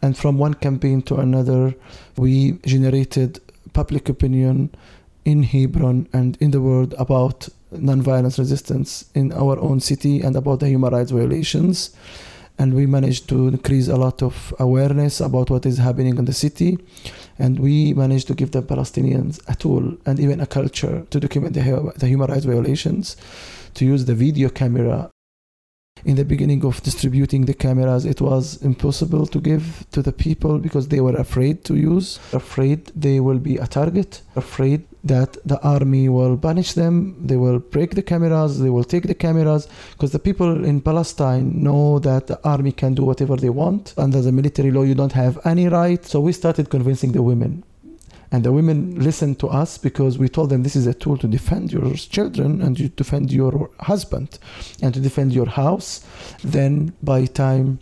And 0.00 0.16
from 0.16 0.38
one 0.38 0.54
campaign 0.54 1.02
to 1.02 1.16
another, 1.16 1.74
we 2.16 2.52
generated 2.64 3.40
public 3.72 4.08
opinion 4.08 4.70
in 5.24 5.42
Hebron 5.44 6.08
and 6.12 6.36
in 6.40 6.50
the 6.50 6.60
world 6.60 6.94
about 6.98 7.48
nonviolence 7.72 8.38
resistance 8.38 9.10
in 9.14 9.32
our 9.32 9.58
own 9.58 9.80
city 9.80 10.20
and 10.20 10.36
about 10.36 10.60
the 10.60 10.68
human 10.68 10.92
rights 10.92 11.10
violations. 11.10 11.94
And 12.58 12.74
we 12.74 12.86
managed 12.86 13.28
to 13.30 13.48
increase 13.48 13.88
a 13.88 13.96
lot 13.96 14.22
of 14.22 14.54
awareness 14.58 15.20
about 15.20 15.48
what 15.48 15.64
is 15.64 15.78
happening 15.78 16.18
in 16.18 16.26
the 16.26 16.34
city. 16.34 16.78
And 17.38 17.58
we 17.58 17.94
managed 17.94 18.26
to 18.28 18.34
give 18.34 18.50
the 18.50 18.62
Palestinians 18.62 19.40
a 19.48 19.54
tool 19.54 19.96
and 20.04 20.20
even 20.20 20.40
a 20.40 20.46
culture 20.46 21.06
to 21.10 21.20
document 21.20 21.54
the, 21.54 21.92
the 21.96 22.06
human 22.06 22.30
rights 22.30 22.44
violations, 22.44 23.16
to 23.74 23.84
use 23.84 24.04
the 24.04 24.14
video 24.14 24.48
camera 24.48 25.11
in 26.04 26.16
the 26.16 26.24
beginning 26.24 26.64
of 26.64 26.82
distributing 26.82 27.44
the 27.44 27.54
cameras 27.54 28.04
it 28.04 28.20
was 28.20 28.62
impossible 28.62 29.26
to 29.26 29.40
give 29.40 29.86
to 29.90 30.02
the 30.02 30.12
people 30.12 30.58
because 30.58 30.88
they 30.88 31.00
were 31.00 31.16
afraid 31.16 31.64
to 31.64 31.74
use 31.76 32.18
afraid 32.32 32.86
they 32.94 33.20
will 33.20 33.38
be 33.38 33.56
a 33.56 33.66
target 33.66 34.22
afraid 34.36 34.82
that 35.04 35.36
the 35.44 35.60
army 35.62 36.08
will 36.08 36.36
punish 36.36 36.72
them 36.74 37.16
they 37.26 37.36
will 37.36 37.58
break 37.58 37.94
the 37.94 38.02
cameras 38.02 38.60
they 38.60 38.70
will 38.70 38.84
take 38.84 39.06
the 39.08 39.14
cameras 39.14 39.66
because 39.92 40.12
the 40.12 40.18
people 40.18 40.64
in 40.64 40.80
palestine 40.80 41.62
know 41.62 41.98
that 41.98 42.26
the 42.28 42.38
army 42.44 42.72
can 42.72 42.94
do 42.94 43.04
whatever 43.04 43.36
they 43.36 43.50
want 43.50 43.94
under 43.96 44.20
the 44.20 44.32
military 44.32 44.70
law 44.70 44.82
you 44.82 44.94
don't 44.94 45.12
have 45.12 45.38
any 45.44 45.68
right. 45.68 46.04
So 46.04 46.20
we 46.20 46.32
started 46.32 46.70
convincing 46.70 47.12
the 47.12 47.22
women 47.22 47.64
and 48.32 48.44
the 48.44 48.50
women 48.50 48.98
listened 48.98 49.38
to 49.40 49.48
us 49.48 49.76
because 49.76 50.18
we 50.18 50.28
told 50.28 50.48
them 50.48 50.62
this 50.62 50.74
is 50.74 50.86
a 50.86 50.94
tool 50.94 51.18
to 51.18 51.28
defend 51.28 51.70
your 51.70 51.92
children 51.94 52.62
and 52.62 52.76
to 52.78 52.88
defend 52.88 53.30
your 53.30 53.70
husband 53.80 54.38
and 54.80 54.94
to 54.94 55.00
defend 55.00 55.34
your 55.34 55.46
house. 55.46 56.04
Then 56.42 56.94
by 57.02 57.26
time 57.26 57.78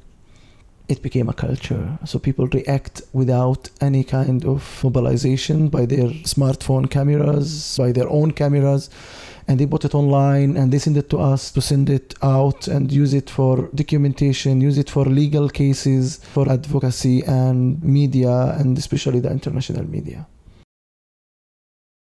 it 0.88 1.02
became 1.02 1.28
a 1.28 1.32
culture. 1.32 1.96
So 2.04 2.18
people 2.18 2.48
react 2.48 3.02
without 3.12 3.70
any 3.80 4.02
kind 4.02 4.44
of 4.44 4.82
mobilization 4.82 5.68
by 5.68 5.86
their 5.86 6.08
smartphone 6.34 6.90
cameras, 6.90 7.78
by 7.78 7.92
their 7.92 8.08
own 8.08 8.32
cameras, 8.32 8.90
and 9.46 9.60
they 9.60 9.66
bought 9.66 9.84
it 9.84 9.94
online 9.94 10.56
and 10.56 10.72
they 10.72 10.78
send 10.78 10.96
it 10.96 11.08
to 11.10 11.18
us 11.18 11.52
to 11.52 11.60
send 11.60 11.88
it 11.90 12.14
out 12.22 12.66
and 12.66 12.90
use 12.90 13.14
it 13.14 13.30
for 13.30 13.68
documentation, 13.72 14.60
use 14.60 14.78
it 14.78 14.90
for 14.90 15.04
legal 15.04 15.48
cases, 15.48 16.16
for 16.32 16.50
advocacy 16.50 17.22
and 17.22 17.80
media, 17.84 18.56
and 18.58 18.76
especially 18.76 19.20
the 19.20 19.30
international 19.30 19.88
media. 19.88 20.26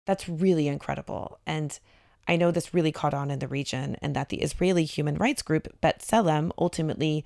That's 0.05 0.29
really 0.29 0.69
incredible. 0.69 1.39
And 1.47 1.79
I 2.27 2.37
know 2.37 2.51
this 2.51 2.75
really 2.75 2.93
caught 2.93 3.15
on 3.15 3.31
in 3.31 3.39
the 3.39 3.49
region, 3.49 3.97
and 4.01 4.17
that 4.17 4.31
the 4.31 4.43
Israeli 4.43 4.85
human 4.85 5.17
rights 5.17 5.43
group 5.43 5.69
B'Tselem 5.83 6.51
ultimately 6.59 7.25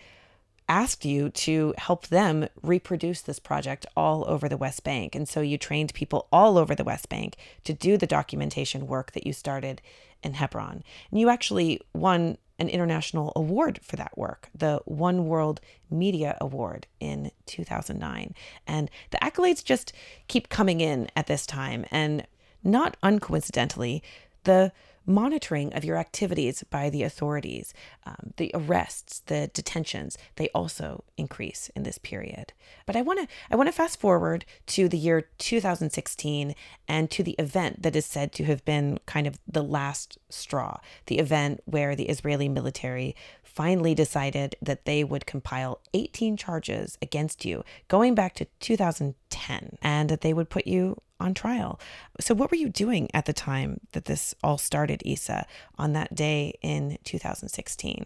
asked 0.68 1.04
you 1.04 1.30
to 1.30 1.72
help 1.78 2.08
them 2.08 2.46
reproduce 2.62 3.22
this 3.22 3.38
project 3.38 3.86
all 3.96 4.24
over 4.28 4.48
the 4.48 4.56
West 4.56 4.84
Bank. 4.84 5.14
And 5.14 5.26
so 5.26 5.40
you 5.40 5.56
trained 5.56 5.94
people 5.94 6.28
all 6.30 6.58
over 6.58 6.74
the 6.74 6.84
West 6.84 7.08
Bank 7.08 7.36
to 7.64 7.72
do 7.72 7.96
the 7.96 8.06
documentation 8.06 8.86
work 8.86 9.12
that 9.12 9.26
you 9.26 9.32
started 9.32 9.80
in 10.22 10.34
Hebron. 10.34 10.82
And 11.10 11.20
you 11.20 11.30
actually 11.30 11.80
won 11.94 12.36
an 12.58 12.68
international 12.68 13.32
award 13.36 13.80
for 13.82 13.96
that 13.96 14.18
work, 14.18 14.50
the 14.54 14.80
One 14.84 15.26
World 15.26 15.60
Media 15.90 16.36
Award 16.40 16.86
in 17.00 17.30
2009. 17.46 18.34
And 18.66 18.90
the 19.10 19.18
accolades 19.18 19.64
just 19.64 19.92
keep 20.26 20.48
coming 20.48 20.80
in 20.80 21.08
at 21.16 21.28
this 21.28 21.46
time. 21.46 21.86
And 21.90 22.26
not 22.68 22.96
uncoincidentally, 23.02 24.02
the 24.44 24.72
monitoring 25.08 25.72
of 25.72 25.84
your 25.84 25.96
activities 25.96 26.62
by 26.70 26.90
the 26.90 27.02
authorities, 27.02 27.72
um, 28.04 28.34
the 28.36 28.50
arrests, 28.52 29.20
the 29.26 29.50
detentions, 29.54 30.18
they 30.36 30.48
also 30.50 31.02
increase 31.16 31.70
in 31.74 31.82
this 31.82 31.96
period. 31.98 32.52
But 32.84 32.94
I 32.94 33.02
want 33.02 33.20
to 33.20 33.34
I 33.50 33.56
want 33.56 33.68
to 33.68 33.72
fast 33.72 33.98
forward 33.98 34.44
to 34.66 34.88
the 34.88 34.98
year 34.98 35.28
2016 35.38 36.54
and 36.86 37.10
to 37.10 37.22
the 37.22 37.36
event 37.38 37.82
that 37.82 37.96
is 37.96 38.04
said 38.04 38.32
to 38.34 38.44
have 38.44 38.64
been 38.64 39.00
kind 39.06 39.26
of 39.26 39.38
the 39.48 39.64
last 39.64 40.18
straw, 40.28 40.78
the 41.06 41.18
event 41.18 41.60
where 41.64 41.96
the 41.96 42.08
Israeli 42.08 42.48
military 42.48 43.16
finally 43.42 43.94
decided 43.94 44.54
that 44.62 44.84
they 44.84 45.02
would 45.02 45.26
compile 45.26 45.80
18 45.94 46.36
charges 46.36 46.96
against 47.02 47.44
you 47.44 47.64
going 47.88 48.14
back 48.14 48.34
to 48.34 48.46
2010 48.60 49.78
and 49.82 50.08
that 50.10 50.20
they 50.20 50.32
would 50.32 50.48
put 50.50 50.66
you 50.66 51.00
on 51.20 51.34
trial. 51.34 51.80
So, 52.20 52.34
what 52.34 52.50
were 52.50 52.56
you 52.56 52.68
doing 52.68 53.08
at 53.14 53.26
the 53.26 53.32
time 53.32 53.80
that 53.92 54.06
this 54.06 54.34
all 54.42 54.58
started, 54.58 55.02
Issa, 55.04 55.46
on 55.78 55.92
that 55.92 56.14
day 56.14 56.58
in 56.62 56.98
2016? 57.04 58.04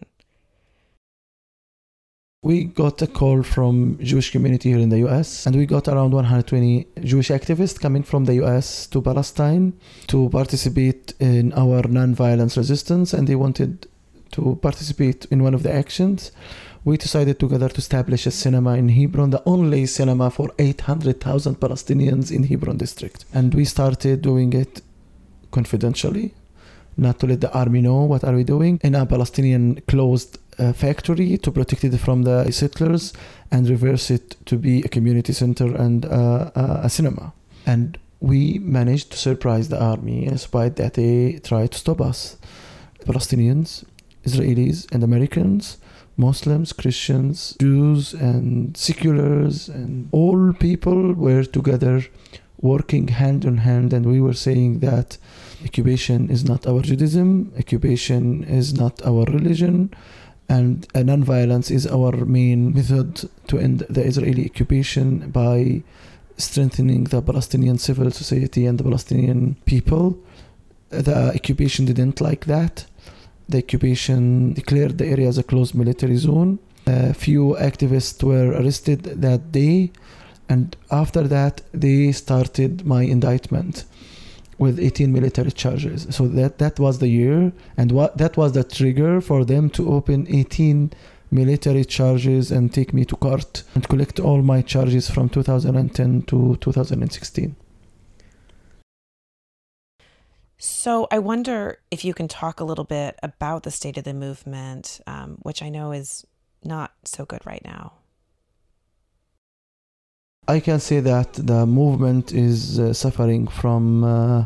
We 2.43 2.65
got 2.65 3.01
a 3.01 3.07
call 3.07 3.41
from 3.41 3.97
Jewish 4.01 4.31
community 4.31 4.71
here 4.71 4.79
in 4.79 4.89
the 4.89 5.07
US, 5.07 5.45
and 5.45 5.55
we 5.55 5.65
got 5.65 5.87
around 5.87 6.11
120 6.11 6.87
Jewish 7.01 7.29
activists 7.29 7.79
coming 7.79 8.03
from 8.03 8.25
the 8.25 8.33
US 8.43 8.85
to 8.87 9.01
Palestine 9.01 9.71
to 10.07 10.27
participate 10.29 11.13
in 11.21 11.53
our 11.53 11.83
non-violence 11.87 12.57
resistance, 12.57 13.13
and 13.13 13.29
they 13.29 13.35
wanted 13.35 13.87
to 14.31 14.59
participate 14.61 15.25
in 15.31 15.41
one 15.41 15.53
of 15.53 15.63
the 15.63 15.73
actions. 15.73 16.33
We 16.85 16.97
decided 16.97 17.39
together 17.39 17.69
to 17.69 17.77
establish 17.77 18.27
a 18.27 18.31
cinema 18.31 18.75
in 18.75 18.89
Hebron, 18.89 19.29
the 19.29 19.41
only 19.45 19.85
cinema 19.85 20.29
for 20.29 20.51
800,000 20.59 21.55
Palestinians 21.55 22.29
in 22.29 22.43
Hebron 22.43 22.77
district, 22.77 23.23
and 23.33 23.53
we 23.53 23.63
started 23.63 24.21
doing 24.21 24.51
it 24.51 24.81
confidentially, 25.51 26.33
not 26.97 27.19
to 27.19 27.27
let 27.27 27.39
the 27.39 27.53
army 27.53 27.81
know 27.81 28.03
what 28.03 28.25
are 28.25 28.33
we 28.33 28.43
doing 28.43 28.81
in 28.83 28.95
a 28.95 29.05
Palestinian 29.05 29.79
closed 29.87 30.39
uh, 30.59 30.73
factory 30.73 31.37
to 31.37 31.51
protect 31.51 31.85
it 31.85 31.97
from 31.99 32.23
the 32.23 32.51
settlers 32.51 33.13
and 33.49 33.69
reverse 33.69 34.11
it 34.11 34.35
to 34.45 34.57
be 34.57 34.81
a 34.81 34.89
community 34.89 35.31
center 35.31 35.73
and 35.75 36.05
uh, 36.05 36.51
uh, 36.53 36.81
a 36.83 36.89
cinema. 36.89 37.31
And 37.65 37.97
we 38.19 38.59
managed 38.59 39.11
to 39.11 39.17
surprise 39.17 39.69
the 39.69 39.81
army, 39.81 40.27
despite 40.27 40.75
that 40.75 40.95
they 40.95 41.39
tried 41.43 41.71
to 41.71 41.77
stop 41.77 42.01
us. 42.01 42.37
Palestinians, 43.05 43.85
Israelis, 44.25 44.91
and 44.93 45.03
Americans, 45.03 45.77
Muslims, 46.17 46.73
Christians, 46.73 47.55
Jews, 47.59 48.13
and 48.13 48.75
seculars, 48.77 49.69
and 49.69 50.09
all 50.11 50.53
people 50.53 51.13
were 51.13 51.43
together 51.43 52.05
working 52.61 53.09
hand 53.09 53.43
in 53.45 53.57
hand, 53.57 53.93
and 53.93 54.05
we 54.05 54.21
were 54.21 54.33
saying 54.33 54.79
that 54.79 55.17
occupation 55.65 56.29
is 56.29 56.45
not 56.45 56.65
our 56.65 56.81
Judaism, 56.81 57.51
occupation 57.57 58.43
is 58.43 58.73
not 58.73 59.05
our 59.05 59.25
religion, 59.25 59.91
and 60.47 60.87
non-violence 60.95 61.71
is 61.71 61.87
our 61.87 62.25
main 62.25 62.73
method 62.73 63.29
to 63.47 63.57
end 63.57 63.79
the 63.89 64.03
Israeli 64.03 64.45
occupation 64.45 65.29
by 65.31 65.83
strengthening 66.37 67.05
the 67.05 67.21
Palestinian 67.21 67.77
civil 67.77 68.11
society 68.11 68.65
and 68.65 68.77
the 68.77 68.83
Palestinian 68.83 69.55
people. 69.65 70.17
The 70.89 71.33
occupation 71.35 71.85
didn't 71.85 72.21
like 72.21 72.45
that. 72.45 72.85
The 73.49 73.59
occupation 73.59 74.53
declared 74.53 74.97
the 74.97 75.07
area 75.07 75.27
as 75.27 75.37
a 75.37 75.43
closed 75.43 75.75
military 75.75 76.17
zone. 76.17 76.59
A 76.87 77.13
few 77.13 77.55
activists 77.59 78.23
were 78.23 78.51
arrested 78.51 79.03
that 79.03 79.51
day, 79.51 79.91
and 80.49 80.75
after 80.91 81.23
that, 81.27 81.61
they 81.73 82.11
started 82.11 82.85
my 82.85 83.03
indictment 83.03 83.85
with 84.57 84.79
18 84.79 85.11
military 85.11 85.51
charges. 85.51 86.07
So 86.11 86.27
that 86.27 86.57
that 86.59 86.79
was 86.79 86.99
the 86.99 87.07
year, 87.07 87.51
and 87.77 87.91
what 87.91 88.17
that 88.17 88.37
was 88.37 88.51
the 88.53 88.63
trigger 88.63 89.21
for 89.21 89.45
them 89.45 89.69
to 89.71 89.91
open 89.91 90.27
18 90.29 90.91
military 91.31 91.83
charges 91.83 92.51
and 92.51 92.71
take 92.71 92.93
me 92.93 93.05
to 93.05 93.15
court 93.15 93.63
and 93.75 93.87
collect 93.87 94.19
all 94.19 94.41
my 94.41 94.61
charges 94.61 95.09
from 95.09 95.29
2010 95.29 96.21
to 96.23 96.55
2016. 96.57 97.55
So 100.65 101.09
I 101.11 101.19
wonder 101.19 101.79
if 101.91 102.05
you 102.05 102.13
can 102.13 102.29
talk 102.29 102.61
a 102.61 102.63
little 102.63 102.85
bit 102.85 103.19
about 103.21 103.63
the 103.63 103.69
state 103.69 103.97
of 103.97 104.05
the 104.05 104.13
movement, 104.13 105.01
um, 105.05 105.37
which 105.41 105.61
I 105.61 105.67
know 105.67 105.91
is 105.91 106.25
not 106.63 106.93
so 107.03 107.25
good 107.25 107.45
right 107.45 107.61
now. 107.65 107.91
I 110.47 110.61
can 110.61 110.79
say 110.79 111.01
that 111.01 111.33
the 111.33 111.65
movement 111.65 112.31
is 112.31 112.79
uh, 112.79 112.93
suffering 112.93 113.45
from 113.45 114.05
uh, 114.05 114.45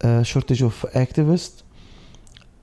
a 0.00 0.24
shortage 0.24 0.62
of 0.62 0.82
activists 0.94 1.62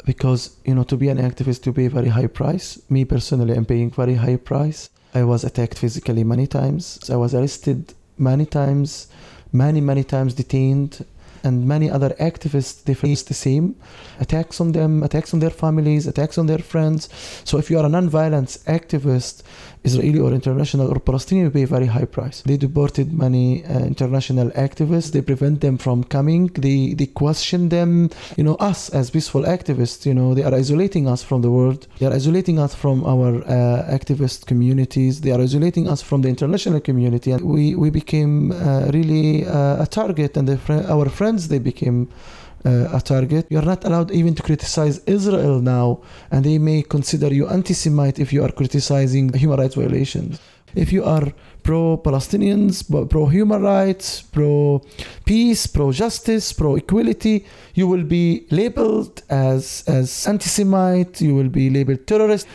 because 0.04 0.58
you 0.66 0.74
know 0.74 0.84
to 0.86 0.98
be 0.98 1.10
an 1.10 1.20
activist 1.20 1.68
you 1.68 1.74
pay 1.74 1.88
very 1.88 2.08
high 2.08 2.26
price. 2.26 2.82
Me 2.90 3.06
personally, 3.06 3.54
I'm 3.54 3.66
paying 3.66 3.92
very 3.92 4.16
high 4.16 4.38
price. 4.38 4.90
I 5.14 5.24
was 5.24 5.44
attacked 5.44 5.78
physically 5.78 6.24
many 6.24 6.48
times. 6.48 7.12
I 7.12 7.16
was 7.16 7.36
arrested 7.36 7.94
many 8.18 8.48
times, 8.48 9.08
many 9.54 9.82
many 9.82 10.04
times 10.04 10.34
detained 10.34 11.06
and 11.44 11.68
many 11.68 11.90
other 11.90 12.10
activists 12.20 12.84
they 12.84 12.94
face 12.94 13.24
the 13.24 13.34
same. 13.34 13.76
Attacks 14.20 14.62
on 14.62 14.72
them 14.72 15.04
attacks 15.04 15.34
on 15.34 15.40
their 15.40 15.50
families 15.50 16.08
attacks 16.08 16.38
on 16.38 16.48
their 16.48 16.60
friends. 16.60 17.10
So 17.44 17.58
if 17.58 17.70
you 17.70 17.80
are 17.80 17.86
a 17.86 17.90
non-violence 17.90 18.58
activist 18.68 19.44
israeli 19.84 20.20
or 20.20 20.32
international 20.32 20.88
or 20.92 21.00
palestinian 21.00 21.50
pay 21.52 21.66
very 21.66 21.88
high 21.88 22.06
price. 22.06 22.42
They 22.50 22.58
deported 22.58 23.08
many 23.14 23.66
uh, 23.66 23.80
international 23.94 24.50
activists. 24.52 25.12
They 25.12 25.22
prevent 25.22 25.62
them 25.62 25.78
from 25.78 26.04
coming. 26.04 26.48
They 26.66 26.94
they 27.00 27.08
question 27.24 27.70
them 27.70 28.10
you 28.38 28.44
know 28.48 28.56
us 28.72 28.90
as 29.00 29.10
peaceful 29.16 29.44
activists 29.58 30.06
you 30.06 30.14
know. 30.14 30.34
They 30.38 30.44
are 30.44 30.56
isolating 30.64 31.08
us 31.08 31.22
from 31.24 31.42
the 31.42 31.52
world. 31.58 31.88
They 32.00 32.06
are 32.10 32.14
isolating 32.22 32.58
us 32.60 32.74
from 32.76 32.98
our 33.14 33.30
uh, 33.44 33.98
activist 33.98 34.40
communities. 34.52 35.22
They 35.22 35.32
are 35.36 35.42
isolating 35.42 35.86
us 35.94 36.02
from 36.02 36.22
the 36.24 36.30
international 36.30 36.80
community. 36.90 37.30
And 37.32 37.42
we 37.56 37.76
we 37.84 37.90
became 37.90 38.52
uh, 38.52 38.58
really 38.98 39.46
uh, 39.46 39.86
a 39.86 39.88
target 40.00 40.32
and 40.38 40.48
fr- 40.66 40.86
our 40.96 41.08
friends 41.10 41.48
they 41.48 41.60
became 41.72 42.00
uh, 42.66 42.98
a 42.98 43.02
target. 43.02 43.48
You're 43.50 43.62
not 43.62 43.86
allowed 43.86 44.12
even 44.12 44.36
to 44.36 44.44
criticize 44.44 45.00
Israel 45.06 45.62
now, 45.62 46.02
and 46.32 46.44
they 46.44 46.58
may 46.58 46.84
consider 46.84 47.34
you 47.34 47.48
anti 47.48 47.74
Semite 47.74 48.20
if 48.20 48.32
you 48.34 48.44
are 48.44 48.52
criticizing 48.52 49.34
human 49.34 49.60
rights 49.60 49.76
violations. 49.76 50.40
If 50.74 50.94
you 50.94 51.04
are 51.04 51.34
pro 51.64 51.98
Palestinians, 51.98 52.84
pro 53.10 53.26
human 53.26 53.62
rights, 53.62 54.22
pro 54.22 54.82
peace, 55.26 55.68
pro 55.68 55.92
justice, 55.92 56.54
pro 56.54 56.76
equality, 56.76 57.46
you 57.74 57.88
will 57.88 58.04
be 58.04 58.46
labeled 58.52 59.22
as, 59.30 59.84
as 59.88 60.28
anti 60.28 60.48
Semite, 60.48 61.22
you 61.22 61.36
will 61.36 61.50
be 61.50 61.70
labeled 61.70 62.08
terrorist. 62.08 62.48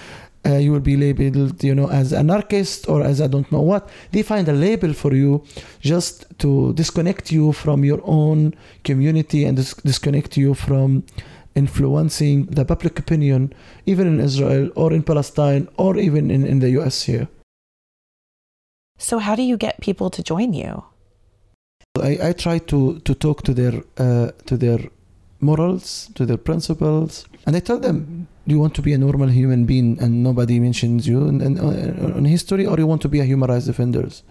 Uh, 0.46 0.58
you 0.58 0.70
will 0.70 0.86
be 0.92 0.96
labeled, 0.96 1.64
you 1.64 1.74
know, 1.74 1.90
as 1.90 2.12
anarchist 2.12 2.88
or 2.88 3.02
as 3.02 3.20
I 3.20 3.26
don't 3.26 3.50
know 3.50 3.60
what. 3.60 3.88
They 4.12 4.22
find 4.22 4.48
a 4.48 4.52
label 4.52 4.92
for 4.92 5.12
you 5.12 5.42
just 5.80 6.24
to 6.38 6.72
disconnect 6.74 7.32
you 7.32 7.52
from 7.52 7.84
your 7.84 8.00
own 8.04 8.54
community 8.84 9.44
and 9.44 9.56
dis- 9.56 9.74
disconnect 9.74 10.36
you 10.36 10.54
from 10.54 11.04
influencing 11.56 12.46
the 12.46 12.64
public 12.64 12.98
opinion, 12.98 13.52
even 13.86 14.06
in 14.06 14.20
Israel 14.20 14.70
or 14.76 14.92
in 14.92 15.02
Palestine 15.02 15.68
or 15.78 15.96
even 15.96 16.30
in, 16.30 16.46
in 16.46 16.60
the 16.60 16.70
US 16.78 17.02
here. 17.02 17.26
So, 18.98 19.18
how 19.18 19.34
do 19.34 19.42
you 19.42 19.56
get 19.56 19.80
people 19.80 20.10
to 20.10 20.22
join 20.22 20.52
you? 20.52 20.84
I, 22.00 22.18
I 22.28 22.32
try 22.32 22.58
to, 22.58 23.00
to 23.00 23.14
talk 23.14 23.42
to 23.42 23.54
their 23.54 23.82
uh, 23.98 24.30
to 24.46 24.56
their 24.56 24.78
morals, 25.40 26.10
to 26.14 26.24
their 26.24 26.38
principles, 26.38 27.26
and 27.46 27.56
I 27.56 27.60
tell 27.60 27.78
them 27.78 28.28
you 28.54 28.58
want 28.58 28.74
to 28.74 28.82
be 28.82 28.92
a 28.92 28.98
normal 28.98 29.28
human 29.28 29.64
being 29.64 29.98
and 30.00 30.22
nobody 30.22 30.60
mentions 30.60 31.06
you? 31.06 31.26
In, 31.26 31.40
in, 31.40 31.58
in 31.58 32.24
history 32.24 32.66
or 32.66 32.76
you 32.78 32.86
want 32.86 33.02
to 33.02 33.08
be 33.08 33.20
a 33.20 33.24
human 33.24 33.50
rights 33.50 33.66
defenders 33.66 34.22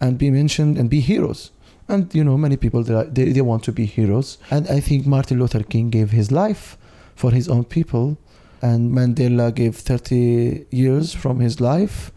and 0.00 0.18
be 0.18 0.30
mentioned 0.30 0.78
and 0.78 0.88
be 0.88 1.00
heroes? 1.00 1.50
And 1.88 2.12
you 2.14 2.24
know 2.24 2.36
many 2.36 2.56
people 2.56 2.82
they, 2.82 3.32
they 3.32 3.40
want 3.40 3.62
to 3.64 3.72
be 3.72 3.86
heroes. 3.86 4.38
And 4.50 4.68
i 4.68 4.80
think 4.80 5.06
martin 5.06 5.38
luther 5.38 5.62
king 5.62 5.90
gave 5.90 6.10
his 6.10 6.32
life 6.32 6.76
for 7.14 7.30
his 7.30 7.48
own 7.48 7.64
people. 7.64 8.18
And 8.62 8.92
mandela 8.92 9.54
gave 9.54 9.76
30 9.76 10.66
years 10.70 11.12
from 11.12 11.40
his 11.40 11.60
life 11.60 12.10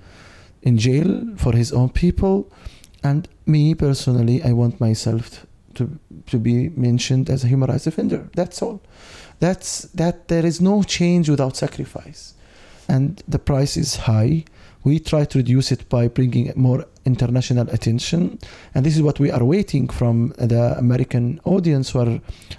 in 0.62 0.78
jail 0.78 1.36
for 1.38 1.54
his 1.54 1.72
own 1.72 1.90
people. 1.90 2.52
And 3.04 3.28
me 3.46 3.76
personally 3.76 4.44
i 4.44 4.52
want 4.52 4.80
myself 4.80 5.46
to, 5.76 6.00
to 6.28 6.38
be 6.38 6.70
mentioned 6.70 7.30
as 7.30 7.44
a 7.44 7.48
human 7.48 7.70
rights 7.70 7.86
defender 7.86 8.30
that's 8.36 8.62
all 8.62 8.82
that's 9.40 9.84
that 9.94 10.28
there 10.28 10.46
is 10.46 10.60
no 10.62 10.84
change 10.84 11.30
without 11.30 11.56
sacrifice. 11.56 12.34
And 12.88 13.22
the 13.28 13.40
price 13.40 13.78
is 13.78 13.96
high. 13.96 14.46
We 14.84 15.00
try 15.00 15.26
to 15.26 15.38
reduce 15.38 15.72
it 15.72 15.88
by 15.90 16.08
bringing 16.08 16.52
more 16.56 16.86
international 17.14 17.68
attention. 17.78 18.22
And 18.74 18.86
this 18.86 18.96
is 18.98 19.02
what 19.02 19.18
we 19.20 19.30
are 19.32 19.44
waiting 19.44 19.86
from 20.00 20.16
the 20.38 20.64
American 20.78 21.26
audience 21.44 21.86
who 21.92 22.00
are 22.00 22.14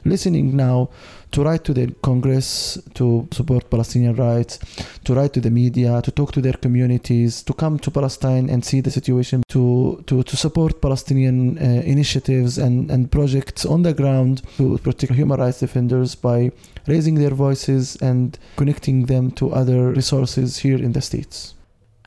listening 0.04 0.46
now 0.56 0.88
to 1.32 1.42
write 1.44 1.64
to 1.64 1.72
the 1.72 1.86
Congress 2.02 2.78
to 2.94 3.28
support 3.30 3.70
Palestinian 3.70 4.16
rights, 4.16 4.58
to 5.04 5.14
write 5.14 5.32
to 5.34 5.40
the 5.40 5.50
media, 5.50 6.02
to 6.02 6.10
talk 6.10 6.32
to 6.32 6.40
their 6.40 6.54
communities, 6.54 7.42
to 7.42 7.52
come 7.52 7.78
to 7.78 7.90
Palestine 7.90 8.50
and 8.50 8.64
see 8.64 8.80
the 8.80 8.90
situation, 8.90 9.42
to, 9.48 10.02
to, 10.06 10.22
to 10.24 10.36
support 10.36 10.80
Palestinian 10.80 11.58
uh, 11.58 11.62
initiatives 11.84 12.58
and, 12.58 12.90
and 12.90 13.10
projects 13.10 13.64
on 13.64 13.82
the 13.82 13.94
ground 13.94 14.42
to 14.56 14.78
protect 14.78 15.12
human 15.12 15.38
rights 15.38 15.60
defenders 15.60 16.14
by 16.14 16.50
raising 16.86 17.14
their 17.14 17.30
voices 17.30 17.96
and 17.96 18.38
connecting 18.56 19.06
them 19.06 19.30
to 19.30 19.52
other 19.52 19.92
resources 19.92 20.58
here 20.58 20.78
in 20.78 20.92
the 20.92 21.00
States. 21.00 21.54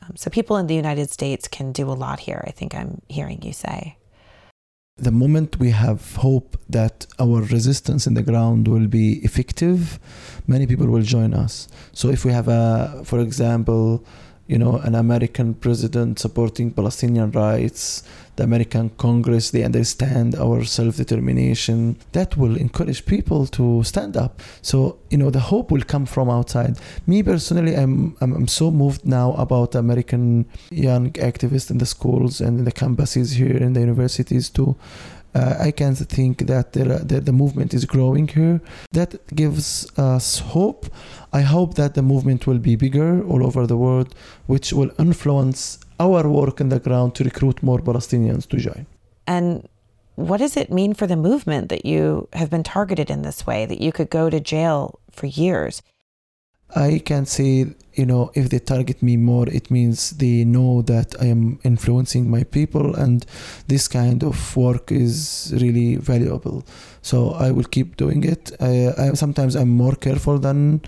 Um, 0.04 0.16
so 0.16 0.30
people 0.30 0.56
in 0.56 0.66
the 0.66 0.74
United 0.74 1.10
States 1.10 1.48
can 1.48 1.72
do 1.72 1.90
a 1.90 1.92
lot 1.92 2.20
here, 2.20 2.44
I 2.46 2.50
think 2.50 2.74
I'm 2.74 3.00
hearing 3.08 3.42
you 3.42 3.52
say. 3.52 3.96
The 4.96 5.10
moment 5.10 5.58
we 5.58 5.70
have 5.70 6.14
hope 6.16 6.56
that 6.68 7.06
our 7.18 7.42
resistance 7.42 8.06
in 8.06 8.14
the 8.14 8.22
ground 8.22 8.68
will 8.68 8.86
be 8.86 9.14
effective, 9.24 9.98
many 10.46 10.66
people 10.66 10.86
will 10.86 11.02
join 11.02 11.34
us. 11.34 11.66
So 11.92 12.08
if 12.10 12.24
we 12.24 12.30
have 12.32 12.46
a, 12.46 13.02
for 13.04 13.18
example, 13.18 14.04
you 14.46 14.58
know, 14.58 14.76
an 14.78 14.94
American 14.94 15.54
president 15.54 16.18
supporting 16.18 16.70
Palestinian 16.70 17.30
rights, 17.30 18.02
the 18.36 18.42
American 18.42 18.90
Congress, 18.90 19.50
they 19.50 19.62
understand 19.62 20.34
our 20.34 20.64
self 20.64 20.96
determination. 20.96 21.96
That 22.12 22.36
will 22.36 22.56
encourage 22.56 23.06
people 23.06 23.46
to 23.48 23.82
stand 23.84 24.16
up. 24.16 24.42
So, 24.60 24.98
you 25.10 25.18
know, 25.18 25.30
the 25.30 25.40
hope 25.40 25.70
will 25.70 25.82
come 25.82 26.04
from 26.04 26.28
outside. 26.28 26.78
Me 27.06 27.22
personally, 27.22 27.74
I'm, 27.74 28.16
I'm, 28.20 28.32
I'm 28.34 28.48
so 28.48 28.70
moved 28.70 29.06
now 29.06 29.32
about 29.34 29.74
American 29.74 30.46
young 30.70 31.10
activists 31.12 31.70
in 31.70 31.78
the 31.78 31.86
schools 31.86 32.40
and 32.40 32.58
in 32.58 32.64
the 32.64 32.72
campuses 32.72 33.34
here 33.34 33.56
in 33.56 33.72
the 33.72 33.80
universities 33.80 34.50
to 34.50 34.76
uh, 35.34 35.56
I 35.58 35.70
can 35.72 35.94
think 35.96 36.46
that 36.46 36.74
the, 36.74 36.84
the, 36.84 37.20
the, 37.20 37.32
movement 37.32 37.74
is 37.74 37.84
growing 37.84 38.28
here. 38.28 38.60
That 38.92 39.26
gives 39.34 39.90
us 39.98 40.38
hope. 40.38 40.86
I 41.34 41.42
hope 41.42 41.74
that 41.74 41.94
the 41.94 42.02
movement 42.02 42.46
will 42.46 42.60
be 42.60 42.76
bigger 42.76 43.10
all 43.30 43.44
over 43.44 43.66
the 43.66 43.76
world, 43.76 44.14
which 44.46 44.72
will 44.72 44.92
influence 44.98 45.78
our 45.98 46.22
work 46.28 46.60
in 46.60 46.68
the 46.68 46.78
ground 46.78 47.14
to 47.16 47.24
recruit 47.24 47.62
more 47.62 47.80
Palestinians 47.80 48.46
to 48.50 48.56
join. 48.56 48.86
And 49.26 49.68
what 50.14 50.38
does 50.38 50.56
it 50.56 50.70
mean 50.70 50.94
for 50.94 51.06
the 51.08 51.16
movement 51.16 51.68
that 51.70 51.84
you 51.84 52.28
have 52.32 52.50
been 52.50 52.62
targeted 52.62 53.10
in 53.10 53.22
this 53.22 53.46
way, 53.48 53.66
that 53.66 53.80
you 53.80 53.90
could 53.90 54.10
go 54.10 54.30
to 54.30 54.38
jail 54.38 55.00
for 55.10 55.26
years? 55.26 55.82
I 56.76 57.00
can 57.04 57.26
say, 57.26 57.66
you 57.94 58.06
know, 58.06 58.30
if 58.34 58.48
they 58.50 58.58
target 58.58 59.02
me 59.02 59.16
more, 59.16 59.48
it 59.48 59.70
means 59.70 60.10
they 60.10 60.44
know 60.44 60.82
that 60.82 61.14
I 61.20 61.26
am 61.26 61.60
influencing 61.62 62.28
my 62.28 62.42
people, 62.42 62.96
and 62.96 63.24
this 63.68 63.86
kind 63.86 64.24
of 64.24 64.56
work 64.56 64.90
is 64.90 65.52
really 65.60 65.96
valuable. 65.96 66.64
So 67.02 67.32
I 67.32 67.52
will 67.52 67.64
keep 67.64 67.96
doing 67.96 68.24
it. 68.24 68.50
I, 68.60 68.92
I 68.98 69.12
sometimes 69.14 69.54
I'm 69.54 69.68
more 69.68 69.94
careful 69.94 70.38
than 70.38 70.80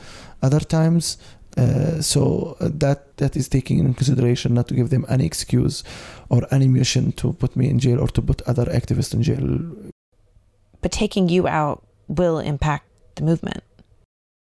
other 0.42 0.60
times. 0.60 1.18
Uh, 1.56 2.02
so 2.02 2.54
that 2.60 3.16
that 3.16 3.34
is 3.34 3.48
taking 3.48 3.78
in 3.78 3.94
consideration 3.94 4.52
not 4.52 4.68
to 4.68 4.74
give 4.74 4.90
them 4.90 5.06
any 5.08 5.24
excuse 5.24 5.82
or 6.28 6.46
any 6.50 6.68
mission 6.68 7.12
to 7.12 7.32
put 7.32 7.56
me 7.56 7.66
in 7.70 7.78
jail 7.78 7.98
or 7.98 8.08
to 8.08 8.20
put 8.20 8.42
other 8.42 8.66
activists 8.66 9.14
in 9.14 9.22
jail. 9.22 9.70
But 10.82 10.92
taking 10.92 11.30
you 11.30 11.48
out 11.48 11.82
will 12.08 12.38
impact 12.38 12.84
the 13.14 13.22
movement. 13.22 13.64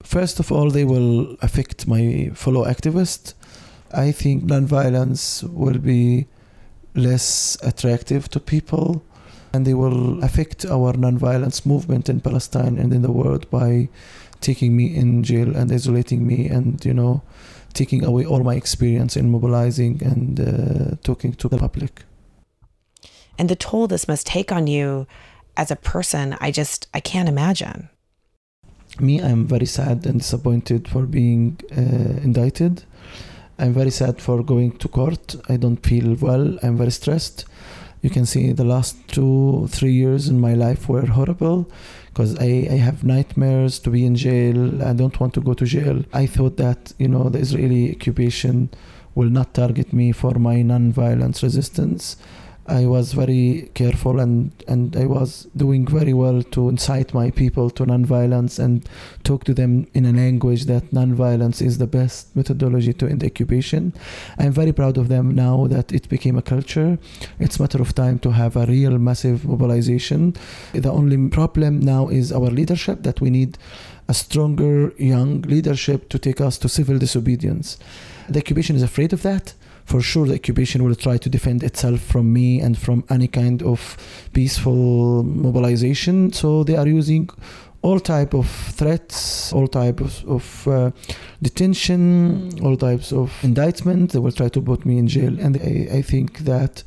First 0.02 0.40
of 0.40 0.50
all, 0.50 0.70
they 0.70 0.84
will 0.84 1.36
affect 1.42 1.86
my 1.86 2.30
fellow 2.34 2.64
activists. 2.64 3.34
I 3.92 4.10
think 4.10 4.44
nonviolence 4.44 5.42
will 5.52 5.78
be 5.78 6.26
less 6.94 7.56
attractive 7.62 8.28
to 8.30 8.40
people 8.40 9.04
and 9.52 9.66
they 9.66 9.74
will 9.74 10.22
affect 10.24 10.64
our 10.64 10.92
nonviolence 10.94 11.66
movement 11.66 12.08
in 12.08 12.20
Palestine 12.20 12.78
and 12.78 12.92
in 12.92 13.02
the 13.02 13.12
world 13.12 13.48
by 13.50 13.88
taking 14.42 14.76
me 14.76 14.94
in 14.94 15.22
jail 15.22 15.56
and 15.56 15.72
isolating 15.72 16.26
me 16.26 16.48
and, 16.48 16.84
you 16.84 16.94
know, 16.94 17.22
taking 17.72 18.04
away 18.04 18.24
all 18.24 18.42
my 18.42 18.54
experience 18.54 19.16
in 19.16 19.30
mobilizing 19.30 20.02
and 20.02 20.40
uh, 20.40 20.96
talking 21.02 21.32
to 21.34 21.48
the 21.48 21.58
public. 21.58 22.02
And 23.38 23.48
the 23.48 23.56
toll 23.56 23.86
this 23.86 24.06
must 24.06 24.26
take 24.26 24.52
on 24.52 24.66
you 24.66 25.06
as 25.56 25.70
a 25.70 25.76
person, 25.76 26.36
I 26.40 26.50
just, 26.50 26.88
I 26.92 27.00
can't 27.00 27.28
imagine 27.28 27.88
me, 29.00 29.22
I'm 29.22 29.46
very 29.46 29.66
sad 29.66 30.04
and 30.06 30.20
disappointed 30.20 30.88
for 30.88 31.06
being 31.06 31.58
uh, 31.76 32.20
indicted. 32.22 32.84
I'm 33.58 33.72
very 33.72 33.90
sad 33.90 34.20
for 34.20 34.42
going 34.42 34.78
to 34.78 34.88
court. 34.88 35.36
I 35.48 35.56
don't 35.56 35.84
feel 35.84 36.14
well. 36.20 36.58
I'm 36.62 36.76
very 36.76 36.90
stressed. 36.90 37.44
You 38.02 38.10
can 38.10 38.26
see 38.26 38.52
the 38.52 38.64
last 38.64 38.96
two, 39.08 39.68
three 39.70 39.92
years 39.92 40.28
in 40.28 40.40
my 40.40 40.54
life 40.54 40.88
were 40.88 41.06
horrible 41.06 41.70
because 42.12 42.38
I, 42.38 42.68
I 42.70 42.76
have 42.76 43.04
nightmares 43.04 43.78
to 43.80 43.90
be 43.90 44.04
in 44.04 44.16
jail. 44.16 44.82
I 44.82 44.92
don't 44.92 45.18
want 45.18 45.32
to 45.34 45.40
go 45.40 45.54
to 45.54 45.64
jail. 45.64 46.04
I 46.12 46.26
thought 46.26 46.58
that, 46.58 46.92
you 46.98 47.08
know, 47.08 47.30
the 47.30 47.38
Israeli 47.38 47.94
occupation 47.94 48.68
will 49.14 49.30
not 49.30 49.54
target 49.54 49.92
me 49.92 50.12
for 50.12 50.34
my 50.34 50.60
non-violence 50.60 51.42
resistance. 51.42 52.16
I 52.66 52.86
was 52.86 53.12
very 53.12 53.70
careful 53.74 54.20
and, 54.20 54.52
and 54.68 54.96
I 54.96 55.06
was 55.06 55.48
doing 55.56 55.86
very 55.86 56.12
well 56.12 56.42
to 56.44 56.68
incite 56.68 57.12
my 57.12 57.30
people 57.30 57.70
to 57.70 57.84
nonviolence 57.84 58.58
and 58.58 58.88
talk 59.24 59.44
to 59.44 59.54
them 59.54 59.88
in 59.94 60.06
a 60.06 60.12
language 60.12 60.66
that 60.66 60.90
nonviolence 60.92 61.60
is 61.60 61.78
the 61.78 61.88
best 61.88 62.34
methodology 62.36 62.92
to 62.94 63.08
end 63.08 63.24
occupation. 63.24 63.92
I'm 64.38 64.52
very 64.52 64.72
proud 64.72 64.96
of 64.96 65.08
them 65.08 65.34
now 65.34 65.66
that 65.68 65.92
it 65.92 66.08
became 66.08 66.38
a 66.38 66.42
culture. 66.42 66.98
It's 67.40 67.58
a 67.58 67.62
matter 67.62 67.82
of 67.82 67.94
time 67.94 68.20
to 68.20 68.30
have 68.30 68.56
a 68.56 68.66
real 68.66 68.96
massive 68.98 69.44
mobilization. 69.44 70.34
The 70.72 70.90
only 70.90 71.28
problem 71.28 71.80
now 71.80 72.08
is 72.08 72.32
our 72.32 72.50
leadership 72.50 73.02
that 73.02 73.20
we 73.20 73.30
need 73.30 73.58
a 74.08 74.14
stronger 74.14 74.92
young 74.98 75.42
leadership 75.42 76.08
to 76.10 76.18
take 76.18 76.40
us 76.40 76.58
to 76.58 76.68
civil 76.68 76.98
disobedience. 76.98 77.78
The 78.28 78.38
occupation 78.38 78.76
is 78.76 78.82
afraid 78.82 79.12
of 79.12 79.22
that 79.22 79.54
for 79.84 80.00
sure 80.00 80.26
the 80.26 80.34
occupation 80.34 80.84
will 80.84 80.94
try 80.94 81.16
to 81.18 81.28
defend 81.28 81.62
itself 81.62 82.00
from 82.00 82.32
me 82.32 82.60
and 82.60 82.78
from 82.78 83.04
any 83.10 83.28
kind 83.28 83.62
of 83.62 83.96
peaceful 84.32 85.22
mobilization. 85.22 86.32
So 86.32 86.64
they 86.64 86.76
are 86.76 86.86
using 86.86 87.28
all 87.82 87.98
type 87.98 88.32
of 88.32 88.48
threats 88.48 89.52
all 89.52 89.66
types 89.66 90.22
of 90.28 90.68
uh, 90.68 90.90
detention 91.42 92.52
all 92.62 92.76
types 92.76 93.12
of 93.12 93.32
indictment. 93.42 94.12
They 94.12 94.20
will 94.20 94.32
try 94.32 94.48
to 94.48 94.60
put 94.60 94.86
me 94.86 94.98
in 94.98 95.08
jail. 95.08 95.38
And 95.38 95.56
I, 95.56 95.98
I 95.98 96.02
think 96.02 96.38
that 96.40 96.84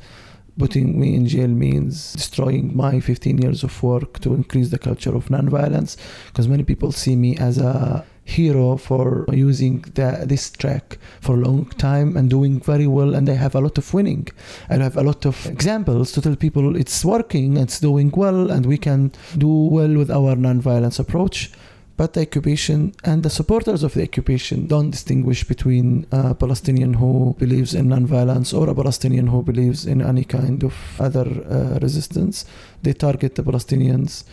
putting 0.58 0.98
me 0.98 1.14
in 1.14 1.26
jail 1.26 1.48
means 1.48 2.14
destroying 2.14 2.74
my 2.74 2.98
15 2.98 3.38
years 3.38 3.62
of 3.62 3.82
work 3.82 4.20
to 4.20 4.32
increase 4.34 4.70
the 4.70 4.78
culture 4.78 5.14
of 5.14 5.26
nonviolence 5.26 5.96
because 6.28 6.48
many 6.48 6.64
people 6.64 6.92
see 6.92 7.14
me 7.14 7.36
as 7.36 7.58
a 7.58 8.04
hero 8.26 8.76
for 8.76 9.24
using 9.32 9.80
the, 9.94 10.24
this 10.26 10.50
track 10.50 10.98
for 11.20 11.36
a 11.36 11.40
long 11.40 11.64
time 11.78 12.16
and 12.16 12.28
doing 12.28 12.60
very 12.60 12.86
well 12.86 13.14
and 13.14 13.26
they 13.28 13.36
have 13.36 13.54
a 13.54 13.60
lot 13.60 13.78
of 13.78 13.94
winning 13.94 14.26
i 14.68 14.74
have 14.74 14.96
a 14.96 15.02
lot 15.02 15.24
of 15.24 15.46
examples 15.46 16.10
to 16.10 16.20
tell 16.20 16.34
people 16.34 16.74
it's 16.74 17.04
working 17.04 17.56
it's 17.56 17.78
doing 17.78 18.12
well 18.16 18.50
and 18.50 18.66
we 18.66 18.76
can 18.76 19.12
do 19.38 19.48
well 19.48 19.94
with 19.94 20.10
our 20.10 20.34
non-violence 20.34 20.98
approach 20.98 21.52
but 21.96 22.12
the 22.12 22.20
occupation 22.20 22.92
and 23.04 23.22
the 23.22 23.30
supporters 23.30 23.82
of 23.82 23.94
the 23.94 24.02
occupation 24.02 24.66
don't 24.66 24.90
distinguish 24.90 25.44
between 25.44 26.06
a 26.12 26.34
Palestinian 26.34 26.94
who 26.94 27.34
believes 27.38 27.74
in 27.74 27.88
non-violence 27.88 28.52
or 28.52 28.68
a 28.68 28.74
Palestinian 28.74 29.28
who 29.28 29.42
believes 29.42 29.86
in 29.86 30.02
any 30.02 30.24
kind 30.24 30.62
of 30.62 30.74
other 31.00 31.26
uh, 31.26 31.78
resistance. 31.80 32.44
They 32.82 32.92
target 32.92 33.36
the 33.36 33.42
Palestinians 33.42 34.24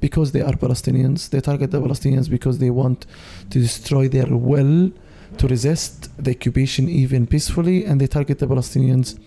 because 0.00 0.32
they 0.32 0.40
are 0.40 0.52
Palestinians. 0.52 1.30
They 1.30 1.40
target 1.40 1.70
the 1.70 1.80
Palestinians 1.80 2.28
because 2.28 2.58
they 2.58 2.70
want 2.70 3.06
to 3.50 3.58
destroy 3.58 4.08
their 4.08 4.34
will 4.34 4.90
to 5.38 5.46
resist 5.46 6.10
the 6.22 6.32
occupation 6.32 6.88
even 6.88 7.26
peacefully, 7.26 7.84
and 7.84 8.00
they 8.00 8.06
target 8.06 8.38
the 8.38 8.46
Palestinians 8.46 9.18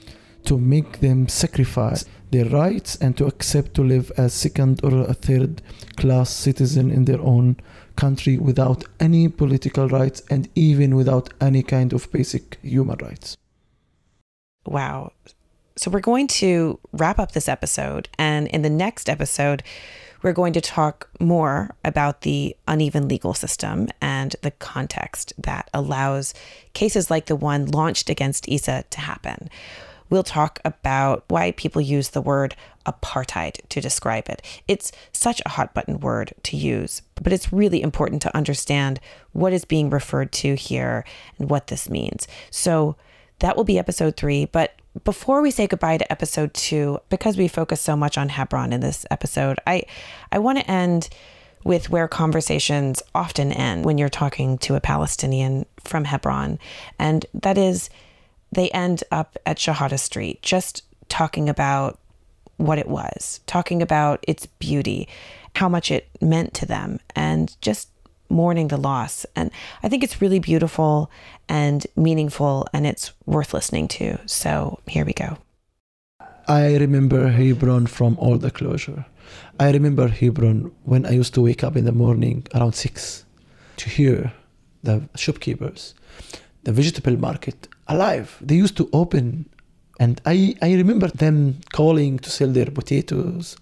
to 0.45 0.57
make 0.57 0.99
them 0.99 1.27
sacrifice 1.27 2.05
their 2.31 2.45
rights 2.45 2.97
and 2.97 3.15
to 3.17 3.25
accept 3.25 3.73
to 3.75 3.83
live 3.83 4.11
as 4.17 4.33
second 4.33 4.81
or 4.83 4.93
a 5.01 5.13
third 5.13 5.61
class 5.95 6.29
citizen 6.29 6.91
in 6.91 7.05
their 7.05 7.21
own 7.21 7.55
country 7.95 8.37
without 8.37 8.83
any 8.99 9.27
political 9.27 9.87
rights 9.87 10.21
and 10.29 10.49
even 10.55 10.95
without 10.95 11.31
any 11.39 11.63
kind 11.63 11.93
of 11.93 12.11
basic 12.11 12.57
human 12.61 12.97
rights. 12.97 13.37
Wow. 14.65 15.13
So 15.75 15.89
we're 15.91 16.01
going 16.01 16.27
to 16.27 16.79
wrap 16.91 17.19
up 17.19 17.31
this 17.31 17.47
episode 17.47 18.09
and 18.17 18.47
in 18.47 18.61
the 18.61 18.69
next 18.69 19.09
episode 19.09 19.63
we're 20.23 20.33
going 20.33 20.53
to 20.53 20.61
talk 20.61 21.09
more 21.19 21.75
about 21.83 22.21
the 22.21 22.55
uneven 22.67 23.07
legal 23.07 23.33
system 23.33 23.89
and 24.01 24.35
the 24.41 24.51
context 24.51 25.33
that 25.37 25.69
allows 25.73 26.33
cases 26.73 27.11
like 27.11 27.25
the 27.27 27.35
one 27.35 27.65
launched 27.65 28.09
against 28.09 28.47
Issa 28.47 28.85
to 28.89 28.99
happen. 29.01 29.49
We'll 30.09 30.23
talk 30.23 30.59
about 30.63 31.25
why 31.27 31.51
people 31.51 31.81
use 31.81 32.09
the 32.09 32.21
word 32.21 32.55
apartheid 32.85 33.67
to 33.69 33.81
describe 33.81 34.29
it. 34.29 34.41
It's 34.67 34.91
such 35.11 35.41
a 35.45 35.49
hot 35.49 35.73
button 35.73 35.99
word 35.99 36.33
to 36.43 36.57
use, 36.57 37.01
but 37.21 37.33
it's 37.33 37.51
really 37.51 37.81
important 37.81 38.21
to 38.21 38.35
understand 38.35 38.99
what 39.31 39.53
is 39.53 39.65
being 39.65 39.89
referred 39.89 40.31
to 40.33 40.55
here 40.55 41.03
and 41.37 41.49
what 41.49 41.67
this 41.67 41.89
means. 41.89 42.27
So 42.49 42.95
that 43.39 43.57
will 43.57 43.63
be 43.63 43.79
episode 43.79 44.15
three. 44.15 44.45
But 44.45 44.73
before 45.03 45.41
we 45.41 45.51
say 45.51 45.67
goodbye 45.67 45.97
to 45.97 46.11
episode 46.11 46.53
two, 46.53 46.99
because 47.09 47.37
we 47.37 47.47
focus 47.47 47.81
so 47.81 47.95
much 47.95 48.17
on 48.17 48.29
Hebron 48.29 48.73
in 48.73 48.81
this 48.81 49.05
episode, 49.09 49.59
I, 49.65 49.83
I 50.31 50.39
want 50.39 50.59
to 50.59 50.69
end 50.69 51.09
with 51.63 51.89
where 51.89 52.07
conversations 52.07 53.01
often 53.15 53.51
end 53.51 53.85
when 53.85 53.97
you're 53.97 54.09
talking 54.09 54.57
to 54.59 54.75
a 54.75 54.81
Palestinian 54.81 55.65
from 55.83 56.05
Hebron. 56.05 56.59
And 56.99 57.25
that 57.33 57.57
is, 57.57 57.89
they 58.51 58.69
end 58.69 59.03
up 59.11 59.37
at 59.45 59.57
Shuhada 59.57 59.99
Street, 59.99 60.41
just 60.41 60.83
talking 61.09 61.49
about 61.49 61.99
what 62.57 62.77
it 62.77 62.87
was, 62.87 63.39
talking 63.47 63.81
about 63.81 64.23
its 64.27 64.45
beauty, 64.45 65.07
how 65.55 65.69
much 65.69 65.89
it 65.89 66.07
meant 66.21 66.53
to 66.55 66.65
them, 66.65 66.99
and 67.15 67.55
just 67.61 67.89
mourning 68.33 68.67
the 68.69 68.77
loss. 68.77 69.25
And 69.35 69.51
I 69.83 69.89
think 69.89 70.03
it's 70.03 70.21
really 70.21 70.39
beautiful 70.39 71.09
and 71.47 71.85
meaningful, 71.95 72.67
and 72.73 72.85
it's 72.85 73.13
worth 73.25 73.53
listening 73.53 73.87
to. 73.89 74.17
So 74.25 74.79
here 74.87 75.05
we 75.05 75.13
go. 75.13 75.37
I 76.47 76.75
remember 76.75 77.29
Hebron 77.29 77.87
from 77.87 78.17
all 78.17 78.37
the 78.37 78.51
closure. 78.51 79.05
I 79.59 79.71
remember 79.71 80.07
Hebron 80.07 80.71
when 80.83 81.05
I 81.05 81.11
used 81.11 81.33
to 81.35 81.41
wake 81.41 81.63
up 81.63 81.77
in 81.77 81.85
the 81.85 81.91
morning 81.91 82.45
around 82.53 82.73
six 82.75 83.25
to 83.77 83.89
hear 83.89 84.33
the 84.83 85.07
shopkeepers, 85.15 85.95
the 86.63 86.73
vegetable 86.73 87.17
market 87.17 87.67
alive. 87.87 88.37
They 88.41 88.55
used 88.55 88.75
to 88.77 88.89
open, 88.91 89.49
and 89.99 90.19
I, 90.25 90.55
I 90.61 90.73
remember 90.73 91.07
them 91.07 91.59
calling 91.71 92.19
to 92.19 92.29
sell 92.29 92.49
their 92.49 92.71
potatoes, 92.71 93.55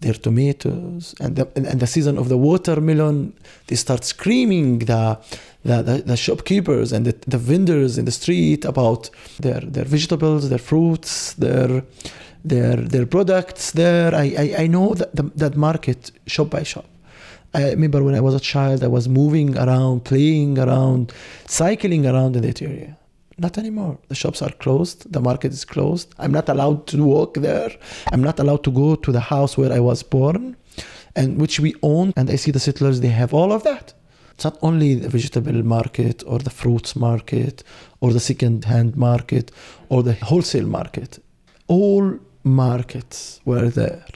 their 0.00 0.14
tomatoes, 0.14 1.14
and 1.20 1.36
the, 1.36 1.48
and 1.56 1.80
the 1.80 1.86
season 1.86 2.18
of 2.18 2.28
the 2.28 2.36
watermelon. 2.36 3.34
They 3.66 3.76
start 3.76 4.04
screaming 4.04 4.80
the 4.80 5.18
the, 5.64 5.82
the, 5.82 6.02
the 6.06 6.16
shopkeepers 6.16 6.92
and 6.92 7.04
the, 7.04 7.16
the 7.26 7.38
vendors 7.38 7.98
in 7.98 8.04
the 8.04 8.12
street 8.12 8.64
about 8.64 9.10
their 9.40 9.60
their 9.60 9.84
vegetables, 9.84 10.48
their 10.48 10.58
fruits, 10.58 11.32
their 11.34 11.82
their 12.44 12.76
their 12.76 13.06
products 13.06 13.72
there. 13.72 14.14
I, 14.14 14.34
I, 14.38 14.54
I 14.64 14.66
know 14.68 14.94
that, 14.94 15.14
the, 15.14 15.24
that 15.36 15.56
market 15.56 16.12
shop 16.26 16.50
by 16.50 16.62
shop. 16.62 16.86
I 17.54 17.70
remember 17.70 18.04
when 18.04 18.14
I 18.14 18.20
was 18.20 18.34
a 18.34 18.40
child, 18.40 18.84
I 18.84 18.88
was 18.88 19.08
moving 19.08 19.56
around, 19.56 20.04
playing 20.04 20.58
around, 20.58 21.12
cycling 21.46 22.06
around 22.06 22.36
in 22.36 22.42
that 22.42 22.60
area. 22.60 22.96
Not 23.38 23.56
anymore. 23.56 23.98
The 24.08 24.16
shops 24.16 24.42
are 24.42 24.50
closed. 24.50 25.12
The 25.12 25.20
market 25.20 25.52
is 25.52 25.64
closed. 25.64 26.12
I'm 26.18 26.32
not 26.32 26.48
allowed 26.48 26.88
to 26.88 27.04
walk 27.04 27.34
there. 27.34 27.70
I'm 28.12 28.22
not 28.22 28.40
allowed 28.40 28.64
to 28.64 28.72
go 28.72 28.96
to 28.96 29.12
the 29.12 29.20
house 29.20 29.56
where 29.56 29.72
I 29.72 29.78
was 29.78 30.02
born 30.02 30.56
and 31.14 31.40
which 31.40 31.60
we 31.60 31.74
own. 31.82 32.12
And 32.16 32.28
I 32.30 32.36
see 32.36 32.50
the 32.50 32.60
settlers, 32.60 33.00
they 33.00 33.08
have 33.08 33.32
all 33.32 33.52
of 33.52 33.62
that. 33.62 33.94
It's 34.32 34.44
not 34.44 34.58
only 34.62 34.94
the 34.94 35.08
vegetable 35.08 35.62
market 35.64 36.22
or 36.26 36.38
the 36.38 36.50
fruits 36.50 36.94
market 36.94 37.62
or 38.00 38.12
the 38.12 38.20
second 38.20 38.64
hand 38.64 38.96
market 38.96 39.50
or 39.88 40.02
the 40.02 40.14
wholesale 40.14 40.66
market. 40.66 41.22
All 41.66 42.18
markets 42.44 43.40
were 43.44 43.68
there. 43.68 44.06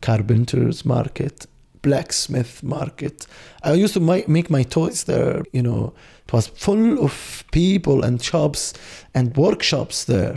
Carpenter's 0.00 0.84
market, 0.84 1.46
blacksmith 1.82 2.62
market. 2.62 3.26
I 3.62 3.72
used 3.72 3.94
to 3.94 4.00
make 4.00 4.50
my 4.50 4.62
toys 4.62 5.04
there, 5.04 5.42
you 5.52 5.62
know. 5.62 5.92
It 6.26 6.32
was 6.32 6.46
full 6.46 7.04
of 7.04 7.44
people 7.50 8.04
and 8.04 8.22
shops 8.22 8.72
and 9.14 9.36
workshops 9.36 10.04
there. 10.04 10.36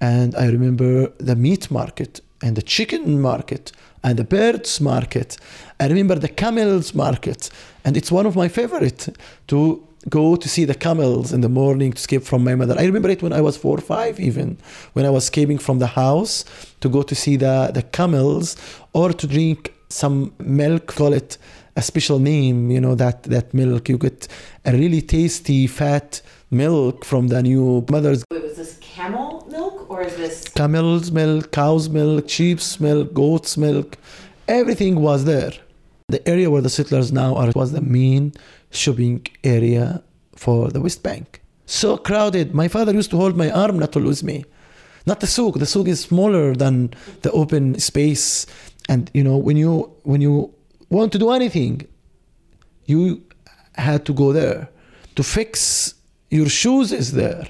And 0.00 0.34
I 0.34 0.46
remember 0.48 1.08
the 1.18 1.36
meat 1.36 1.70
market 1.70 2.20
and 2.42 2.56
the 2.56 2.62
chicken 2.62 3.20
market 3.20 3.72
and 4.02 4.18
the 4.18 4.24
birds 4.24 4.80
market. 4.80 5.38
I 5.80 5.88
remember 5.88 6.16
the 6.16 6.28
camels 6.28 6.94
market. 6.94 7.50
And 7.84 7.96
it's 7.96 8.12
one 8.12 8.26
of 8.26 8.36
my 8.36 8.48
favorite 8.48 9.16
to 9.46 9.82
go 10.10 10.36
to 10.36 10.48
see 10.48 10.64
the 10.64 10.74
camels 10.74 11.32
in 11.32 11.40
the 11.40 11.48
morning 11.48 11.92
to 11.92 11.96
escape 11.96 12.22
from 12.22 12.44
my 12.44 12.54
mother. 12.54 12.76
I 12.78 12.84
remember 12.84 13.08
it 13.08 13.22
when 13.22 13.32
I 13.32 13.40
was 13.40 13.56
four 13.56 13.78
or 13.78 13.80
five, 13.80 14.20
even 14.20 14.58
when 14.92 15.06
I 15.06 15.10
was 15.10 15.24
escaping 15.24 15.58
from 15.58 15.78
the 15.78 15.86
house 15.86 16.44
to 16.80 16.88
go 16.88 17.02
to 17.02 17.14
see 17.14 17.36
the, 17.36 17.70
the 17.72 17.82
camels 17.82 18.56
or 18.92 19.12
to 19.12 19.26
drink 19.26 19.73
some 19.94 20.34
milk, 20.38 20.86
call 20.86 21.12
it 21.12 21.38
a 21.76 21.82
special 21.82 22.18
name, 22.18 22.70
you 22.70 22.80
know, 22.80 22.94
that, 22.94 23.22
that 23.24 23.54
milk. 23.54 23.88
You 23.88 23.98
get 23.98 24.28
a 24.64 24.72
really 24.72 25.02
tasty, 25.02 25.66
fat 25.66 26.20
milk 26.50 27.04
from 27.04 27.28
the 27.28 27.42
new 27.42 27.84
mothers. 27.90 28.24
Wait, 28.30 28.42
was 28.42 28.56
this 28.56 28.78
camel 28.80 29.46
milk 29.50 29.88
or 29.90 30.02
is 30.02 30.16
this? 30.16 30.48
Camel's 30.48 31.10
milk, 31.12 31.52
cow's 31.52 31.88
milk, 31.88 32.28
sheep's 32.28 32.80
milk, 32.80 33.14
goat's 33.14 33.56
milk. 33.56 33.96
Everything 34.48 35.00
was 35.00 35.24
there. 35.24 35.52
The 36.08 36.26
area 36.28 36.50
where 36.50 36.62
the 36.62 36.70
settlers 36.70 37.12
now 37.12 37.34
are 37.36 37.50
was 37.54 37.72
the 37.72 37.80
main 37.80 38.34
shopping 38.70 39.26
area 39.42 40.02
for 40.36 40.70
the 40.70 40.80
West 40.80 41.02
Bank. 41.02 41.40
So 41.66 41.96
crowded. 41.96 42.54
My 42.54 42.68
father 42.68 42.92
used 42.92 43.10
to 43.10 43.16
hold 43.16 43.36
my 43.36 43.50
arm 43.50 43.78
not 43.78 43.92
to 43.92 44.00
lose 44.00 44.22
me. 44.22 44.44
Not 45.06 45.20
the 45.20 45.26
souk. 45.26 45.58
The 45.58 45.66
souk 45.66 45.88
is 45.88 46.00
smaller 46.00 46.54
than 46.54 46.92
the 47.22 47.30
open 47.32 47.78
space. 47.78 48.46
And 48.88 49.10
you 49.14 49.24
know, 49.24 49.36
when 49.36 49.56
you 49.56 49.92
when 50.02 50.20
you 50.20 50.52
want 50.90 51.12
to 51.12 51.18
do 51.18 51.30
anything, 51.30 51.86
you 52.86 53.22
had 53.74 54.04
to 54.06 54.12
go 54.12 54.32
there. 54.32 54.68
To 55.16 55.22
fix 55.22 55.94
your 56.30 56.48
shoes 56.48 56.92
is 56.92 57.12
there. 57.12 57.46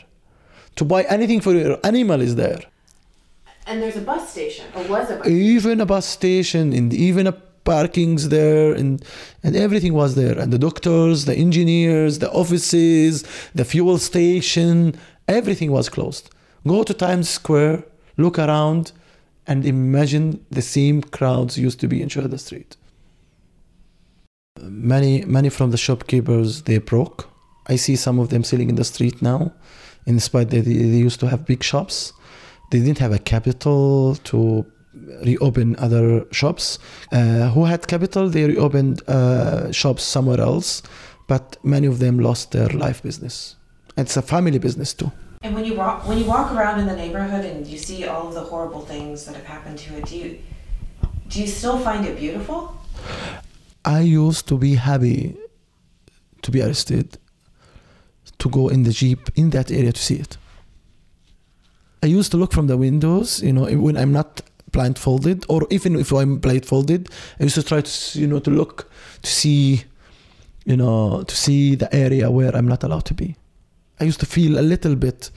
To 0.77 0.85
buy 0.85 1.03
anything 1.05 1.41
for 1.41 1.55
your 1.55 1.79
animal 1.85 2.21
is 2.21 2.37
there. 2.37 2.61
And 3.67 3.81
there's 3.83 3.97
a 3.97 4.03
bus 4.03 4.31
station, 4.31 4.67
or 4.75 4.83
was 4.85 5.11
a 5.11 5.17
bus 5.17 5.27
Even 5.27 5.81
a 5.81 5.87
bus 5.87 6.07
station 6.07 6.73
and 6.73 6.93
even 6.93 7.27
a 7.27 7.33
parkings 7.65 8.29
there 8.29 8.75
and 8.75 9.03
and 9.43 9.57
everything 9.57 9.95
was 9.95 10.15
there 10.15 10.39
and 10.39 10.53
the 10.53 10.59
doctors 10.59 11.25
the 11.25 11.35
engineers 11.35 12.19
the 12.19 12.31
offices 12.31 13.25
the 13.55 13.65
fuel 13.65 13.97
station 13.97 14.95
everything 15.29 15.71
was 15.73 15.89
closed 15.89 16.29
go 16.67 16.83
to 16.83 16.93
times 16.93 17.29
square 17.29 17.83
look 18.19 18.39
around 18.39 18.93
and 19.47 19.67
imagine 19.67 20.45
the 20.51 20.63
same 20.63 21.03
crowds 21.03 21.59
used 21.59 21.81
to 21.81 21.89
be 21.89 22.01
in 22.03 22.09
Shuhada 22.09 22.39
Street 22.39 22.77
many 24.61 25.25
many 25.25 25.49
from 25.49 25.71
the 25.71 25.77
shopkeepers 25.77 26.63
they 26.63 26.79
broke 26.79 27.29
i 27.67 27.77
see 27.77 27.97
some 27.97 28.19
of 28.21 28.29
them 28.29 28.45
selling 28.45 28.69
in 28.71 28.77
the 28.77 28.85
street 28.85 29.21
now 29.21 29.53
in 30.07 30.21
spite 30.21 30.51
that 30.51 30.65
they, 30.65 30.75
they 30.75 31.03
used 31.09 31.19
to 31.19 31.27
have 31.27 31.45
big 31.45 31.63
shops 31.63 32.13
they 32.71 32.79
didn't 32.79 32.99
have 32.99 33.13
a 33.13 33.19
capital 33.19 34.17
to 34.25 34.65
reopen 35.25 35.77
other 35.77 36.27
shops. 36.31 36.79
Uh, 37.13 37.49
who 37.51 37.65
had 37.65 37.87
capital, 37.87 38.29
they 38.29 38.45
reopened 38.45 39.03
uh, 39.09 39.71
shops 39.73 40.03
somewhere 40.03 40.41
else, 40.41 40.83
but 41.29 41.57
many 41.65 41.87
of 41.87 41.99
them 41.99 42.19
lost 42.19 42.53
their 42.53 42.69
life 42.69 43.03
business. 43.03 43.57
It's 43.97 44.17
a 44.17 44.23
family 44.23 44.59
business 44.59 44.93
too. 44.95 45.13
And 45.45 45.55
when 45.55 45.67
you 45.67 45.75
walk 45.75 46.09
when 46.09 46.17
you 46.17 46.25
walk 46.25 46.53
around 46.53 46.81
in 46.81 46.87
the 46.87 46.97
neighborhood 46.97 47.45
and 47.45 47.67
you 47.67 47.77
see 47.77 48.07
all 48.07 48.29
of 48.29 48.35
the 48.35 48.41
horrible 48.41 48.81
things 48.81 49.27
that 49.27 49.37
have 49.37 49.45
happened 49.45 49.79
to 49.81 49.99
it, 49.99 50.07
do 50.07 50.17
you 50.17 50.39
do 51.29 51.43
you 51.43 51.47
still 51.47 51.79
find 51.79 52.07
it 52.07 52.19
beautiful? 52.19 52.75
I 53.85 54.01
used 54.01 54.49
to 54.49 54.57
be 54.57 54.77
happy 54.77 55.37
to 56.41 56.51
be 56.51 56.63
arrested, 56.63 57.19
to 58.39 58.49
go 58.49 58.69
in 58.69 58.85
the 58.85 58.93
jeep 58.93 59.29
in 59.37 59.51
that 59.51 59.71
area 59.71 59.93
to 59.93 60.01
see 60.01 60.17
it. 60.17 60.39
I 62.03 62.07
used 62.07 62.31
to 62.33 62.39
look 62.39 62.53
from 62.53 62.67
the 62.67 62.79
windows, 62.79 63.43
you 63.43 63.53
know, 63.53 63.67
when 63.67 63.99
I'm 63.99 64.13
not 64.13 64.41
blindfolded, 64.73 65.45
or 65.51 65.67
even 65.71 65.97
if 65.97 66.11
I'm 66.11 66.39
blindfolded, 66.39 67.11
I 67.39 67.43
used 67.43 67.57
to 67.57 67.63
try 67.63 67.83
to 67.83 68.19
you 68.19 68.27
know 68.27 68.39
to 68.39 68.51
look 68.51 68.91
to 69.21 69.31
see, 69.31 69.85
you 70.65 70.79
know, 70.79 71.23
to 71.23 71.37
see 71.37 71.75
the 71.75 71.95
area 71.95 72.31
where 72.31 72.57
I'm 72.57 72.67
not 72.67 72.83
allowed 72.83 73.05
to 73.07 73.15
be. 73.15 73.37
I 74.01 74.05
used 74.05 74.21
to 74.21 74.27
feel 74.27 74.59
a 74.59 74.63
little 74.63 74.97
bit, 74.97 75.31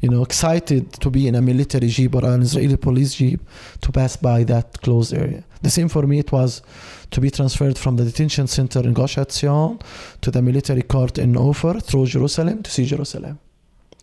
you 0.00 0.08
know, 0.08 0.22
excited 0.22 0.92
to 0.94 1.10
be 1.10 1.28
in 1.28 1.34
a 1.34 1.42
military 1.42 1.88
jeep 1.88 2.14
or 2.14 2.24
an 2.24 2.42
Israeli 2.42 2.76
police 2.76 3.14
jeep 3.14 3.40
to 3.80 3.92
pass 3.92 4.16
by 4.16 4.44
that 4.44 4.80
closed 4.82 5.14
area. 5.14 5.44
The 5.62 5.70
same 5.70 5.88
for 5.88 6.02
me. 6.02 6.18
It 6.18 6.32
was 6.32 6.62
to 7.10 7.20
be 7.20 7.30
transferred 7.30 7.78
from 7.78 7.96
the 7.96 8.04
detention 8.04 8.46
center 8.46 8.80
in 8.80 8.92
Gush 8.94 9.16
Etzion 9.16 9.80
to 10.20 10.30
the 10.30 10.42
military 10.42 10.82
court 10.82 11.18
in 11.18 11.36
Ofer 11.36 11.80
through 11.80 12.06
Jerusalem 12.06 12.62
to 12.62 12.70
see 12.70 12.84
Jerusalem, 12.84 13.38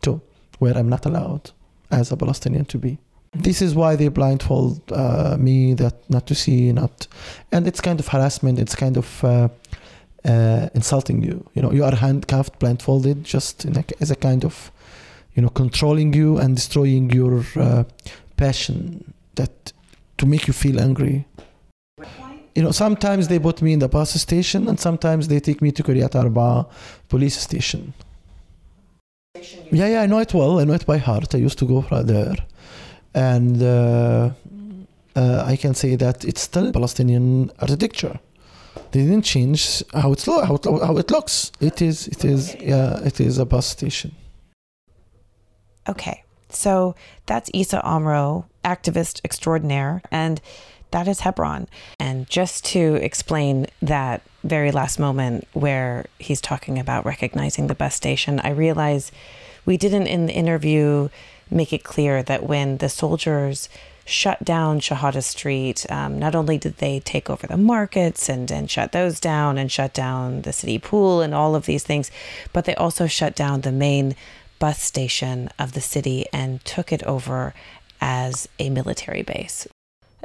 too, 0.02 0.22
where 0.60 0.78
I'm 0.78 0.90
not 0.90 1.06
allowed 1.06 1.52
as 1.92 2.12
a 2.12 2.18
Palestinian 2.18 2.66
to 2.66 2.78
be. 2.78 2.98
This 3.34 3.62
is 3.62 3.76
why 3.76 3.96
they 3.96 4.08
blindfold 4.08 4.82
uh, 4.92 5.38
me 5.38 5.76
that 5.76 6.10
not 6.10 6.26
to 6.28 6.36
see, 6.36 6.72
not, 6.72 7.08
and 7.52 7.68
it's 7.68 7.80
kind 7.80 8.00
of 8.00 8.08
harassment. 8.08 8.58
It's 8.58 8.74
kind 8.74 8.98
of 8.98 9.24
uh, 9.24 9.50
uh, 10.26 10.70
insulting 10.74 11.24
you. 11.24 11.46
You 11.54 11.62
know, 11.62 11.72
you 11.72 11.84
are 11.84 11.96
handcuffed, 11.96 12.60
blindfolded, 12.60 13.24
just 13.24 13.66
a, 13.66 13.84
as 14.00 14.12
a 14.12 14.16
kind 14.16 14.44
of, 14.46 14.72
you 15.34 15.42
know, 15.42 15.50
controlling 15.50 16.14
you 16.14 16.38
and 16.38 16.56
destroying 16.56 17.10
your 17.12 17.44
uh, 17.56 17.84
passion 18.38 19.14
that 19.36 19.74
to 20.18 20.26
make 20.26 20.48
you 20.48 20.54
feel 20.54 20.80
angry. 20.80 21.26
You 22.56 22.64
know, 22.64 22.72
sometimes 22.72 23.28
they 23.28 23.40
put 23.40 23.62
me 23.62 23.74
in 23.74 23.80
the 23.80 23.88
bus 23.88 24.14
station, 24.20 24.68
and 24.68 24.80
sometimes 24.80 25.28
they 25.28 25.40
take 25.40 25.62
me 25.62 25.72
to 25.72 25.84
Kiryat 25.84 26.16
Arba 26.16 26.68
police 27.08 27.38
station. 27.38 27.94
Yeah, 29.72 29.88
yeah, 29.88 30.02
I 30.02 30.08
know 30.08 30.20
it 30.20 30.34
well. 30.34 30.60
I 30.60 30.66
know 30.66 30.74
it 30.74 30.86
by 30.86 30.98
heart. 30.98 31.34
I 31.36 31.38
used 31.38 31.60
to 31.60 31.66
go 31.66 31.82
there 32.04 32.36
and 33.14 33.62
uh, 33.62 34.30
uh, 35.16 35.44
I 35.46 35.56
can 35.56 35.74
say 35.74 35.96
that 35.96 36.24
it's 36.26 36.42
still 36.42 36.72
Palestinian 36.72 37.52
architecture. 37.60 38.20
They 38.92 39.02
didn't 39.02 39.24
change 39.24 39.84
how 39.94 40.12
it's 40.12 40.28
lo- 40.28 40.44
how, 40.44 40.56
it, 40.56 40.66
how 40.66 40.98
it 40.98 41.12
looks. 41.12 41.52
It 41.60 41.82
is 41.82 42.08
it 42.08 42.26
is 42.26 42.56
yeah 42.60 43.00
it 43.04 43.20
is 43.20 43.38
a 43.38 43.46
bus 43.46 43.68
station. 43.68 44.12
Okay, 45.88 46.24
So 46.50 46.96
that's 47.26 47.50
Issa 47.54 47.82
Amro, 47.84 48.46
activist 48.64 49.22
extraordinaire, 49.24 50.02
and 50.12 50.42
that 50.92 51.08
is 51.08 51.22
Hebron. 51.22 51.68
And 52.00 52.28
just 52.30 52.66
to 52.66 52.96
explain 52.96 53.68
that 53.82 54.22
very 54.44 54.72
last 54.72 55.00
moment 55.00 55.48
where 55.54 56.06
he's 56.18 56.42
talking 56.42 56.80
about 56.80 57.06
recognizing 57.06 57.68
the 57.68 57.76
bus 57.76 57.96
station, 57.96 58.40
I 58.40 58.50
realize 58.50 59.12
we 59.66 59.78
didn't 59.78 60.08
in 60.08 60.26
the 60.26 60.34
interview 60.34 61.10
make 61.52 61.74
it 61.74 61.84
clear 61.84 62.24
that 62.24 62.44
when 62.44 62.78
the 62.78 62.90
soldiers 62.90 63.70
shut 64.10 64.44
down 64.44 64.80
Shuhada 64.80 65.24
Street, 65.24 65.86
um, 65.90 66.20
not 66.20 66.36
only 66.36 66.58
did 66.58 66.78
they 66.78 67.00
take 67.00 67.30
over 67.30 67.48
the 67.48 67.58
markets 67.58 68.28
and, 68.28 68.52
and 68.52 68.70
shut 68.70 68.92
those 68.92 69.20
down 69.20 69.58
and 69.58 69.72
shut 69.72 69.94
down 69.94 70.42
the 70.42 70.54
city 70.54 70.80
pool 70.80 71.22
and 71.22 71.34
all 71.34 71.56
of 71.56 71.66
these 71.66 71.84
things, 71.84 72.12
but 72.52 72.66
they 72.66 72.76
also 72.76 73.08
shut 73.08 73.36
down 73.36 73.62
the 73.62 73.72
main 73.72 74.16
bus 74.58 74.82
station 74.82 75.50
of 75.58 75.74
the 75.74 75.82
city 75.82 76.26
and 76.34 76.64
took 76.66 76.92
it 76.92 77.04
over 77.04 77.54
as 78.02 78.50
a 78.60 78.70
military 78.70 79.22
base. 79.22 79.68